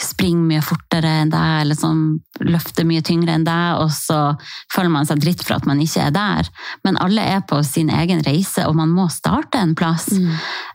springer 0.00 0.46
mye 0.48 0.62
fortere 0.66 1.10
enn 1.22 1.30
deg, 1.30 1.60
eller 1.62 1.78
som 1.78 1.98
løfter 2.42 2.86
mye 2.88 3.02
tyngre 3.06 3.36
enn 3.36 3.44
deg, 3.46 3.78
og 3.78 3.90
så 3.94 4.34
føler 4.74 4.90
man 4.90 5.06
seg 5.06 5.20
dritt 5.22 5.44
for 5.46 5.54
at 5.60 5.66
man 5.68 5.78
ikke 5.82 6.08
er 6.08 6.14
der. 6.14 6.48
Men 6.84 6.98
alle 6.98 7.22
er 7.22 7.44
på 7.46 7.60
sin 7.66 7.90
egen 7.94 8.22
reise, 8.26 8.66
og 8.66 8.74
man 8.80 8.90
må 8.90 9.06
starte 9.10 9.60
en 9.62 9.76
plass. 9.78 10.08
Mm. 10.10 10.32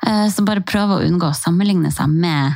Eh, 0.07 0.27
Så 0.31 0.45
bare 0.47 0.63
prøv 0.63 0.95
å 0.95 1.01
unngå 1.03 1.27
å 1.31 1.35
sammenligne 1.35 1.91
seg 1.91 2.07
med 2.07 2.55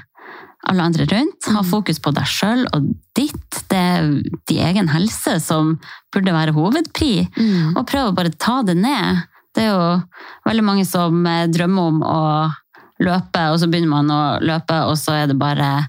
alle 0.68 0.84
andre 0.84 1.05
rundt. 1.05 1.45
Ha 1.47 1.62
Mm. 1.62 1.70
fokus 1.70 1.99
på 1.99 2.12
deg 2.14 2.26
sjøl 2.28 2.66
og 2.74 2.89
ditt. 3.16 3.64
Det 3.70 3.78
er 3.78 4.22
din 4.47 4.57
egen 4.66 4.88
helse 4.89 5.39
som 5.41 5.80
burde 6.12 6.34
være 6.34 6.53
hovedpri. 6.53 7.28
Mm. 7.38 7.78
Og 7.78 7.86
prøv 7.88 8.10
å 8.12 8.16
bare 8.16 8.30
ta 8.38 8.62
det 8.64 8.76
ned. 8.78 9.24
Det 9.55 9.64
er 9.64 9.72
jo 9.72 10.03
veldig 10.45 10.64
mange 10.64 10.86
som 10.86 11.26
eh, 11.26 11.47
drømmer 11.47 11.88
om 11.88 12.01
å 12.03 12.53
løpe, 12.99 13.45
og 13.51 13.60
så 13.60 13.70
begynner 13.72 13.88
man 13.89 14.10
å 14.12 14.39
løpe, 14.43 14.86
og 14.86 14.97
så 14.99 15.24
er 15.24 15.28
det 15.28 15.38
bare 15.39 15.88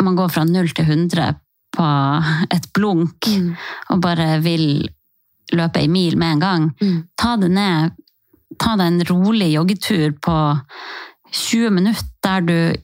Man 0.00 0.14
går 0.14 0.30
fra 0.30 0.44
null 0.44 0.68
til 0.68 0.84
100 0.86 1.34
på 1.74 1.86
et 2.54 2.72
blunk, 2.72 3.18
Mm. 3.26 3.56
og 3.90 4.00
bare 4.00 4.40
vil 4.40 4.88
løpe 5.52 5.76
ei 5.80 5.88
mil 5.88 6.16
med 6.16 6.32
en 6.36 6.38
gang. 6.40 6.74
Mm. 6.80 7.04
Ta 7.16 7.36
det 7.36 7.50
ned. 7.50 7.92
Ta 8.58 8.76
deg 8.76 8.86
en 8.86 9.00
rolig 9.10 9.52
joggetur 9.54 10.12
på 10.20 10.60
20 11.32 11.70
minutter, 11.70 12.06
der 12.22 12.40
du 12.40 12.74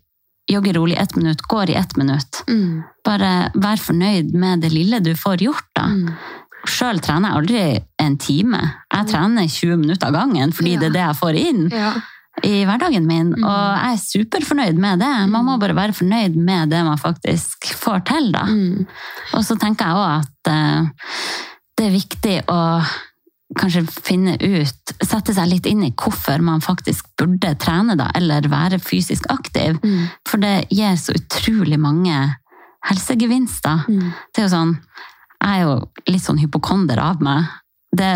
jogger 0.51 0.74
rolig 0.76 0.97
ett 1.01 1.16
minutt, 1.16 1.42
går 1.49 1.70
i 1.70 1.74
ett 1.74 1.97
minutt. 1.97 2.42
Mm. 2.49 2.82
Bare 3.05 3.51
vær 3.55 3.76
fornøyd 3.80 4.34
med 4.34 4.61
det 4.64 4.72
lille 4.72 5.01
du 5.01 5.14
får 5.16 5.42
gjort, 5.47 5.68
da. 5.76 5.86
Mm. 5.88 6.11
Sjøl 6.68 7.01
trener 7.05 7.28
jeg 7.28 7.38
aldri 7.38 7.62
en 8.01 8.14
time. 8.18 8.61
Jeg 8.92 9.09
trener 9.11 9.49
20 9.49 9.76
minutter 9.82 10.07
av 10.09 10.12
gangen, 10.16 10.53
fordi 10.57 10.74
Ja. 10.74 10.80
det 10.80 10.86
er 10.86 10.92
det 10.92 11.03
jeg 11.05 11.16
får 11.20 11.34
inn 11.40 11.68
Ja. 11.72 11.92
i 12.42 12.64
hverdagen 12.64 13.07
min. 13.07 13.32
Mm. 13.34 13.45
Og 13.45 13.78
jeg 13.78 13.92
er 13.92 14.05
superfornøyd 14.05 14.78
med 14.80 14.99
det. 15.01 15.28
Man 15.30 15.45
må 15.45 15.59
bare 15.61 15.74
være 15.76 15.92
fornøyd 15.92 16.36
med 16.36 16.70
det 16.70 16.84
man 16.84 16.99
faktisk 16.99 17.64
får 17.74 18.05
til, 18.05 18.32
da. 18.32 18.45
Mm. 18.45 18.86
Og 19.34 19.45
så 19.45 19.57
tenker 19.61 19.84
jeg 19.84 19.95
òg 19.95 20.20
at 20.20 20.53
eh, 20.53 20.88
det 21.76 21.86
er 21.86 21.99
viktig 21.99 22.36
å 22.49 22.82
kanskje 23.59 23.84
finne 24.03 24.34
ut, 24.40 24.95
sette 25.05 25.34
seg 25.36 25.51
litt 25.51 25.66
inn 25.68 25.84
i 25.86 25.92
hvorfor 25.92 26.42
man 26.42 26.62
faktisk 26.64 27.11
burde 27.20 27.53
trene, 27.61 27.97
da, 27.99 28.09
eller 28.16 28.49
være 28.51 28.80
fysisk 28.82 29.28
aktiv. 29.32 29.76
Mm. 29.84 30.07
For 30.26 30.42
det 30.42 30.55
gir 30.74 30.97
så 30.99 31.14
utrolig 31.16 31.78
mange 31.80 32.16
helsegevinster. 32.88 33.84
Mm. 33.88 34.09
Det 34.32 34.42
er 34.42 34.49
jo 34.49 34.55
sånn, 34.55 34.72
jeg 35.45 35.61
er 35.61 35.62
jo 35.66 35.76
litt 36.11 36.24
sånn 36.24 36.40
hypokonder 36.40 37.01
av 37.05 37.22
meg. 37.24 37.53
Det, 37.95 38.11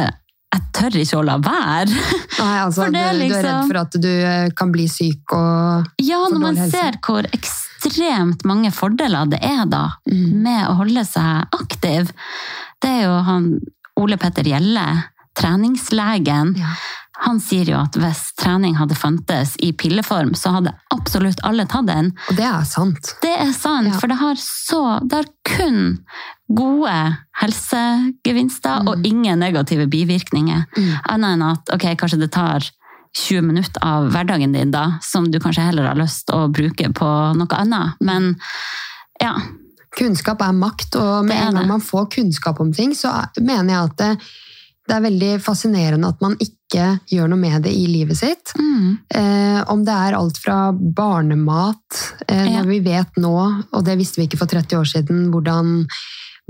jeg 0.54 0.66
tør 0.74 0.98
ikke 1.02 1.20
å 1.20 1.26
la 1.28 1.36
være. 1.44 2.02
Nei, 2.40 2.56
altså, 2.64 2.82
For 2.88 2.96
det 2.96 3.04
du, 3.06 3.22
du, 3.22 3.22
du 3.22 3.36
er 3.38 3.42
redd 3.44 3.46
liksom- 3.46 3.70
for 3.70 3.80
at 3.84 3.98
du 4.02 4.10
eh, 4.10 4.50
kan 4.58 4.74
bli 4.74 4.88
syk 4.90 5.36
og 5.36 6.02
Ja, 6.02 6.24
når 6.26 6.42
man 6.42 6.60
helse. 6.60 6.72
ser 6.74 6.98
hvor 7.04 7.28
ekstremt 7.30 8.44
mange 8.48 8.72
fordeler 8.74 9.28
det 9.30 9.42
er 9.44 9.64
da, 9.70 9.84
mm. 10.08 10.24
med 10.42 10.64
å 10.66 10.78
holde 10.80 11.04
seg 11.06 11.60
aktiv. 11.60 12.10
Det 12.82 12.90
er 12.96 13.06
jo 13.06 13.20
han 13.28 13.52
Ole 13.98 14.18
Petter 14.20 14.46
Gjelle, 14.46 14.84
treningslegen. 15.38 16.54
ja. 16.58 16.74
Han 17.26 17.40
sier 17.42 17.66
jo 17.66 17.74
at 17.80 17.96
hvis 17.98 18.20
trening 18.38 18.76
hadde 18.78 18.94
fantes 18.94 19.56
i 19.66 19.72
pilleform, 19.74 20.36
så 20.38 20.52
hadde 20.54 20.70
absolutt 20.94 21.40
alle 21.42 21.64
tatt 21.66 21.88
den. 21.88 22.12
Og 22.30 22.36
det 22.38 22.44
er 22.46 22.62
sant. 22.68 23.10
Det 23.24 23.32
er 23.34 23.50
sant, 23.56 23.88
Ja. 23.90 23.98
for 23.98 24.06
det 24.06 24.18
har, 24.20 24.36
så, 24.38 25.00
det 25.02 25.16
har 25.24 25.26
kun 25.44 25.98
gode 26.46 26.94
helsegevinster 27.42 28.82
Mm. 28.84 28.88
og 28.88 29.06
ingen 29.06 29.38
negative 29.40 29.86
bivirkninger. 29.90 30.64
Mm. 30.76 30.92
Annet 31.10 31.32
enn 31.34 31.42
at 31.50 31.70
ok, 31.74 31.86
kanskje 31.98 32.20
det 32.20 32.30
tar 32.32 32.60
20 33.16 33.42
minutter 33.42 33.80
av 33.82 34.10
hverdagen 34.12 34.52
din, 34.52 34.70
da, 34.70 34.98
som 35.02 35.30
du 35.30 35.38
kanskje 35.40 35.64
heller 35.66 35.86
har 35.88 35.96
lyst 35.96 36.26
til 36.28 36.36
å 36.36 36.52
bruke 36.52 36.92
på 36.94 37.08
noe 37.36 37.48
annet. 37.58 37.94
Men 38.00 38.36
ja. 39.20 39.34
Kunnskap 39.98 40.40
er 40.44 40.52
makt, 40.52 40.94
og 41.00 41.24
med 41.26 41.36
en 41.48 41.54
gang 41.54 41.66
man 41.66 41.80
får 41.80 42.10
kunnskap 42.12 42.60
om 42.60 42.72
ting, 42.72 42.92
så 42.94 43.08
er- 43.24 43.40
mener 43.42 43.74
jeg 43.74 43.90
at 43.90 44.18
det, 44.88 44.96
er 44.96 45.04
veldig 45.04 45.32
fascinerende 45.44 46.08
at 46.08 46.20
man 46.24 46.36
ikke 46.40 46.86
gjør 47.12 47.28
noe 47.32 47.38
med 47.40 47.62
det 47.64 47.72
i 47.76 47.86
livet 47.88 48.16
sitt. 48.18 48.52
Mm. 48.58 48.98
Eh, 49.14 49.60
om 49.72 49.84
det 49.86 49.94
er 49.94 50.16
alt 50.18 50.38
fra 50.42 50.72
barnemat, 50.72 52.14
eh, 52.28 52.44
Ja. 52.44 52.62
når 52.62 52.68
vi 52.68 52.80
vet 52.80 53.16
nå, 53.16 53.64
og 53.72 53.84
det 53.84 53.98
visste 53.98 54.16
vi 54.20 54.26
ikke 54.28 54.38
for 54.38 54.46
30 54.46 54.76
år 54.78 54.84
siden, 54.88 55.30
hvordan 55.32 55.86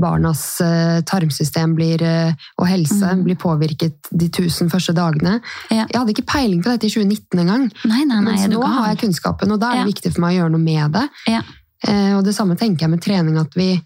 barnas 0.01 0.61
eh, 0.63 1.01
tarmsystem 1.03 1.75
blir, 1.75 2.03
eh, 2.03 2.33
og 2.59 2.67
helse 2.71 3.03
Mm. 3.17 3.25
blir 3.25 3.35
påvirket 3.37 3.97
de 4.17 4.29
tusen 4.29 4.71
første 4.71 4.95
dagene. 4.95 5.41
Ja. 5.71 5.87
Jeg 5.91 5.99
hadde 5.99 6.15
ikke 6.15 6.27
peiling 6.27 6.63
på 6.63 6.71
dette 6.71 6.87
i 6.87 6.91
2019 6.91 7.41
engang, 7.41 7.71
Nei, 7.85 8.05
nei, 8.05 8.21
nei, 8.21 8.33
mens 8.33 8.47
nå 8.47 8.63
har 8.63 8.95
jeg 8.95 8.99
kunnskapen, 9.03 9.51
og 9.53 9.59
da 9.61 9.73
er 9.73 9.85
det 9.85 9.87
Ja. 9.87 9.93
viktig 9.93 10.13
for 10.15 10.21
meg 10.21 10.37
å 10.37 10.43
gjøre 10.45 10.51
noe 10.53 10.61
med 10.63 10.93
det. 10.93 11.09
Ja. 11.27 11.43
Eh, 11.87 12.15
og 12.17 12.25
det 12.25 12.35
samme 12.35 12.57
tenker 12.57 12.81
jeg 12.87 12.91
med 12.91 13.01
trening, 13.03 13.39
at 13.39 13.53
vi, 13.55 13.81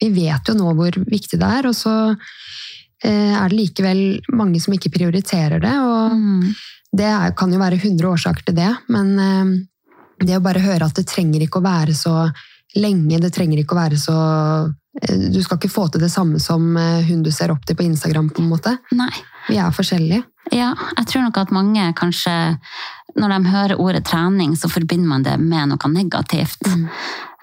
vi 0.00 0.08
vet 0.10 0.44
jo 0.48 0.54
nå 0.54 0.74
hvor 0.74 0.90
viktig 0.92 1.38
det 1.38 1.42
er, 1.42 1.66
og 1.66 1.74
så 1.74 2.16
er 3.06 3.48
det 3.48 3.58
likevel 3.58 4.00
mange 4.34 4.60
som 4.60 4.74
ikke 4.74 4.90
prioriterer 4.90 5.60
det, 5.62 5.74
og 5.78 6.16
Mm. 6.16 6.54
det 6.96 7.36
kan 7.36 7.52
jo 7.52 7.58
være 7.58 7.78
100 7.78 8.08
årsaker 8.08 8.44
til 8.44 8.54
det, 8.56 8.70
men 8.88 9.18
eh, 9.18 9.66
det 10.24 10.36
å 10.36 10.42
bare 10.42 10.60
høre 10.64 10.84
at 10.86 10.94
det 10.94 11.06
trenger 11.06 11.40
ikke 11.44 11.60
å 11.60 11.66
være 11.68 11.94
så 11.94 12.32
lenge, 12.76 13.20
det 13.20 13.32
trenger 13.32 13.58
ikke 13.58 13.76
å 13.76 13.82
være 13.82 13.98
så 13.98 14.16
eh, 14.16 14.72
Du 14.98 15.38
skal 15.44 15.58
ikke 15.58 15.70
få 15.70 15.86
til 15.92 16.02
det 16.02 16.10
samme 16.12 16.40
som 16.42 16.72
eh, 16.76 17.06
hun 17.08 17.22
du 17.22 17.30
ser 17.34 17.52
opp 17.54 17.66
til 17.66 17.78
på 17.78 17.86
Instagram, 17.86 18.32
på 18.34 18.42
en 18.42 18.50
måte. 18.50 18.74
Nei. 18.98 19.12
Vi 19.48 19.56
er 19.56 19.72
forskjellige. 19.74 20.24
Ja, 20.52 20.72
jeg 20.96 21.08
tror 21.10 21.26
nok 21.26 21.38
at 21.42 21.50
mange 21.52 21.90
kanskje 21.96 22.32
Når 23.18 23.32
de 23.32 23.50
hører 23.50 23.80
ordet 23.80 24.04
trening, 24.06 24.52
så 24.56 24.68
forbinder 24.70 25.08
man 25.08 25.24
det 25.26 25.34
med 25.40 25.72
noe 25.72 25.88
negativt. 25.90 26.60
Mm. 26.68 26.84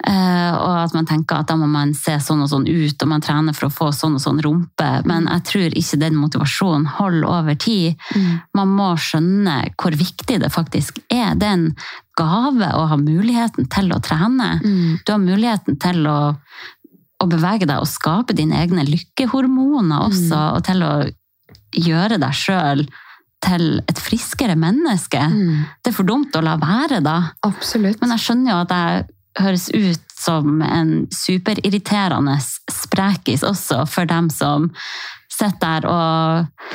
Uh, 0.06 0.52
og 0.54 0.74
at 0.84 0.94
man 0.94 1.08
tenker 1.08 1.40
at 1.40 1.48
da 1.50 1.56
må 1.58 1.66
man 1.68 1.90
se 1.98 2.14
sånn 2.22 2.40
og 2.44 2.48
sånn 2.48 2.64
ut, 2.68 3.02
og 3.02 3.10
man 3.10 3.24
trener 3.24 3.52
for 3.56 3.66
å 3.66 3.74
få 3.74 3.88
sånn 3.92 4.14
og 4.16 4.22
sånn 4.22 4.40
rumpe. 4.44 4.88
Men 5.04 5.26
jeg 5.28 5.44
tror 5.50 5.76
ikke 5.76 5.98
den 6.00 6.16
motivasjonen 6.16 6.86
holder 6.96 7.28
over 7.28 7.58
tid. 7.60 7.98
Mm. 8.14 8.30
Man 8.56 8.72
må 8.78 8.88
skjønne 8.96 9.58
hvor 9.74 9.98
viktig 9.98 10.38
det 10.44 10.52
faktisk 10.54 11.02
er. 11.10 11.34
Det 11.36 11.50
er 11.50 11.58
en 11.58 11.68
gave 12.16 12.70
å 12.72 12.86
ha 12.88 12.96
muligheten 13.00 13.68
til 13.72 13.92
å 13.92 14.00
trene. 14.04 14.54
Mm. 14.62 14.98
Du 15.04 15.12
har 15.12 15.20
muligheten 15.20 15.76
til 15.82 16.06
å, 16.08 16.18
å 17.22 17.28
bevege 17.30 17.68
deg 17.68 17.80
og 17.80 17.88
skape 17.88 18.36
dine 18.36 18.58
egne 18.60 18.84
lykkehormoner 18.86 20.06
også, 20.10 20.40
og 20.56 20.64
til 20.66 20.84
å 20.84 20.94
gjøre 21.76 22.18
deg 22.20 22.36
sjøl 22.36 22.84
til 23.44 23.66
et 23.88 24.00
friskere 24.00 24.56
menneske. 24.58 25.20
Mm. 25.20 25.66
Det 25.84 25.92
er 25.92 25.96
for 25.96 26.08
dumt 26.08 26.36
å 26.36 26.44
la 26.44 26.56
være, 26.60 27.02
da. 27.04 27.18
Absolutt. 27.46 28.00
Men 28.02 28.14
jeg 28.16 28.24
skjønner 28.24 28.52
jo 28.52 28.58
at 28.64 28.74
jeg 28.76 29.06
høres 29.36 29.66
ut 29.74 30.14
som 30.16 30.62
en 30.64 30.92
superirriterende 31.12 32.38
sprekis 32.72 33.44
også 33.44 33.82
for 33.90 34.08
dem 34.08 34.30
som 34.32 34.70
sitter 35.28 35.60
der 35.60 35.88
og 35.92 36.72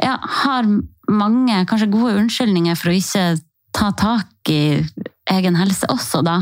ja, 0.00 0.16
har 0.44 0.68
mange, 1.12 1.58
kanskje 1.68 1.90
gode 1.92 2.16
unnskyldninger 2.22 2.78
for 2.80 2.90
å 2.90 2.96
ikke 2.96 3.26
ta 3.76 3.90
tak 3.98 4.52
i 4.52 4.80
egen 5.32 5.58
helse 5.58 5.88
også, 5.92 6.22
da. 6.24 6.38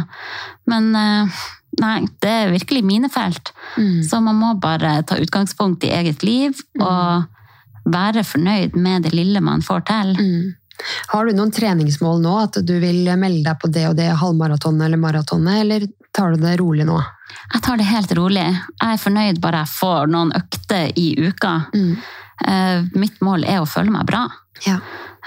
Men 0.71 0.91
eh, 0.99 1.43
nei, 1.81 2.01
det 2.21 2.31
er 2.31 2.53
virkelig 2.53 2.83
mine 2.85 3.09
felt. 3.13 3.53
Mm. 3.77 4.03
Så 4.05 4.21
man 4.21 4.37
må 4.41 4.55
bare 4.61 4.99
ta 5.09 5.17
utgangspunkt 5.21 5.85
i 5.87 5.93
eget 5.95 6.25
liv 6.27 6.59
og 6.81 7.25
være 7.85 8.25
fornøyd 8.27 8.77
med 8.79 9.07
det 9.07 9.15
lille 9.17 9.41
man 9.43 9.65
får 9.65 9.87
til. 9.89 10.13
Mm. 10.19 10.51
Har 11.13 11.27
du 11.27 11.37
noen 11.37 11.53
treningsmål 11.55 12.23
nå? 12.23 12.35
At 12.47 12.61
du 12.67 12.75
vil 12.83 13.07
melde 13.19 13.45
deg 13.47 13.59
på 13.61 13.71
det 13.73 13.87
og 13.91 13.97
det 13.99 14.11
halvmaratonet 14.19 14.87
eller 14.87 15.01
maratonet, 15.01 15.63
eller 15.65 15.87
tar 16.15 16.35
du 16.35 16.43
det 16.43 16.57
rolig 16.61 16.87
nå? 16.89 16.99
Jeg 17.55 17.65
tar 17.65 17.81
det 17.81 17.89
helt 17.89 18.13
rolig. 18.19 18.45
Jeg 18.45 18.89
er 18.89 19.01
fornøyd 19.01 19.41
bare 19.43 19.63
jeg 19.63 19.75
får 19.77 20.13
noen 20.13 20.35
økter 20.37 20.93
i 20.99 21.09
uka. 21.23 21.55
Mm. 21.75 21.95
Uh, 22.43 22.99
Mitt 22.99 23.21
mål 23.25 23.47
er 23.49 23.63
å 23.63 23.69
føle 23.69 23.93
meg 23.95 24.07
bra. 24.09 24.27
Ja. 24.67 24.79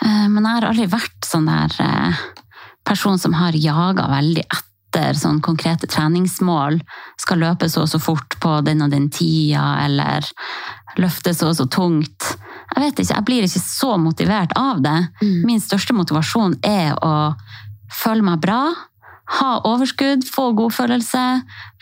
Uh, 0.02 0.28
Men 0.30 0.44
jeg 0.44 0.52
har 0.52 0.70
aldri 0.70 0.88
vært 0.92 1.28
sånn 1.28 1.48
der 1.50 1.76
uh, 1.80 2.24
person 2.86 3.20
som 3.22 3.36
har 3.40 3.58
jaga 3.58 4.10
veldig 4.12 4.46
etter 4.46 4.75
sånn 5.20 5.42
konkrete 5.44 5.90
treningsmål. 5.92 6.80
Skal 7.22 7.44
løpe 7.44 7.70
så 7.72 7.84
og 7.86 7.92
så 7.92 8.00
fort 8.02 8.38
på 8.42 8.58
den 8.66 8.84
og 8.86 8.94
den 8.94 9.10
tida, 9.14 9.66
eller 9.86 10.28
løfte 11.02 11.34
så 11.36 11.52
og 11.52 11.58
så 11.60 11.68
tungt. 11.72 12.32
Jeg 12.74 12.84
vet 12.84 13.00
ikke, 13.00 13.14
jeg 13.14 13.28
blir 13.28 13.48
ikke 13.48 13.64
så 13.64 13.96
motivert 14.02 14.56
av 14.60 14.82
det. 14.84 14.98
Mm. 15.22 15.38
Min 15.48 15.64
største 15.64 15.96
motivasjon 15.96 16.58
er 16.66 16.96
å 17.04 17.16
føle 17.96 18.26
meg 18.26 18.42
bra, 18.44 18.62
ha 19.26 19.52
overskudd, 19.66 20.26
få 20.30 20.52
godfølelse, 20.58 21.22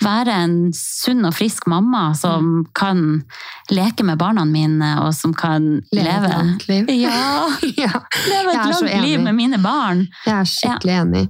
være 0.03 0.35
en 0.45 0.55
sunn 0.75 1.25
og 1.27 1.33
frisk 1.35 1.65
mamma 1.67 2.05
som 2.15 2.63
kan 2.75 3.01
leke 3.71 4.05
med 4.07 4.19
barna 4.21 4.45
mine, 4.47 4.93
og 5.03 5.11
som 5.15 5.33
kan 5.35 5.65
Leve 5.91 6.05
leve, 6.07 6.29
et 6.29 6.37
langt 6.37 6.67
liv. 6.69 6.93
Ja, 7.03 7.49
ja. 7.83 7.91
leve 8.29 8.53
et 8.53 8.71
langt 8.71 9.03
liv 9.03 9.19
med 9.25 9.35
mine 9.35 9.59
barn. 9.63 10.05
Jeg 10.25 10.37
er 10.37 10.49
skikkelig 10.53 10.95
enig. 11.01 11.25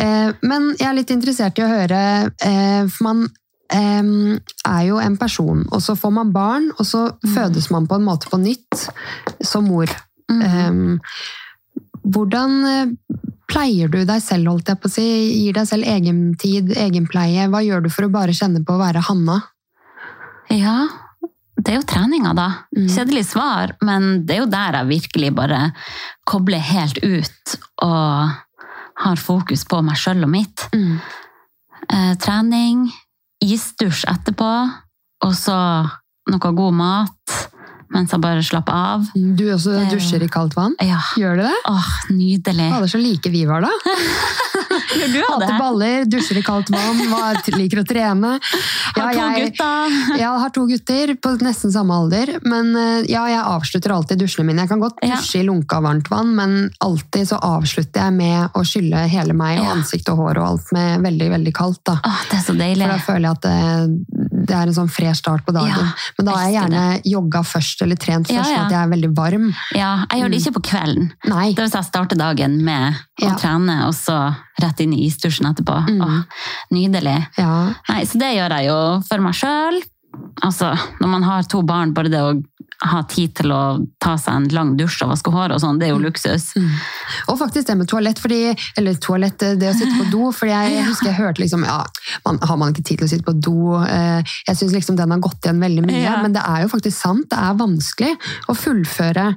Eh, 0.00 0.32
men 0.40 0.72
jeg 0.78 0.88
er 0.88 0.96
litt 0.96 1.12
interessert 1.12 1.60
i 1.60 1.66
å 1.66 1.70
høre 1.70 2.00
eh, 2.44 2.88
For 2.88 3.04
man 3.04 3.26
eh, 3.76 4.40
er 4.72 4.86
jo 4.88 5.02
en 5.04 5.18
person, 5.20 5.66
og 5.68 5.84
så 5.84 5.98
får 6.00 6.16
man 6.16 6.32
barn, 6.32 6.70
og 6.78 6.88
så 6.88 7.10
fødes 7.34 7.68
man 7.74 7.90
på 7.90 8.00
en 8.00 8.08
måte 8.08 8.32
på 8.32 8.40
nytt 8.40 8.88
som 9.44 9.68
mor. 9.68 9.92
Mm. 10.32 10.96
Hvordan 12.02 12.58
eh, 12.66 13.22
pleier 13.52 13.90
du 13.92 14.00
deg 14.08 14.22
selv, 14.24 14.50
holdt 14.50 14.72
jeg 14.72 14.80
på 14.80 14.88
å 14.88 14.92
si? 14.92 15.06
Gir 15.44 15.56
deg 15.56 15.68
selv 15.68 15.88
egentid, 15.88 16.72
egenpleie? 16.78 17.48
Hva 17.52 17.62
gjør 17.64 17.84
du 17.84 17.90
for 17.92 18.08
å 18.08 18.12
bare 18.12 18.36
kjenne 18.36 18.64
på 18.64 18.76
å 18.76 18.80
være 18.80 19.04
Hanna? 19.06 19.38
Ja, 20.52 20.86
det 21.56 21.74
er 21.74 21.78
jo 21.78 21.88
treninga, 21.88 22.32
da. 22.36 22.48
Mm. 22.74 22.88
Kjedelig 22.90 23.26
svar, 23.30 23.74
men 23.84 24.24
det 24.26 24.36
er 24.36 24.42
jo 24.42 24.50
der 24.50 24.78
jeg 24.80 24.90
virkelig 24.90 25.32
bare 25.36 25.60
kobler 26.28 26.64
helt 26.72 26.98
ut 27.04 27.56
og 27.84 28.32
har 29.02 29.20
fokus 29.20 29.64
på 29.68 29.80
meg 29.84 29.98
sjøl 30.00 30.24
og 30.26 30.32
mitt. 30.32 30.66
Mm. 30.74 30.96
Eh, 31.92 32.12
trening, 32.22 32.86
isdusj 33.42 34.06
etterpå, 34.10 34.52
og 35.26 35.34
så 35.38 35.58
noe 36.30 36.52
god 36.56 36.78
mat 36.78 37.38
mens 37.92 38.10
jeg 38.14 38.20
bare 38.20 38.42
slapper 38.42 38.72
av. 38.72 39.06
Du 39.14 39.44
også 39.54 39.74
Det- 39.78 39.90
dusjer 39.98 40.22
i 40.22 40.28
kaldt 40.28 40.54
vann? 40.56 40.74
Ja, 40.80 40.98
Gjør 41.16 41.36
du 41.36 41.42
det? 41.42 41.56
åh, 41.68 41.88
nydelig. 42.10 42.70
Fader, 42.72 42.86
så 42.88 42.98
like 43.02 43.30
vi 43.30 43.44
var 43.46 43.60
da. 43.62 43.70
Gjør 44.92 45.12
du 45.12 45.20
Hater 45.26 45.46
det? 45.46 45.58
baller, 45.60 46.04
dusjer 46.10 46.38
i 46.38 46.42
kaldt 46.44 46.70
vann, 46.72 47.00
var, 47.10 47.38
liker 47.56 47.80
å 47.82 47.84
trene. 47.88 48.32
Ja, 48.96 49.02
Har 49.06 49.12
to 49.12 49.20
jeg- 49.20 49.52
gutter. 49.52 50.18
Jeg 50.22 50.28
har 50.42 50.50
to 50.54 50.66
gutter 50.68 51.14
på 51.22 51.32
nesten 51.42 51.72
samme 51.72 51.94
alder, 51.96 52.38
men 52.44 52.74
eh, 52.76 53.04
ja, 53.10 53.24
jeg 53.26 53.40
avslutter 53.42 53.92
alltid 53.94 54.18
dusjene 54.20 54.46
mine. 54.46 54.62
Jeg 54.64 54.68
kan 54.68 54.80
godt 54.82 54.98
Ja. 55.02 55.16
dusje 55.16 55.40
i 55.40 55.46
lunka 55.46 55.80
varmt 55.82 56.08
vann, 56.10 56.34
men 56.36 56.70
alltid 56.80 57.28
så 57.28 57.38
avslutter 57.42 58.04
jeg 58.06 58.12
med 58.12 58.52
å 58.54 58.62
skylle 58.66 59.06
hele 59.08 59.32
meg 59.34 59.58
og 59.60 59.64
Ja. 59.66 59.72
ansikt 59.76 60.08
og 60.12 60.18
hår 60.18 60.38
og 60.38 60.46
alt 60.48 60.72
med 60.72 61.00
veldig, 61.02 61.30
veldig 61.30 61.52
kaldt. 61.54 61.80
Da. 61.84 61.98
Åh, 62.04 62.20
det 62.30 62.38
er 62.38 62.44
så 62.52 62.56
deilig. 62.58 62.86
For 62.86 62.92
da 62.92 62.98
føler 63.06 63.26
jeg 63.28 63.30
at 63.30 63.42
det, 63.42 64.46
det 64.46 64.56
er 64.56 64.62
en 64.66 64.74
sånn 64.74 64.90
fresh 64.90 65.18
start 65.22 65.44
på 65.46 65.52
dagen. 65.54 65.68
Ja, 65.68 65.92
men 66.18 66.26
da 66.26 66.32
har 66.36 66.48
jeg 66.50 66.56
gjerne 66.60 67.02
jogga 67.04 67.42
først, 67.46 67.81
eller 67.82 67.96
trent 67.96 68.26
først, 68.28 68.36
Ja, 68.36 68.42
ja. 68.42 68.56
sånn 68.56 68.66
at 68.66 68.72
jeg 68.76 68.82
er 68.86 68.92
veldig 68.92 69.10
varm. 69.16 69.46
Ja, 69.74 69.90
jeg 70.10 70.20
gjør 70.22 70.30
det 70.30 70.40
ikke 70.42 70.54
på 70.58 70.62
kvelden. 70.70 71.10
Nei. 71.28 71.46
Det 71.52 71.58
vil 71.64 71.70
si 71.70 71.78
jeg 71.78 71.88
starter 71.90 72.16
dagen 72.20 72.58
med 72.64 72.94
å 73.20 73.28
Ja. 73.28 73.34
trene, 73.36 73.86
og 73.86 73.94
så 73.94 74.18
rett 74.60 74.80
inn 74.80 74.92
i 74.94 75.06
isdusjen 75.08 75.48
etterpå. 75.52 75.76
Mm. 75.88 76.02
Åh, 76.02 76.24
nydelig. 76.72 77.26
Ja. 77.38 77.72
Nei, 77.88 78.02
så 78.04 78.18
det 78.18 78.34
gjør 78.36 78.50
jeg 78.58 78.66
jo 78.68 79.02
for 79.08 79.18
meg 79.20 79.34
sjøl. 79.34 79.82
Altså, 80.42 80.74
når 81.00 81.08
man 81.08 81.22
har 81.22 81.42
to 81.48 81.62
barn, 81.62 81.92
bare 81.94 82.08
det 82.12 82.20
å 82.20 82.34
ha 82.82 83.02
tid 83.06 83.34
til 83.38 83.52
å 83.54 83.60
ta 84.02 84.16
seg 84.18 84.34
en 84.34 84.46
lang 84.56 84.72
dusj 84.78 85.04
og 85.04 85.12
vaske 85.12 85.30
hår 85.30 85.52
og 85.54 85.60
sånn, 85.62 85.78
det 85.78 85.86
er 85.86 85.92
jo 85.92 86.00
luksus. 86.02 86.48
Mm. 86.58 86.70
Og 87.30 87.38
faktisk 87.38 87.68
det 87.68 87.76
med 87.78 87.88
toalett, 87.90 88.18
fordi, 88.18 88.40
eller 88.80 88.96
toalett, 88.98 89.38
det 89.60 89.68
å 89.70 89.74
sitte 89.78 89.94
på 90.00 90.06
do. 90.10 90.30
For 90.34 90.50
jeg, 90.50 90.80
husker 90.90 91.10
jeg 91.12 91.18
hørte 91.20 91.42
liksom, 91.44 91.62
ja, 91.68 91.78
man, 92.26 92.40
Har 92.42 92.58
man 92.58 92.72
ikke 92.74 92.82
tid 92.88 92.98
til 93.02 93.06
å 93.06 93.10
sitte 93.12 93.26
på 93.28 93.34
do? 93.38 93.76
Eh, 93.86 94.22
Jeg 94.48 94.58
syns 94.58 94.74
liksom 94.74 94.96
den 94.98 95.14
har 95.14 95.22
gått 95.22 95.46
igjen 95.46 95.60
veldig 95.62 95.84
mye. 95.86 96.00
Ja. 96.02 96.16
Men 96.24 96.34
det 96.34 96.42
er 96.42 96.64
jo 96.64 96.72
faktisk 96.72 96.98
sant. 96.98 97.28
Det 97.30 97.38
er 97.38 97.54
vanskelig 97.60 98.10
å 98.50 98.56
fullføre 98.58 99.28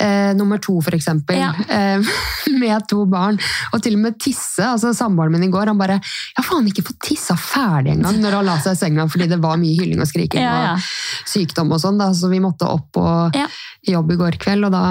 eh, 0.00 0.32
nummer 0.36 0.60
to, 0.62 0.76
for 0.84 0.96
eksempel, 0.98 1.40
Ja. 1.40 1.52
eh, 1.68 2.04
med 2.60 2.84
to 2.90 3.06
barn. 3.08 3.38
Og 3.72 3.80
til 3.82 3.96
og 3.96 4.04
med 4.04 4.18
tisse. 4.20 4.60
altså 4.66 4.92
Samboeren 4.96 5.32
min 5.32 5.48
i 5.48 5.50
går 5.52 5.70
han 5.72 5.78
bare 5.80 5.96
Jeg 6.02 6.36
har 6.42 6.44
faen 6.50 6.68
ikke 6.68 6.84
fått 6.90 7.00
tissa 7.08 7.36
ferdig 7.40 7.94
engang 7.96 8.20
når 8.20 8.36
han 8.40 8.46
la 8.50 8.58
seg 8.60 8.76
i 8.76 8.80
senga 8.84 9.06
fordi 9.10 9.26
det 9.30 9.38
var 9.40 9.56
mye 9.60 9.76
hylling 9.78 10.00
og 10.04 10.08
skriking 10.10 10.44
og 10.44 10.84
sykdom 11.30 11.72
og 11.72 11.80
sånn. 11.82 11.98
da, 12.00 12.10
Så 12.12 12.28
vi 12.30 12.40
måtte 12.42 12.68
opp 12.68 12.89
på 12.92 13.30
Ja. 13.34 13.48
Jobb 13.92 14.12
i 14.14 14.18
går 14.20 14.38
kveld, 14.42 14.64
og 14.68 14.72
da 14.74 14.82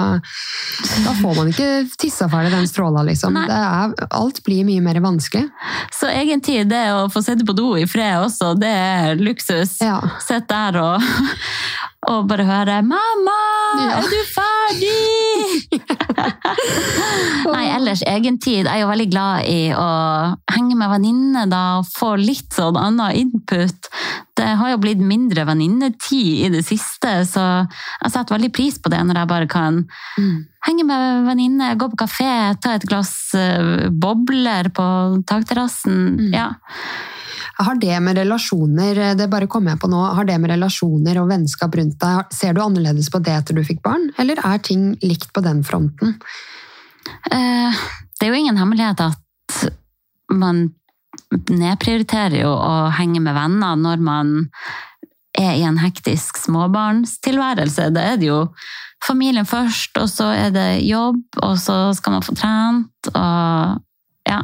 da 1.04 1.12
får 1.20 1.34
man 1.36 1.48
ikke 1.52 1.68
tissa 2.00 2.28
ferdig 2.32 2.52
den 2.54 2.68
stråla, 2.68 3.02
liksom. 3.06 3.34
Det 3.34 3.56
er, 3.56 3.94
alt 4.16 4.42
blir 4.46 4.64
mye 4.68 4.82
mer 4.84 5.00
vanskelig. 5.04 5.46
Så 5.94 6.08
egentlig 6.10 6.64
det 6.70 6.84
å 6.94 7.06
få 7.12 7.22
sitte 7.24 7.46
på 7.48 7.56
do 7.56 7.72
i 7.80 7.86
fred 7.90 8.20
også, 8.24 8.54
det 8.60 8.70
er 8.70 9.20
luksus. 9.20 9.78
Ja. 9.84 9.98
Sitt 10.24 10.48
der 10.50 10.76
og, 10.80 11.02
og 12.10 12.28
bare 12.30 12.44
høre 12.48 12.80
'Mamma, 12.82 13.38
Ja. 13.80 14.00
er 14.00 14.08
du 14.10 14.20
ferdig?' 14.34 15.80
Nei, 17.54 17.66
ellers 17.74 18.02
egentid. 18.06 18.66
Jeg 18.66 18.72
er 18.74 18.82
jo 18.82 18.90
veldig 18.90 19.08
glad 19.12 19.46
i 19.48 19.70
å 19.76 19.86
henge 20.54 20.76
med 20.78 20.90
venninner 20.92 21.46
da, 21.50 21.62
og 21.80 21.88
få 21.90 22.14
litt 22.20 22.52
sånn 22.56 22.78
annen 22.78 23.16
input. 23.24 23.88
Det 24.36 24.48
har 24.60 24.72
jo 24.72 24.80
blitt 24.80 25.00
mindre 25.04 25.44
venninnetid 25.48 26.46
i 26.46 26.50
det 26.52 26.62
siste, 26.66 27.12
så 27.28 27.44
jeg 27.66 28.12
setter 28.14 28.36
veldig 28.36 28.52
pris 28.56 28.78
på 28.80 28.89
det 28.92 29.00
når 29.06 29.22
jeg 29.22 29.30
bare 29.30 29.48
kan 29.50 29.78
henge 30.66 30.84
med 30.86 31.24
venninne, 31.28 31.72
gå 31.80 31.88
på 31.92 32.02
kafé, 32.02 32.30
ta 32.60 32.74
et 32.76 32.86
glass 32.88 33.32
eh, 33.38 33.88
bobler 33.90 34.68
på 34.76 34.86
takterrassen. 35.28 36.02
Mm. 36.18 36.34
Ja. 36.34 36.50
Har 37.60 37.76
det 37.80 37.96
med 38.00 38.16
relasjoner 38.16 39.14
det 39.18 39.28
bare 39.32 39.48
kom 39.50 39.68
jeg 39.68 39.80
på 39.80 39.88
nå, 39.90 40.00
har 40.16 40.28
det 40.28 40.38
med 40.40 40.52
relasjoner 40.54 41.20
og 41.20 41.28
vennskap 41.32 41.74
rundt 41.76 41.98
deg, 42.00 42.30
ser 42.32 42.56
du 42.56 42.62
annerledes 42.64 43.10
på 43.12 43.20
det 43.24 43.34
etter 43.36 43.56
du 43.56 43.64
fikk 43.66 43.82
barn, 43.84 44.10
eller 44.20 44.40
er 44.46 44.62
ting 44.64 44.94
likt 45.04 45.32
på 45.36 45.44
den 45.44 45.64
fronten? 45.66 46.16
Eh, 47.32 47.82
Det 48.20 48.26
er 48.26 48.34
jo 48.34 48.40
ingen 48.42 48.58
hemmelighet 48.60 49.00
at 49.00 49.68
man 50.28 50.68
nedprioriterer 51.50 52.42
jo 52.42 52.50
å 52.52 52.90
henge 52.94 53.20
med 53.22 53.34
venner 53.34 53.78
når 53.80 54.02
man 54.04 54.32
er 55.40 55.56
i 55.58 55.64
en 55.66 55.80
hektisk 55.80 56.38
småbarnstilværelse. 56.44 57.90
Da 57.94 58.12
er 58.12 58.20
det 58.20 58.30
jo 58.30 58.40
familien 59.04 59.48
først, 59.48 59.96
og 60.00 60.08
så 60.12 60.28
er 60.36 60.52
det 60.54 60.68
jobb, 60.84 61.22
og 61.42 61.56
så 61.58 61.94
skal 61.96 62.18
man 62.18 62.26
få 62.26 62.34
trent, 62.36 63.10
og 63.14 63.80
ja. 64.28 64.42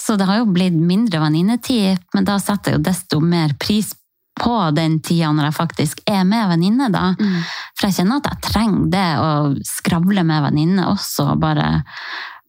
Så 0.00 0.16
det 0.16 0.26
har 0.26 0.40
jo 0.40 0.48
blitt 0.50 0.74
mindre 0.74 1.20
venninnetid, 1.20 2.00
men 2.14 2.24
da 2.26 2.38
setter 2.42 2.72
jeg 2.72 2.80
jo 2.80 2.86
desto 2.88 3.20
mer 3.20 3.54
pris 3.60 3.92
på 4.36 4.56
den 4.76 4.98
tida 5.00 5.30
når 5.32 5.48
jeg 5.48 5.56
faktisk 5.56 6.00
er 6.10 6.24
med 6.28 6.48
venninne, 6.50 6.90
da. 6.92 7.14
Mm. 7.16 7.38
For 7.76 7.88
jeg 7.88 7.98
kjenner 8.00 8.20
at 8.20 8.30
jeg 8.32 8.42
trenger 8.50 8.90
det 8.92 9.06
å 9.20 9.30
skravle 9.64 10.24
med 10.28 10.44
venninne 10.48 10.88
også, 10.90 11.32
og 11.32 11.40
bare 11.44 11.70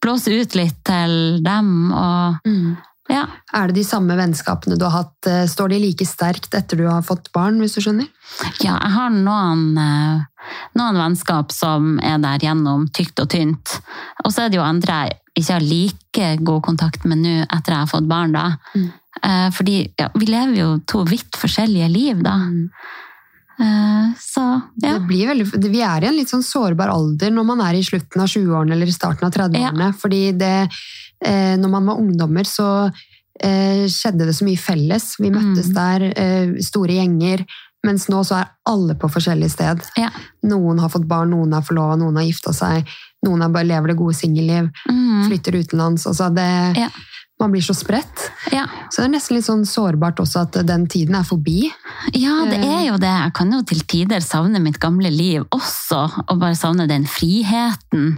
blåse 0.04 0.32
ut 0.32 0.56
litt 0.56 0.84
til 0.88 1.42
dem, 1.44 1.92
og 1.92 2.48
Mm. 2.48 2.78
Ja. 3.12 3.24
Er 3.56 3.70
det 3.70 3.78
de 3.80 3.86
samme 3.88 4.16
vennskapene 4.20 4.78
du 4.78 4.84
har 4.86 5.04
hatt, 5.04 5.28
eh, 5.30 5.46
står 5.48 5.72
de 5.72 5.80
like 5.80 6.06
sterkt 6.08 6.56
etter 6.58 6.80
du 6.80 6.86
har 6.88 7.06
fått 7.08 7.32
barn, 7.36 7.60
hvis 7.64 7.78
du 7.78 7.82
skjønner? 7.82 8.10
Ja, 8.60 8.76
jeg 8.76 8.92
har 8.98 9.14
noen, 9.16 9.78
eh, 9.80 10.52
noen 10.76 11.00
vennskap 11.00 11.52
som 11.56 12.00
er 12.04 12.20
der 12.20 12.44
gjennom 12.44 12.88
tykt 12.92 13.20
og 13.24 13.30
tynt. 13.30 13.80
Og 14.26 14.32
så 14.32 14.46
er 14.46 14.50
det 14.50 14.60
jo 14.60 14.68
andre 14.68 15.08
jeg 15.08 15.20
ikke 15.38 15.54
har 15.54 15.68
like 15.72 16.30
god 16.44 16.64
kontakt 16.64 17.06
med 17.06 17.24
nå 17.24 17.36
etter 17.46 17.74
jeg 17.74 17.80
har 17.86 17.92
fått 17.92 18.08
barn, 18.08 18.32
da. 18.34 18.58
Mm. 18.76 18.92
Eh, 19.24 19.50
Fordi 19.52 19.94
ja, 19.98 20.10
vi 20.14 20.26
lever 20.26 20.56
jo 20.58 20.70
to 20.86 21.04
vidt 21.06 21.32
forskjellige 21.32 21.92
liv, 21.92 22.24
da. 22.24 22.36
Mm. 22.36 22.72
Så 24.22 24.42
ja. 24.76 24.92
Det 24.94 25.08
blir 25.10 25.32
veldig, 25.32 25.48
vi 25.72 25.82
er 25.82 26.04
i 26.04 26.08
en 26.12 26.14
litt 26.14 26.30
sånn 26.30 26.44
sårbar 26.46 26.92
alder 26.94 27.32
når 27.34 27.46
man 27.48 27.62
er 27.66 27.74
i 27.74 27.82
slutten 27.82 28.22
av 28.22 28.30
20-årene 28.30 28.76
eller 28.76 28.92
starten 28.94 29.26
av 29.26 29.34
30-årene. 29.34 29.88
Fordi 29.98 30.20
det, 30.38 30.70
eh, 31.24 31.56
når 31.58 31.70
man 31.70 31.86
var 31.86 31.98
ungdommer, 32.02 32.44
så 32.46 32.92
eh, 33.40 33.86
skjedde 33.88 34.26
det 34.26 34.34
så 34.36 34.46
mye 34.48 34.58
felles. 34.58 35.16
Vi 35.20 35.30
møttes 35.30 35.68
Mm. 35.70 35.74
der, 35.74 36.02
eh, 36.16 36.54
store 36.62 36.94
gjenger. 36.98 37.46
Mens 37.86 38.08
nå 38.10 38.24
så 38.26 38.40
er 38.42 38.48
alle 38.66 38.96
på 38.96 39.08
forskjellig 39.08 39.50
sted. 39.52 39.80
Ja. 39.98 40.10
Noen 40.44 40.80
har 40.80 40.90
fått 40.90 41.08
barn, 41.08 41.30
noen 41.30 41.54
er 41.54 41.62
forlova, 41.62 41.96
noen 41.96 42.16
har 42.18 42.26
gifta 42.26 42.52
seg. 42.52 42.88
Noen 43.24 43.44
er 43.46 43.50
bare 43.54 43.66
lever 43.70 43.88
det 43.94 43.98
gode 43.98 44.16
singelliv, 44.16 44.72
Mm. 44.90 45.28
flytter 45.30 45.54
utenlands. 45.62 46.06
Altså 46.08 46.34
det, 46.34 46.78
Ja. 46.78 46.90
Man 47.40 47.52
blir 47.52 47.62
så 47.62 47.76
spredt. 47.76 48.32
ja. 48.52 48.66
Så 48.90 48.98
det 48.98 49.06
er 49.06 49.10
nesten 49.20 49.36
litt 49.36 49.46
sånn 49.46 49.64
sårbart 49.64 50.16
også 50.18 50.42
at 50.42 50.66
den 50.66 50.88
tiden 50.88 51.14
er 51.14 51.22
forbi. 51.24 51.72
Ja, 52.16 52.46
det 52.50 52.64
er 52.66 52.88
jo 52.88 52.98
det. 52.98 53.02
Jeg 53.14 53.34
kan 53.36 53.52
jo 53.52 53.62
til 53.62 53.80
tider 53.82 54.20
savne 54.22 54.60
mitt 54.60 54.80
gamle 54.80 55.12
liv 55.12 55.46
også, 55.52 56.24
og 56.30 56.40
bare 56.40 56.56
savne 56.56 56.88
den 56.88 57.06
friheten. 57.06 58.18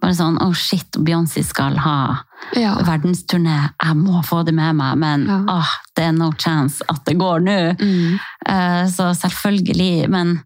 Bare 0.00 0.12
sånn 0.14 0.38
oh 0.40 0.52
shit, 0.52 0.90
Beyoncé 0.92 1.44
skal 1.44 1.76
ha 1.76 2.24
Ja. 2.56 2.74
verdensturné, 2.84 3.70
jeg 3.82 3.96
må 3.96 4.20
få 4.24 4.44
det 4.44 4.54
med 4.54 4.74
meg, 4.76 4.96
men 4.98 5.26
Ja. 5.26 5.38
ah, 5.48 5.70
det 5.96 6.04
er 6.04 6.12
no 6.12 6.30
chance 6.38 6.82
at 6.88 7.04
det 7.04 7.16
går 7.18 7.40
nå. 7.40 7.76
Mm. 7.80 8.18
Eh, 8.46 8.86
Så 8.90 9.10
selvfølgelig, 9.16 10.08
men 10.08 10.40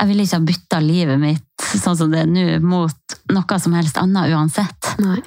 jeg 0.00 0.08
ville 0.08 0.22
ikke 0.22 0.38
ha 0.38 0.46
bytta 0.46 0.80
livet 0.80 1.18
mitt 1.20 1.42
sånn 1.58 1.96
som 1.96 2.10
det 2.10 2.20
er 2.20 2.26
nå, 2.26 2.60
mot 2.62 2.94
noe 3.30 3.58
som 3.60 3.72
helst 3.74 3.96
annet 3.98 4.30
uansett. 4.32 4.94
Nei. 4.98 5.18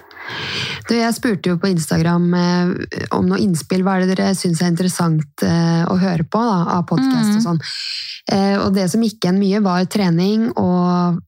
Du, 0.88 0.96
jeg 0.96 1.14
spurte 1.14 1.50
jo 1.52 1.58
på 1.60 1.68
Instagram 1.68 2.34
eh, 2.34 3.08
om 3.12 3.28
noe 3.28 3.38
innspill. 3.44 3.84
Hva 3.84 3.98
er 3.98 4.06
det 4.08 4.16
dere 4.18 4.34
syns 4.36 4.62
er 4.64 4.72
interessant 4.72 5.44
eh, 5.44 5.84
å 5.86 5.98
høre 6.00 6.24
på 6.24 6.40
da, 6.40 6.78
av 6.80 6.86
podkast 6.88 7.30
Mm. 7.30 7.36
og 7.38 7.44
sånn? 7.44 7.60
Eh, 8.32 8.56
og 8.64 8.74
det 8.74 8.90
som 8.90 9.02
gikk 9.04 9.20
igjen 9.20 9.38
mye, 9.40 9.60
var 9.62 9.84
trening 9.86 10.50
og 10.56 11.20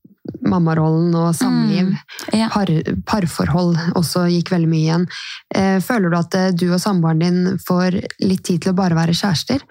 mammarollen 0.50 1.14
og 1.18 1.34
samliv. 1.36 1.92
Ja. 2.34 2.48
Par, 2.52 2.70
parforhold 3.06 3.76
også 3.98 4.26
gikk 4.32 4.52
veldig 4.54 4.70
mye 4.70 4.84
igjen. 4.84 5.06
Eh, 5.54 5.78
føler 5.84 6.12
du 6.12 6.18
at 6.18 6.34
eh, 6.38 6.50
du 6.56 6.68
og 6.72 6.80
samboeren 6.82 7.22
din 7.24 7.58
får 7.66 7.98
litt 8.24 8.44
tid 8.46 8.62
til 8.64 8.74
å 8.74 8.78
bare 8.78 8.98
være 8.98 9.16
kjærester? 9.16 9.62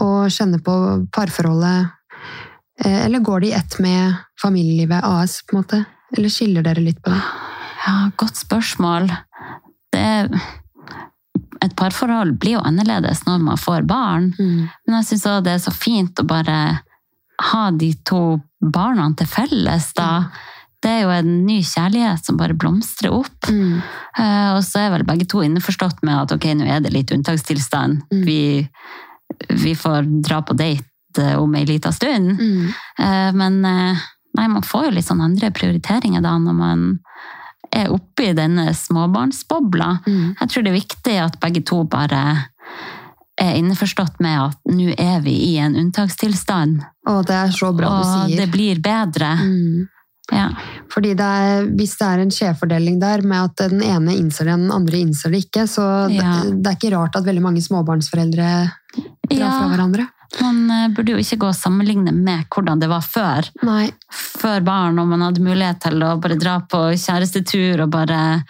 Og 0.00 0.30
kjenne 0.32 0.60
på 0.64 0.74
parforholdet? 1.14 1.90
Eh, 2.84 3.04
eller 3.06 3.24
går 3.24 3.40
det 3.40 3.50
i 3.50 3.56
ett 3.58 3.78
med 3.84 4.14
familielivet 4.40 5.04
AS, 5.04 5.40
på 5.46 5.56
en 5.56 5.62
måte? 5.62 5.84
Eller 6.16 6.32
skiller 6.32 6.64
dere 6.66 6.82
litt 6.82 7.02
på 7.04 7.12
det? 7.14 7.20
Ja, 7.86 7.96
godt 8.20 8.36
spørsmål. 8.40 9.10
Det 9.92 10.06
et 11.60 11.74
parforhold 11.76 12.38
blir 12.40 12.54
jo 12.56 12.62
annerledes 12.64 13.26
når 13.26 13.42
man 13.44 13.58
får 13.60 13.82
barn, 13.88 14.30
Mm. 14.38 14.68
men 14.86 14.94
jeg 14.96 15.04
syns 15.10 15.26
også 15.26 15.44
det 15.44 15.52
er 15.52 15.58
så 15.58 15.72
fint 15.76 16.14
å 16.22 16.24
bare 16.24 16.80
ha 17.40 17.70
de 17.72 17.92
to 18.06 18.40
barna 18.60 19.08
til 19.16 19.28
felles, 19.30 19.90
da. 19.96 20.28
Det 20.80 20.90
er 20.90 21.00
jo 21.04 21.12
en 21.12 21.32
ny 21.44 21.58
kjærlighet 21.64 22.24
som 22.24 22.38
bare 22.40 22.56
blomstrer 22.56 23.12
opp. 23.12 23.48
Mm. 23.52 23.80
Uh, 24.16 24.50
Og 24.56 24.62
så 24.64 24.86
er 24.86 24.94
vel 24.94 25.04
begge 25.08 25.26
to 25.28 25.42
innforstått 25.44 26.00
med 26.06 26.16
at 26.16 26.32
ok, 26.36 26.46
nå 26.56 26.68
er 26.68 26.80
det 26.84 26.94
litt 26.94 27.12
unntakstilstand. 27.12 28.06
Mm. 28.12 28.22
Vi, 28.24 28.40
vi 29.60 29.74
får 29.76 30.08
dra 30.24 30.40
på 30.44 30.56
date 30.56 31.20
eh, 31.20 31.36
om 31.36 31.52
ei 31.58 31.66
lita 31.68 31.92
stund. 31.92 32.32
Mm. 32.40 32.72
Uh, 32.96 33.28
Men 33.36 33.60
uh, 33.64 34.08
nei, 34.38 34.48
man 34.48 34.64
får 34.64 34.88
jo 34.88 34.96
litt 34.96 35.08
sånn 35.08 35.24
andre 35.24 35.52
prioriteringer 35.52 36.24
da, 36.24 36.38
når 36.40 36.56
man 36.56 36.88
er 37.70 37.92
oppe 37.92 38.30
i 38.30 38.34
denne 38.34 38.70
småbarnsbobla. 38.74 39.90
Mm. 40.06 40.24
Jeg 40.40 40.50
tror 40.50 40.64
det 40.64 40.72
er 40.72 40.80
viktig 40.80 41.18
at 41.22 41.36
begge 41.44 41.62
to 41.66 41.84
bare 41.84 42.22
er 43.40 43.54
innforstått 43.56 44.20
med 44.20 44.36
at 44.50 44.58
nå 44.68 44.92
er 45.00 45.20
vi 45.24 45.32
i 45.52 45.56
en 45.58 45.76
unntakstilstand, 45.80 46.82
Og 47.08 47.24
det 47.26 47.34
er 47.34 47.50
så 47.56 47.72
bra 47.76 47.88
du 47.98 48.04
sier. 48.04 48.24
og 48.24 48.36
det 48.42 48.50
blir 48.52 48.80
bedre. 48.84 49.30
Mm. 49.40 49.88
Ja. 50.30 50.48
Fordi 50.92 51.14
det 51.18 51.26
er, 51.26 51.64
hvis 51.74 51.96
det 51.98 52.06
er 52.06 52.20
en 52.22 52.30
skjevfordeling 52.30 53.00
der 53.00 53.22
med 53.26 53.48
at 53.48 53.56
den 53.70 53.80
ene 53.82 54.14
innser 54.14 54.44
det, 54.46 54.54
den 54.60 54.70
andre 54.70 55.00
innser 55.02 55.30
det 55.32 55.40
ikke, 55.46 55.64
så 55.66 55.86
Ja. 56.12 56.42
det, 56.44 56.62
det 56.62 56.70
er 56.70 56.76
ikke 56.78 56.92
rart 56.96 57.16
at 57.16 57.24
veldig 57.26 57.42
mange 57.42 57.62
småbarnsforeldre 57.64 58.70
drar 59.26 59.38
Ja. 59.40 59.50
fra 59.58 59.68
hverandre. 59.72 60.06
Man 60.40 60.70
eh, 60.70 60.88
burde 60.94 61.10
jo 61.16 61.18
ikke 61.18 61.38
gå 61.42 61.48
og 61.48 61.56
sammenligne 61.58 62.12
med 62.14 62.44
hvordan 62.54 62.78
det 62.78 62.88
var 62.88 63.00
før. 63.02 63.48
Nei. 63.66 63.90
Før 64.12 64.60
barn, 64.62 64.98
og 65.02 65.08
man 65.08 65.20
hadde 65.26 65.42
mulighet 65.42 65.80
til 65.80 65.98
å 66.06 66.20
bare 66.22 66.38
dra 66.38 66.60
på 66.60 66.84
kjærestetur 66.94 67.82
og 67.82 67.90
bare 67.90 68.44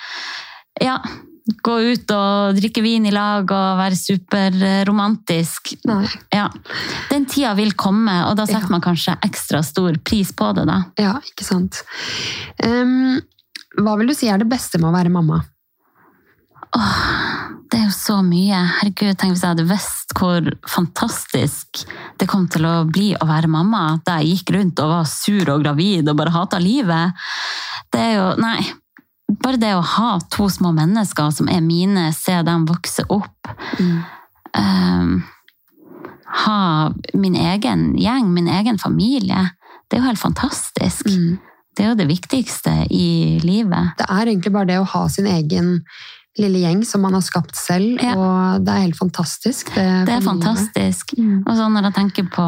ja, 0.83 0.99
gå 1.63 1.75
ut 1.93 2.11
og 2.15 2.57
drikke 2.59 2.83
vin 2.85 3.07
i 3.07 3.13
lag 3.15 3.45
og 3.51 3.79
være 3.81 3.97
superromantisk. 3.99 5.75
Ja, 6.35 6.49
den 7.11 7.27
tida 7.31 7.55
vil 7.59 7.73
komme, 7.79 8.15
og 8.29 8.37
da 8.37 8.47
setter 8.47 8.69
Ja. 8.69 8.75
man 8.77 8.81
kanskje 8.85 9.17
ekstra 9.27 9.63
stor 9.65 9.97
pris 10.05 10.33
på 10.33 10.53
det, 10.55 10.67
da. 10.67 10.85
Ja, 10.99 11.15
ikke 11.21 11.45
sant. 11.45 11.83
Um, 12.65 13.21
hva 13.79 13.97
vil 13.99 14.09
du 14.09 14.15
si 14.15 14.29
er 14.29 14.39
det 14.39 14.49
beste 14.51 14.79
med 14.79 14.91
å 14.91 14.97
være 14.97 15.11
mamma? 15.11 15.43
Åh, 16.77 17.47
Det 17.71 17.79
er 17.79 17.85
jo 17.87 17.95
så 17.95 18.17
mye. 18.27 18.59
Herregud, 18.81 19.15
tenk 19.17 19.37
hvis 19.37 19.43
jeg 19.45 19.53
hadde 19.53 19.69
visst 19.71 20.11
hvor 20.19 20.43
fantastisk 20.67 21.85
det 22.19 22.27
kom 22.27 22.49
til 22.51 22.65
å 22.67 22.73
bli 22.91 23.13
å 23.15 23.29
være 23.29 23.47
mamma. 23.47 24.01
Da 24.05 24.17
jeg 24.19 24.41
gikk 24.41 24.51
rundt 24.57 24.81
og 24.83 24.89
var 24.91 25.05
sur 25.07 25.49
og 25.55 25.63
gravid 25.63 26.09
og 26.11 26.17
bare 26.19 26.33
hata 26.35 26.59
livet. 26.59 27.15
Det 27.93 28.01
er 28.01 28.17
jo 28.17 28.35
Nei. 28.43 28.59
Bare 29.41 29.61
det 29.61 29.73
å 29.77 29.85
ha 29.97 30.15
to 30.33 30.49
små 30.53 30.73
mennesker 30.77 31.31
som 31.33 31.49
er 31.49 31.63
mine, 31.65 32.11
se 32.17 32.37
dem 32.47 32.67
vokse 32.69 33.07
opp. 33.09 33.53
Mm. 33.81 34.01
um, 34.59 35.13
ha 36.31 36.93
min 37.15 37.35
egen 37.35 37.95
gjeng, 37.99 38.29
min 38.35 38.49
egen 38.49 38.79
familie. 38.79 39.49
Det 39.89 39.97
er 39.97 40.03
jo 40.03 40.11
helt 40.11 40.23
fantastisk. 40.23 41.09
Mm. 41.11 41.39
Det 41.77 41.85
er 41.85 41.93
jo 41.93 41.99
det 41.99 42.09
viktigste 42.11 42.73
i 42.91 43.41
livet. 43.43 43.95
Det 43.99 44.07
er 44.07 44.29
egentlig 44.29 44.53
bare 44.55 44.69
det 44.69 44.79
å 44.83 44.89
ha 44.93 45.07
sin 45.11 45.27
egen 45.31 45.81
lille 46.39 46.61
gjeng 46.63 46.85
som 46.87 47.03
man 47.03 47.13
har 47.17 47.25
skapt 47.27 47.57
selv, 47.59 47.99
Ja. 48.01 48.15
og 48.17 48.65
det 48.65 48.73
er 48.73 48.85
helt 48.87 48.97
fantastisk. 48.97 49.73
Det, 49.75 50.07
Det 50.07 50.15
er 50.15 50.21
fantastisk. 50.23 51.15
Mm. 51.19 51.43
Og 51.47 51.57
så 51.57 51.67
når 51.69 51.83
jeg 51.89 51.95
tenker 51.95 52.29
på 52.31 52.45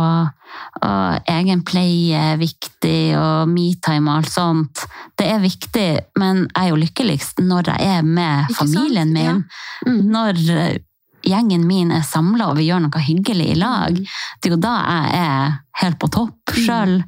og 0.83 1.23
egen 1.33 1.63
pleie 1.65 2.15
er 2.15 2.37
viktig, 2.41 3.17
og 3.17 3.49
metime 3.49 4.11
og 4.11 4.17
alt 4.23 4.31
sånt, 4.33 4.85
det 5.19 5.27
er 5.33 5.41
viktig, 5.41 5.89
men 6.21 6.47
jeg 6.55 6.65
er 6.67 6.69
jo 6.71 6.77
lykkeligst 6.77 7.41
når 7.41 7.73
jeg 7.73 7.89
er 7.99 8.03
med 8.03 8.47
Ikke 8.51 8.55
sant? 8.61 8.75
familien 8.75 9.13
min. 9.13 9.45
Mm. 9.87 10.01
Når 10.13 10.41
eh, 10.53 10.79
gjengen 11.25 11.67
min 11.67 11.91
er 11.95 12.03
samla 12.03 12.51
og 12.51 12.57
vi 12.59 12.69
gjør 12.69 12.83
noe 12.87 13.01
hyggelig 13.01 13.51
i 13.53 13.59
lag. 13.59 13.95
Det 14.43 14.51
er 14.51 14.57
jo 14.57 14.61
da 14.61 14.75
jeg 14.83 15.21
er 15.23 15.59
helt 15.83 15.99
på 16.03 16.11
topp 16.13 16.51
sjøl. 16.55 16.99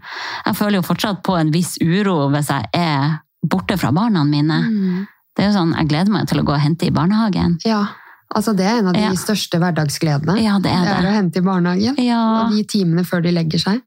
Jeg 0.46 0.54
føler 0.56 0.78
jo 0.80 0.86
fortsatt 0.86 1.22
på 1.26 1.36
en 1.38 1.50
viss 1.54 1.76
uro 1.82 2.28
hvis 2.32 2.48
jeg 2.48 2.68
er 2.74 3.18
borte 3.44 3.76
fra 3.76 3.90
barna 3.92 4.22
mine. 4.24 4.60
Mm. 4.70 5.06
Det 5.34 5.42
er 5.42 5.50
jo 5.50 5.56
sånn, 5.58 5.74
Jeg 5.76 5.88
gleder 5.90 6.14
meg 6.14 6.28
til 6.30 6.40
å 6.40 6.44
gå 6.46 6.54
og 6.54 6.62
hente 6.62 6.86
i 6.86 6.92
barnehagen. 6.94 7.56
Ja, 7.66 7.80
altså 8.34 8.54
det 8.56 8.66
er 8.70 8.78
en 8.78 8.88
av 8.92 8.94
de 8.94 9.00
Ja. 9.00 9.10
største 9.18 9.58
hverdagsgledene. 9.58 10.38
Ja, 10.42 10.58
det 10.58 10.70
er 10.70 10.84
det 10.84 10.94
er 11.04 11.10
å 11.10 11.14
hente 11.14 11.38
i 11.38 11.42
barnehagen. 11.42 11.98
Ja, 11.98 12.44
Og 12.46 12.52
de 12.52 12.62
timene 12.64 13.04
før 13.04 13.22
de 13.22 13.32
legger 13.32 13.58
seg. 13.58 13.82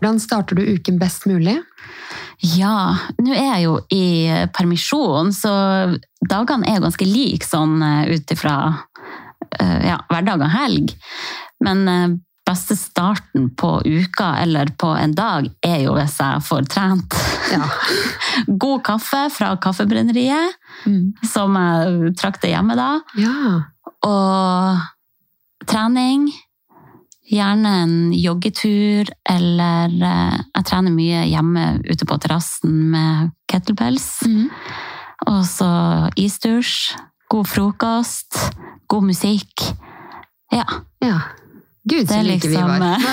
Hvordan 0.00 0.18
starter 0.20 0.58
du 0.58 0.62
uken 0.74 0.98
best 0.98 1.26
mulig? 1.30 1.58
Ja, 2.42 2.96
nå 3.22 3.30
er 3.36 3.44
jeg 3.54 3.66
jo 3.68 3.74
i 3.94 4.04
permisjon, 4.56 5.30
så 5.36 5.52
dagene 6.26 6.66
er 6.72 6.80
ganske 6.82 7.06
like 7.06 7.46
sånn 7.46 7.76
eh, 7.86 8.16
ut 8.16 8.32
ifra 8.34 8.54
eh, 9.60 9.78
ja, 9.92 10.00
hverdag 10.10 10.42
og 10.42 10.50
helg. 10.50 10.94
Men 11.62 11.84
eh, 11.92 12.16
beste 12.52 12.76
starten 12.78 13.48
på 13.58 13.80
uka 13.88 14.34
eller 14.44 14.70
på 14.78 14.92
en 15.00 15.14
dag 15.16 15.48
er 15.64 15.80
jo 15.86 15.96
hvis 15.96 16.18
jeg 16.20 16.44
får 16.46 16.68
trent. 16.72 17.16
Ja. 17.52 17.66
God 18.62 18.84
kaffe 18.86 19.26
fra 19.34 19.54
Kaffebrenneriet, 19.56 20.58
Mm. 20.86 21.12
som 21.28 21.54
jeg 21.54 22.14
trakter 22.18 22.48
hjemme 22.50 22.74
da. 22.74 22.88
ja. 23.20 23.60
Og 24.02 24.80
trening. 25.68 26.24
Gjerne 27.32 27.70
en 27.84 27.92
joggetur, 28.12 29.06
eller 29.30 29.92
eh, 30.08 30.40
jeg 30.56 30.66
trener 30.68 30.90
mye 30.92 31.20
hjemme 31.30 31.62
ute 31.86 32.04
på 32.08 32.16
terrassen 32.20 32.74
med 32.92 33.30
kettlebells. 33.48 34.08
Mm. 34.26 34.48
Og 35.30 35.38
så 35.46 35.70
isdusj, 36.18 36.96
god 37.30 37.46
frokost, 37.48 38.40
god 38.90 39.06
musikk. 39.12 39.68
Ja, 40.52 40.66
ja. 41.04 41.20
Gud, 41.88 42.08
så 42.08 42.22
like 42.22 42.48
vi 42.48 42.54
liksom 42.56 42.68
var. 42.78 43.02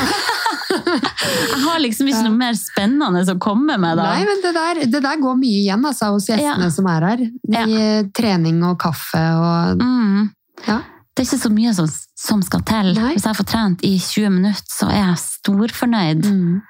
Jeg 0.69 1.61
har 1.63 1.79
liksom 1.81 2.09
ikke 2.09 2.21
noe 2.27 2.37
mer 2.37 2.55
spennende 2.57 3.23
å 3.33 3.37
komme 3.41 3.75
med, 3.81 3.97
da. 3.97 4.05
Nei, 4.13 4.25
men 4.27 4.41
det 4.43 4.51
der, 4.55 4.79
det 4.93 5.01
der 5.03 5.21
går 5.21 5.35
mye 5.39 5.61
igjen 5.63 5.85
altså, 5.85 6.11
hos 6.13 6.27
gjestene 6.29 6.67
Ja. 6.67 6.73
som 6.73 6.87
er 6.91 7.05
her. 7.07 7.23
De, 7.49 7.79
Trening 8.15 8.61
og 8.67 8.77
kaffe 8.81 9.21
og 9.39 9.81
Mm. 9.83 10.29
Ja. 10.67 10.81
Det 11.15 11.25
er 11.25 11.27
ikke 11.27 11.41
så 11.41 11.51
mye 11.51 11.73
som, 11.75 11.87
som 12.15 12.41
skal 12.45 12.61
til. 12.67 12.93
Nei. 12.95 13.13
Hvis 13.15 13.25
jeg 13.27 13.35
får 13.35 13.47
trent 13.49 13.81
i 13.83 13.95
20 13.99 14.29
minutter, 14.37 14.69
så 14.71 14.87
er 14.91 15.01
jeg 15.01 15.17
storfornøyd. 15.25 16.23
Mm. 16.29 16.61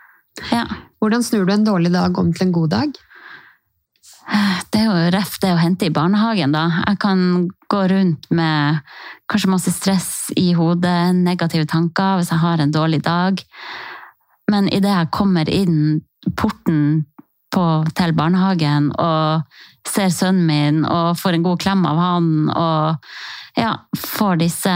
Ja. 0.53 0.63
Hvordan 1.03 1.23
snur 1.23 1.45
du 1.45 1.53
en 1.53 1.67
dårlig 1.67 1.91
dag 1.93 2.17
om 2.17 2.31
til 2.33 2.47
en 2.47 2.55
god 2.55 2.69
dag? 2.73 2.95
Det 4.69 4.81
er 4.83 4.85
jo 4.85 5.11
ref 5.15 5.37
det 5.41 5.49
å 5.53 5.59
hente 5.59 5.87
i 5.87 5.93
barnehagen, 5.93 6.53
da. 6.53 6.67
Jeg 6.85 6.99
kan 7.01 7.21
gå 7.71 7.79
rundt 7.89 8.27
med 8.29 8.81
kanskje 9.31 9.49
masse 9.49 9.73
stress 9.73 10.09
i 10.37 10.51
hodet, 10.57 11.15
negative 11.17 11.65
tanker 11.69 12.19
hvis 12.19 12.29
jeg 12.33 12.43
har 12.43 12.61
en 12.61 12.73
dårlig 12.73 13.01
dag. 13.07 13.41
Men 14.49 14.69
idet 14.73 14.91
jeg 14.93 15.11
kommer 15.15 15.49
inn 15.49 16.01
porten 16.37 17.05
på, 17.53 17.65
til 17.97 18.13
barnehagen 18.17 18.91
og 19.01 19.89
ser 19.89 20.11
sønnen 20.13 20.45
min 20.45 20.83
og 20.85 21.17
får 21.17 21.37
en 21.37 21.45
god 21.47 21.63
klem 21.63 21.85
av 21.89 22.01
han 22.01 22.29
og 22.53 23.09
ja, 23.57 23.73
får 23.97 24.41
disse 24.43 24.75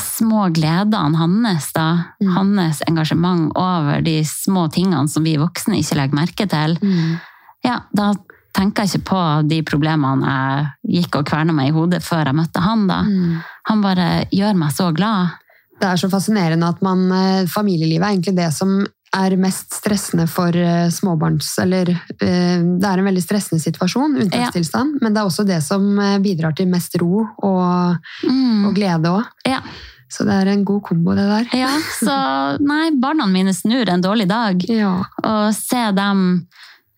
små 0.00 0.46
gledene 0.54 1.18
hans, 1.18 1.70
da. 1.76 1.88
Mm. 2.22 2.32
Hans 2.36 2.82
engasjement 2.88 3.50
over 3.58 4.00
de 4.06 4.20
små 4.24 4.68
tingene 4.72 5.10
som 5.10 5.26
vi 5.26 5.36
voksne 5.40 5.80
ikke 5.80 5.98
legger 6.00 6.20
merke 6.22 6.48
til 6.50 6.78
Mm. 6.80 7.18
ja, 7.66 7.80
da 7.92 8.14
tenker 8.56 8.84
jeg 8.86 9.00
ikke 9.00 9.08
på 9.12 9.20
de 9.50 9.60
problemene 9.66 10.30
jeg 10.30 11.02
gikk 11.04 11.20
og 11.20 11.28
kverna 11.30 11.54
meg 11.56 11.70
i 11.70 11.74
hodet 11.76 12.02
før 12.04 12.24
jeg 12.30 12.38
møtte 12.40 12.62
han. 12.64 12.86
da. 12.90 13.00
Mm. 13.06 13.36
Han 13.70 13.84
bare 13.84 14.08
gjør 14.34 14.56
meg 14.58 14.72
så 14.76 14.90
glad. 14.96 15.36
Det 15.80 15.88
er 15.88 16.00
så 16.00 16.10
fascinerende 16.12 16.68
at 16.68 16.80
man, 16.84 17.06
eh, 17.12 17.46
familielivet 17.48 18.04
er 18.04 18.10
egentlig 18.16 18.36
det 18.36 18.50
som 18.52 18.80
er 19.16 19.34
mest 19.40 19.72
stressende 19.74 20.26
for 20.30 20.54
eh, 20.54 20.88
småbarns... 20.92 21.48
Eller 21.62 21.88
eh, 21.90 22.60
det 22.60 22.86
er 22.90 23.00
en 23.00 23.08
veldig 23.08 23.22
stressende 23.24 23.62
situasjon, 23.64 24.18
unntakstilstand, 24.22 24.98
men 25.02 25.14
det 25.16 25.22
er 25.22 25.30
også 25.30 25.46
det 25.48 25.62
som 25.66 25.88
bidrar 26.22 26.54
til 26.58 26.68
mest 26.70 26.94
ro 27.00 27.24
og, 27.24 27.96
Mm. 28.28 28.66
og 28.68 28.74
glede 28.76 29.08
òg. 29.10 29.24
Ja. 29.48 29.62
Så 30.10 30.24
det 30.26 30.34
er 30.42 30.48
en 30.52 30.64
god 30.66 30.82
kombo, 30.82 31.14
det 31.14 31.22
der. 31.30 31.44
ja, 31.54 31.70
så 31.96 32.14
nei, 32.58 32.90
barna 32.98 33.26
mine 33.30 33.52
snur 33.54 33.88
en 33.88 34.02
dårlig 34.02 34.26
dag. 34.28 34.58
Ja. 34.82 34.96
Og 35.24 35.54
se 35.54 35.84
dem 35.96 36.46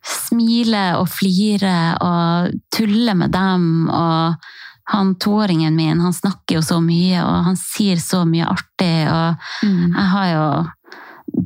smile 0.05 0.97
og 0.99 1.09
flire 1.09 1.97
og 2.03 2.53
tulle 2.75 3.15
med 3.15 3.33
dem. 3.35 3.89
Og 3.91 4.35
han 4.93 5.15
toåringen 5.23 5.77
min, 5.79 6.01
han 6.03 6.13
snakker 6.13 6.59
jo 6.59 6.63
så 6.67 6.81
mye, 6.83 7.23
og 7.25 7.45
han 7.51 7.57
sier 7.57 7.97
så 8.03 8.25
mye 8.29 8.47
artig. 8.51 8.95
Og 9.09 9.37
Mm. 9.63 9.95
jeg 9.95 10.09
har 10.15 10.27
jo 10.33 10.47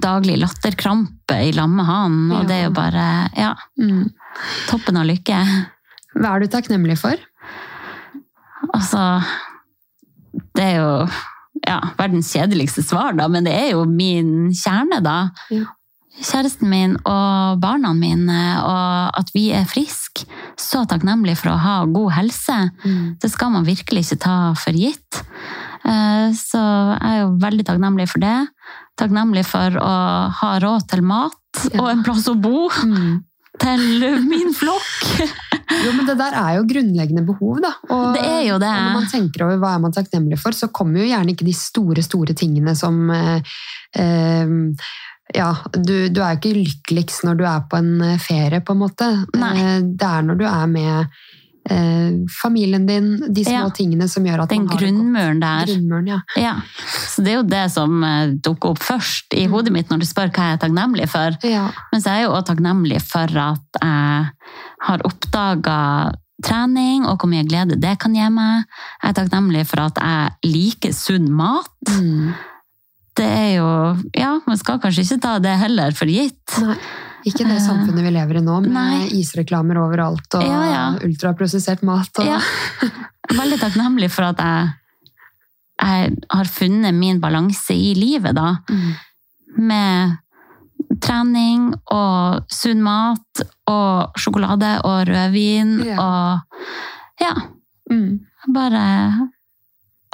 daglig 0.02 0.38
latterkrampe 0.40 1.36
i 1.48 1.52
lag 1.52 1.68
med 1.68 1.84
han, 1.86 2.16
og 2.32 2.42
Ja. 2.42 2.46
det 2.48 2.56
er 2.56 2.64
jo 2.64 2.70
bare 2.70 3.30
ja, 3.36 3.54
Mm. 3.78 4.10
toppen 4.68 4.96
av 4.96 5.04
lykke. 5.06 5.38
Hva 6.16 6.34
er 6.36 6.40
du 6.40 6.46
takknemlig 6.48 6.98
for? 6.98 7.14
Altså 8.74 9.22
Det 10.54 10.64
er 10.64 10.76
jo 10.80 11.08
ja, 11.66 11.80
verdens 11.98 12.32
kjedeligste 12.32 12.82
svar, 12.84 13.12
da, 13.16 13.26
men 13.28 13.44
det 13.44 13.52
er 13.52 13.70
jo 13.72 13.84
min 13.84 14.50
kjerne, 14.54 15.02
da. 15.02 15.30
Ja. 15.50 15.64
Kjæresten 16.16 16.68
min 16.72 16.94
og 17.04 17.58
barna 17.60 17.90
mine, 17.96 18.38
og 18.64 19.18
at 19.20 19.28
vi 19.34 19.50
er 19.52 19.66
friske. 19.68 20.24
Så 20.56 20.86
takknemlig 20.88 21.36
for 21.36 21.52
å 21.52 21.58
ha 21.60 21.74
god 21.84 22.12
helse. 22.16 22.56
Mm. 22.86 23.16
Det 23.20 23.30
skal 23.32 23.52
man 23.52 23.66
virkelig 23.68 24.06
ikke 24.06 24.20
ta 24.24 24.36
for 24.56 24.72
gitt. 24.72 25.22
Eh, 25.84 26.32
Så 26.32 26.58
jeg 26.58 27.12
er 27.12 27.20
jo 27.24 27.36
veldig 27.42 27.66
takknemlig 27.68 28.08
for 28.08 28.18
det. 28.24 28.48
Takknemlig 28.98 29.44
for 29.44 29.76
å 29.76 29.94
ha 30.40 30.58
råd 30.58 30.88
til 30.88 31.02
mat 31.02 31.36
Ja. 31.72 31.80
og 31.82 31.90
en 31.90 32.02
plass 32.02 32.26
å 32.28 32.34
bo 32.40 32.68
Mm. 32.70 33.22
til 33.58 34.20
min 34.28 34.52
flokk. 34.54 35.32
Jo, 35.84 35.90
men 35.92 36.06
det 36.06 36.14
der 36.16 36.32
er 36.32 36.54
jo 36.56 36.62
grunnleggende 36.64 37.24
behov, 37.26 37.58
da. 37.60 37.72
Og, 37.90 38.14
Det 38.14 38.22
er 38.24 38.42
jo 38.46 38.58
det. 38.58 38.68
Og 38.70 38.82
når 38.86 38.92
man 38.94 39.06
tenker 39.10 39.42
over 39.44 39.56
hva 39.58 39.74
er 39.74 39.80
man 39.82 39.92
takknemlig 39.92 40.38
for, 40.38 40.52
så 40.54 40.68
kommer 40.72 41.00
jo 41.02 41.08
gjerne 41.10 41.32
ikke 41.34 41.44
de 41.44 41.52
store, 41.52 42.02
store 42.06 42.34
tingene 42.38 42.74
som 42.78 43.10
eh, 43.10 43.40
eh, 43.98 44.46
ja, 45.34 45.48
du, 45.72 46.08
du 46.08 46.20
er 46.22 46.34
jo 46.36 46.38
ikke 46.38 46.54
lykkeligst 46.58 47.24
når 47.26 47.38
du 47.40 47.44
er 47.48 47.64
på 47.70 47.80
en 47.80 47.94
eh, 48.02 48.18
ferie, 48.22 48.60
på 48.62 48.76
en 48.76 48.82
måte. 48.84 49.08
Nei. 49.34 49.54
Eh, 49.58 49.80
Det 49.98 50.06
er 50.06 50.22
når 50.28 50.38
du 50.38 50.44
er 50.46 50.66
med 50.70 51.06
eh, 51.70 52.12
familien 52.42 52.86
din, 52.86 53.08
de 53.34 53.44
små 53.44 53.64
Ja. 53.66 53.70
tingene 53.74 54.06
som 54.08 54.24
gjør 54.24 54.44
at 54.44 54.48
Den 54.54 54.64
man 54.64 54.68
har 54.76 54.78
grunnmuren 54.84 55.40
der. 55.42 55.66
Grunnmuren, 55.66 56.06
ja. 56.12 56.20
Ja, 56.38 56.52
så 57.10 57.24
det 57.26 57.32
er 57.32 57.40
jo 57.40 57.46
det 57.50 57.64
som 57.74 58.04
eh, 58.06 58.28
dukker 58.38 58.70
opp 58.76 58.78
først 58.86 59.34
i 59.34 59.46
hodet 59.50 59.72
mitt 59.74 59.90
når 59.90 60.04
du 60.04 60.06
spør 60.06 60.30
hva 60.30 60.50
jeg 60.52 60.58
er 60.60 60.62
takknemlig 60.62 61.08
for. 61.10 61.38
ja. 61.42 61.66
Men 61.92 62.00
så 62.04 62.12
er 62.12 62.20
jeg 62.20 62.28
jo 62.28 62.36
også 62.36 62.52
takknemlig 62.52 63.02
for 63.02 63.36
at 63.48 63.80
jeg 63.82 64.30
har 64.86 65.02
oppdaga 65.08 65.80
trening, 66.44 67.06
og 67.08 67.16
hvor 67.18 67.30
mye 67.32 67.46
glede 67.48 67.78
det 67.80 67.94
kan 67.98 68.14
gi 68.14 68.26
meg. 68.30 68.66
Jeg 69.02 69.08
er 69.10 69.14
takknemlig 69.16 69.62
for 69.66 69.80
at 69.88 69.96
jeg 69.98 70.52
liker 70.52 70.92
sunn 70.94 71.30
mat. 71.32 71.72
Mm. 71.88 72.34
Det 73.16 73.24
er 73.26 73.50
jo 73.56 73.68
Ja, 74.16 74.34
man 74.46 74.58
skal 74.60 74.78
kanskje 74.82 75.04
ikke 75.06 75.20
ta 75.24 75.38
det 75.42 75.54
heller 75.60 75.94
for 75.96 76.06
gitt. 76.10 76.56
Nei. 76.62 76.76
Ikke 77.26 77.42
det 77.48 77.56
samfunnet 77.64 78.04
vi 78.06 78.10
lever 78.14 78.38
i 78.38 78.42
nå, 78.44 78.60
med 78.62 78.70
nei. 78.76 79.06
isreklamer 79.18 79.80
overalt 79.82 80.36
og 80.38 80.44
Ja, 80.46 80.60
ja. 80.70 80.82
ultraprosessert 81.02 81.82
mat. 81.82 82.12
Og, 82.22 82.26
Ja. 82.28 82.38
Veldig 83.34 83.58
takknemlig 83.58 84.10
for 84.14 84.28
at 84.28 84.38
jeg, 84.38 84.68
jeg 85.82 86.12
har 86.30 86.44
funnet 86.44 86.94
min 86.94 87.18
balanse 87.20 87.74
i 87.74 87.94
livet, 87.98 88.34
da. 88.38 88.58
Mm. 88.70 88.94
med 89.58 90.16
trening 91.00 91.70
og 91.90 92.44
sunn 92.52 92.82
mat 92.84 93.40
og 93.66 94.12
sjokolade 94.20 94.74
og 94.84 95.06
rødvin 95.08 95.80
og 95.98 96.40
ja, 97.20 97.32
Mm. 97.90 98.20
bare 98.52 99.30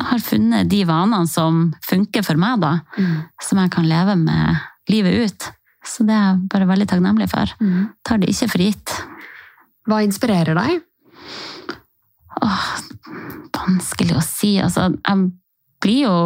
har 0.01 0.23
funnet 0.25 0.71
de 0.71 0.83
vanene 0.89 1.29
som 1.29 1.67
funker 1.87 2.25
for 2.27 2.41
meg, 2.41 2.61
da. 2.63 2.79
Mm. 2.97 3.17
Som 3.43 3.61
jeg 3.63 3.73
kan 3.75 3.89
leve 3.89 4.17
med 4.21 4.63
livet 4.91 5.27
ut. 5.27 5.49
Så 5.87 6.07
det 6.07 6.15
er 6.15 6.31
jeg 6.31 6.49
bare 6.53 6.69
veldig 6.71 6.89
takknemlig 6.91 7.29
for. 7.33 7.53
Mm. 7.61 7.91
Tar 8.07 8.23
det 8.23 8.31
ikke 8.33 8.51
for 8.55 8.65
gitt. 8.65 8.95
Hva 9.91 9.99
inspirerer 10.07 10.59
deg? 10.59 10.83
Åh, 12.43 12.71
vanskelig 13.59 14.17
å 14.17 14.25
si. 14.25 14.55
Altså, 14.63 14.93
jeg 14.95 15.29
blir 15.83 16.07
jo 16.07 16.17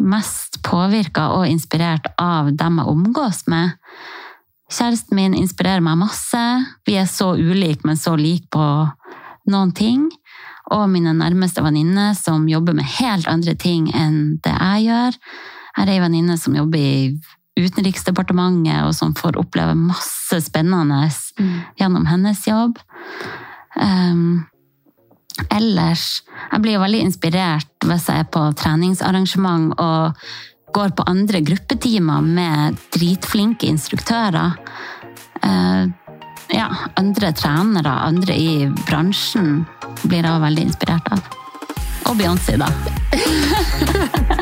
mest 0.00 0.62
påvirka 0.64 1.28
og 1.36 1.46
inspirert 1.50 2.08
av 2.20 2.50
dem 2.56 2.80
jeg 2.80 2.92
omgås 2.94 3.44
med. 3.52 3.76
Kjæresten 4.72 5.18
min 5.18 5.36
inspirerer 5.36 5.84
meg 5.84 6.00
masse. 6.00 6.40
Vi 6.88 6.96
er 6.96 7.08
så 7.10 7.34
ulike, 7.36 7.84
men 7.84 8.00
så 8.00 8.16
like 8.16 8.48
på 8.52 8.64
noen 9.52 9.74
ting. 9.76 10.08
Og 10.70 10.86
mine 10.92 11.14
nærmeste 11.16 11.64
venninner 11.64 12.14
som 12.14 12.46
jobber 12.48 12.76
med 12.78 12.86
helt 13.00 13.26
andre 13.30 13.56
ting 13.58 13.88
enn 13.96 14.38
det 14.44 14.54
jeg 14.54 14.86
gjør. 14.86 15.18
Her 15.76 15.88
er 15.88 15.94
ei 15.96 16.02
venninne 16.04 16.36
som 16.38 16.56
jobber 16.56 16.78
i 16.78 16.96
Utenriksdepartementet, 17.52 18.78
og 18.86 18.94
som 18.96 19.10
får 19.12 19.36
oppleve 19.36 19.74
masse 19.76 20.38
spennende 20.40 21.02
gjennom 21.76 22.06
hennes 22.08 22.46
jobb. 22.48 22.78
Um, 23.76 24.46
ellers 25.52 26.22
Jeg 26.52 26.60
blir 26.60 26.74
jo 26.76 26.82
veldig 26.82 27.04
inspirert 27.06 27.86
hvis 27.88 28.08
jeg 28.08 28.24
er 28.24 28.28
på 28.28 28.42
treningsarrangement 28.56 29.72
og 29.80 30.18
går 30.72 30.92
på 30.96 31.06
andre 31.08 31.40
gruppetimer 31.44 32.24
med 32.24 32.78
dritflinke 32.94 33.68
instruktører. 33.68 34.56
Eh, 35.42 35.88
ja, 36.52 36.68
andre 37.00 37.32
trenere, 37.32 37.94
andre 38.08 38.36
i 38.36 38.68
bransjen 38.86 39.64
blir 40.02 40.26
jeg 40.26 40.44
veldig 40.46 40.68
inspirert 40.68 41.12
av. 41.14 41.20
Og 42.10 42.18
Beyoncé, 42.18 42.58
da. 42.60 42.68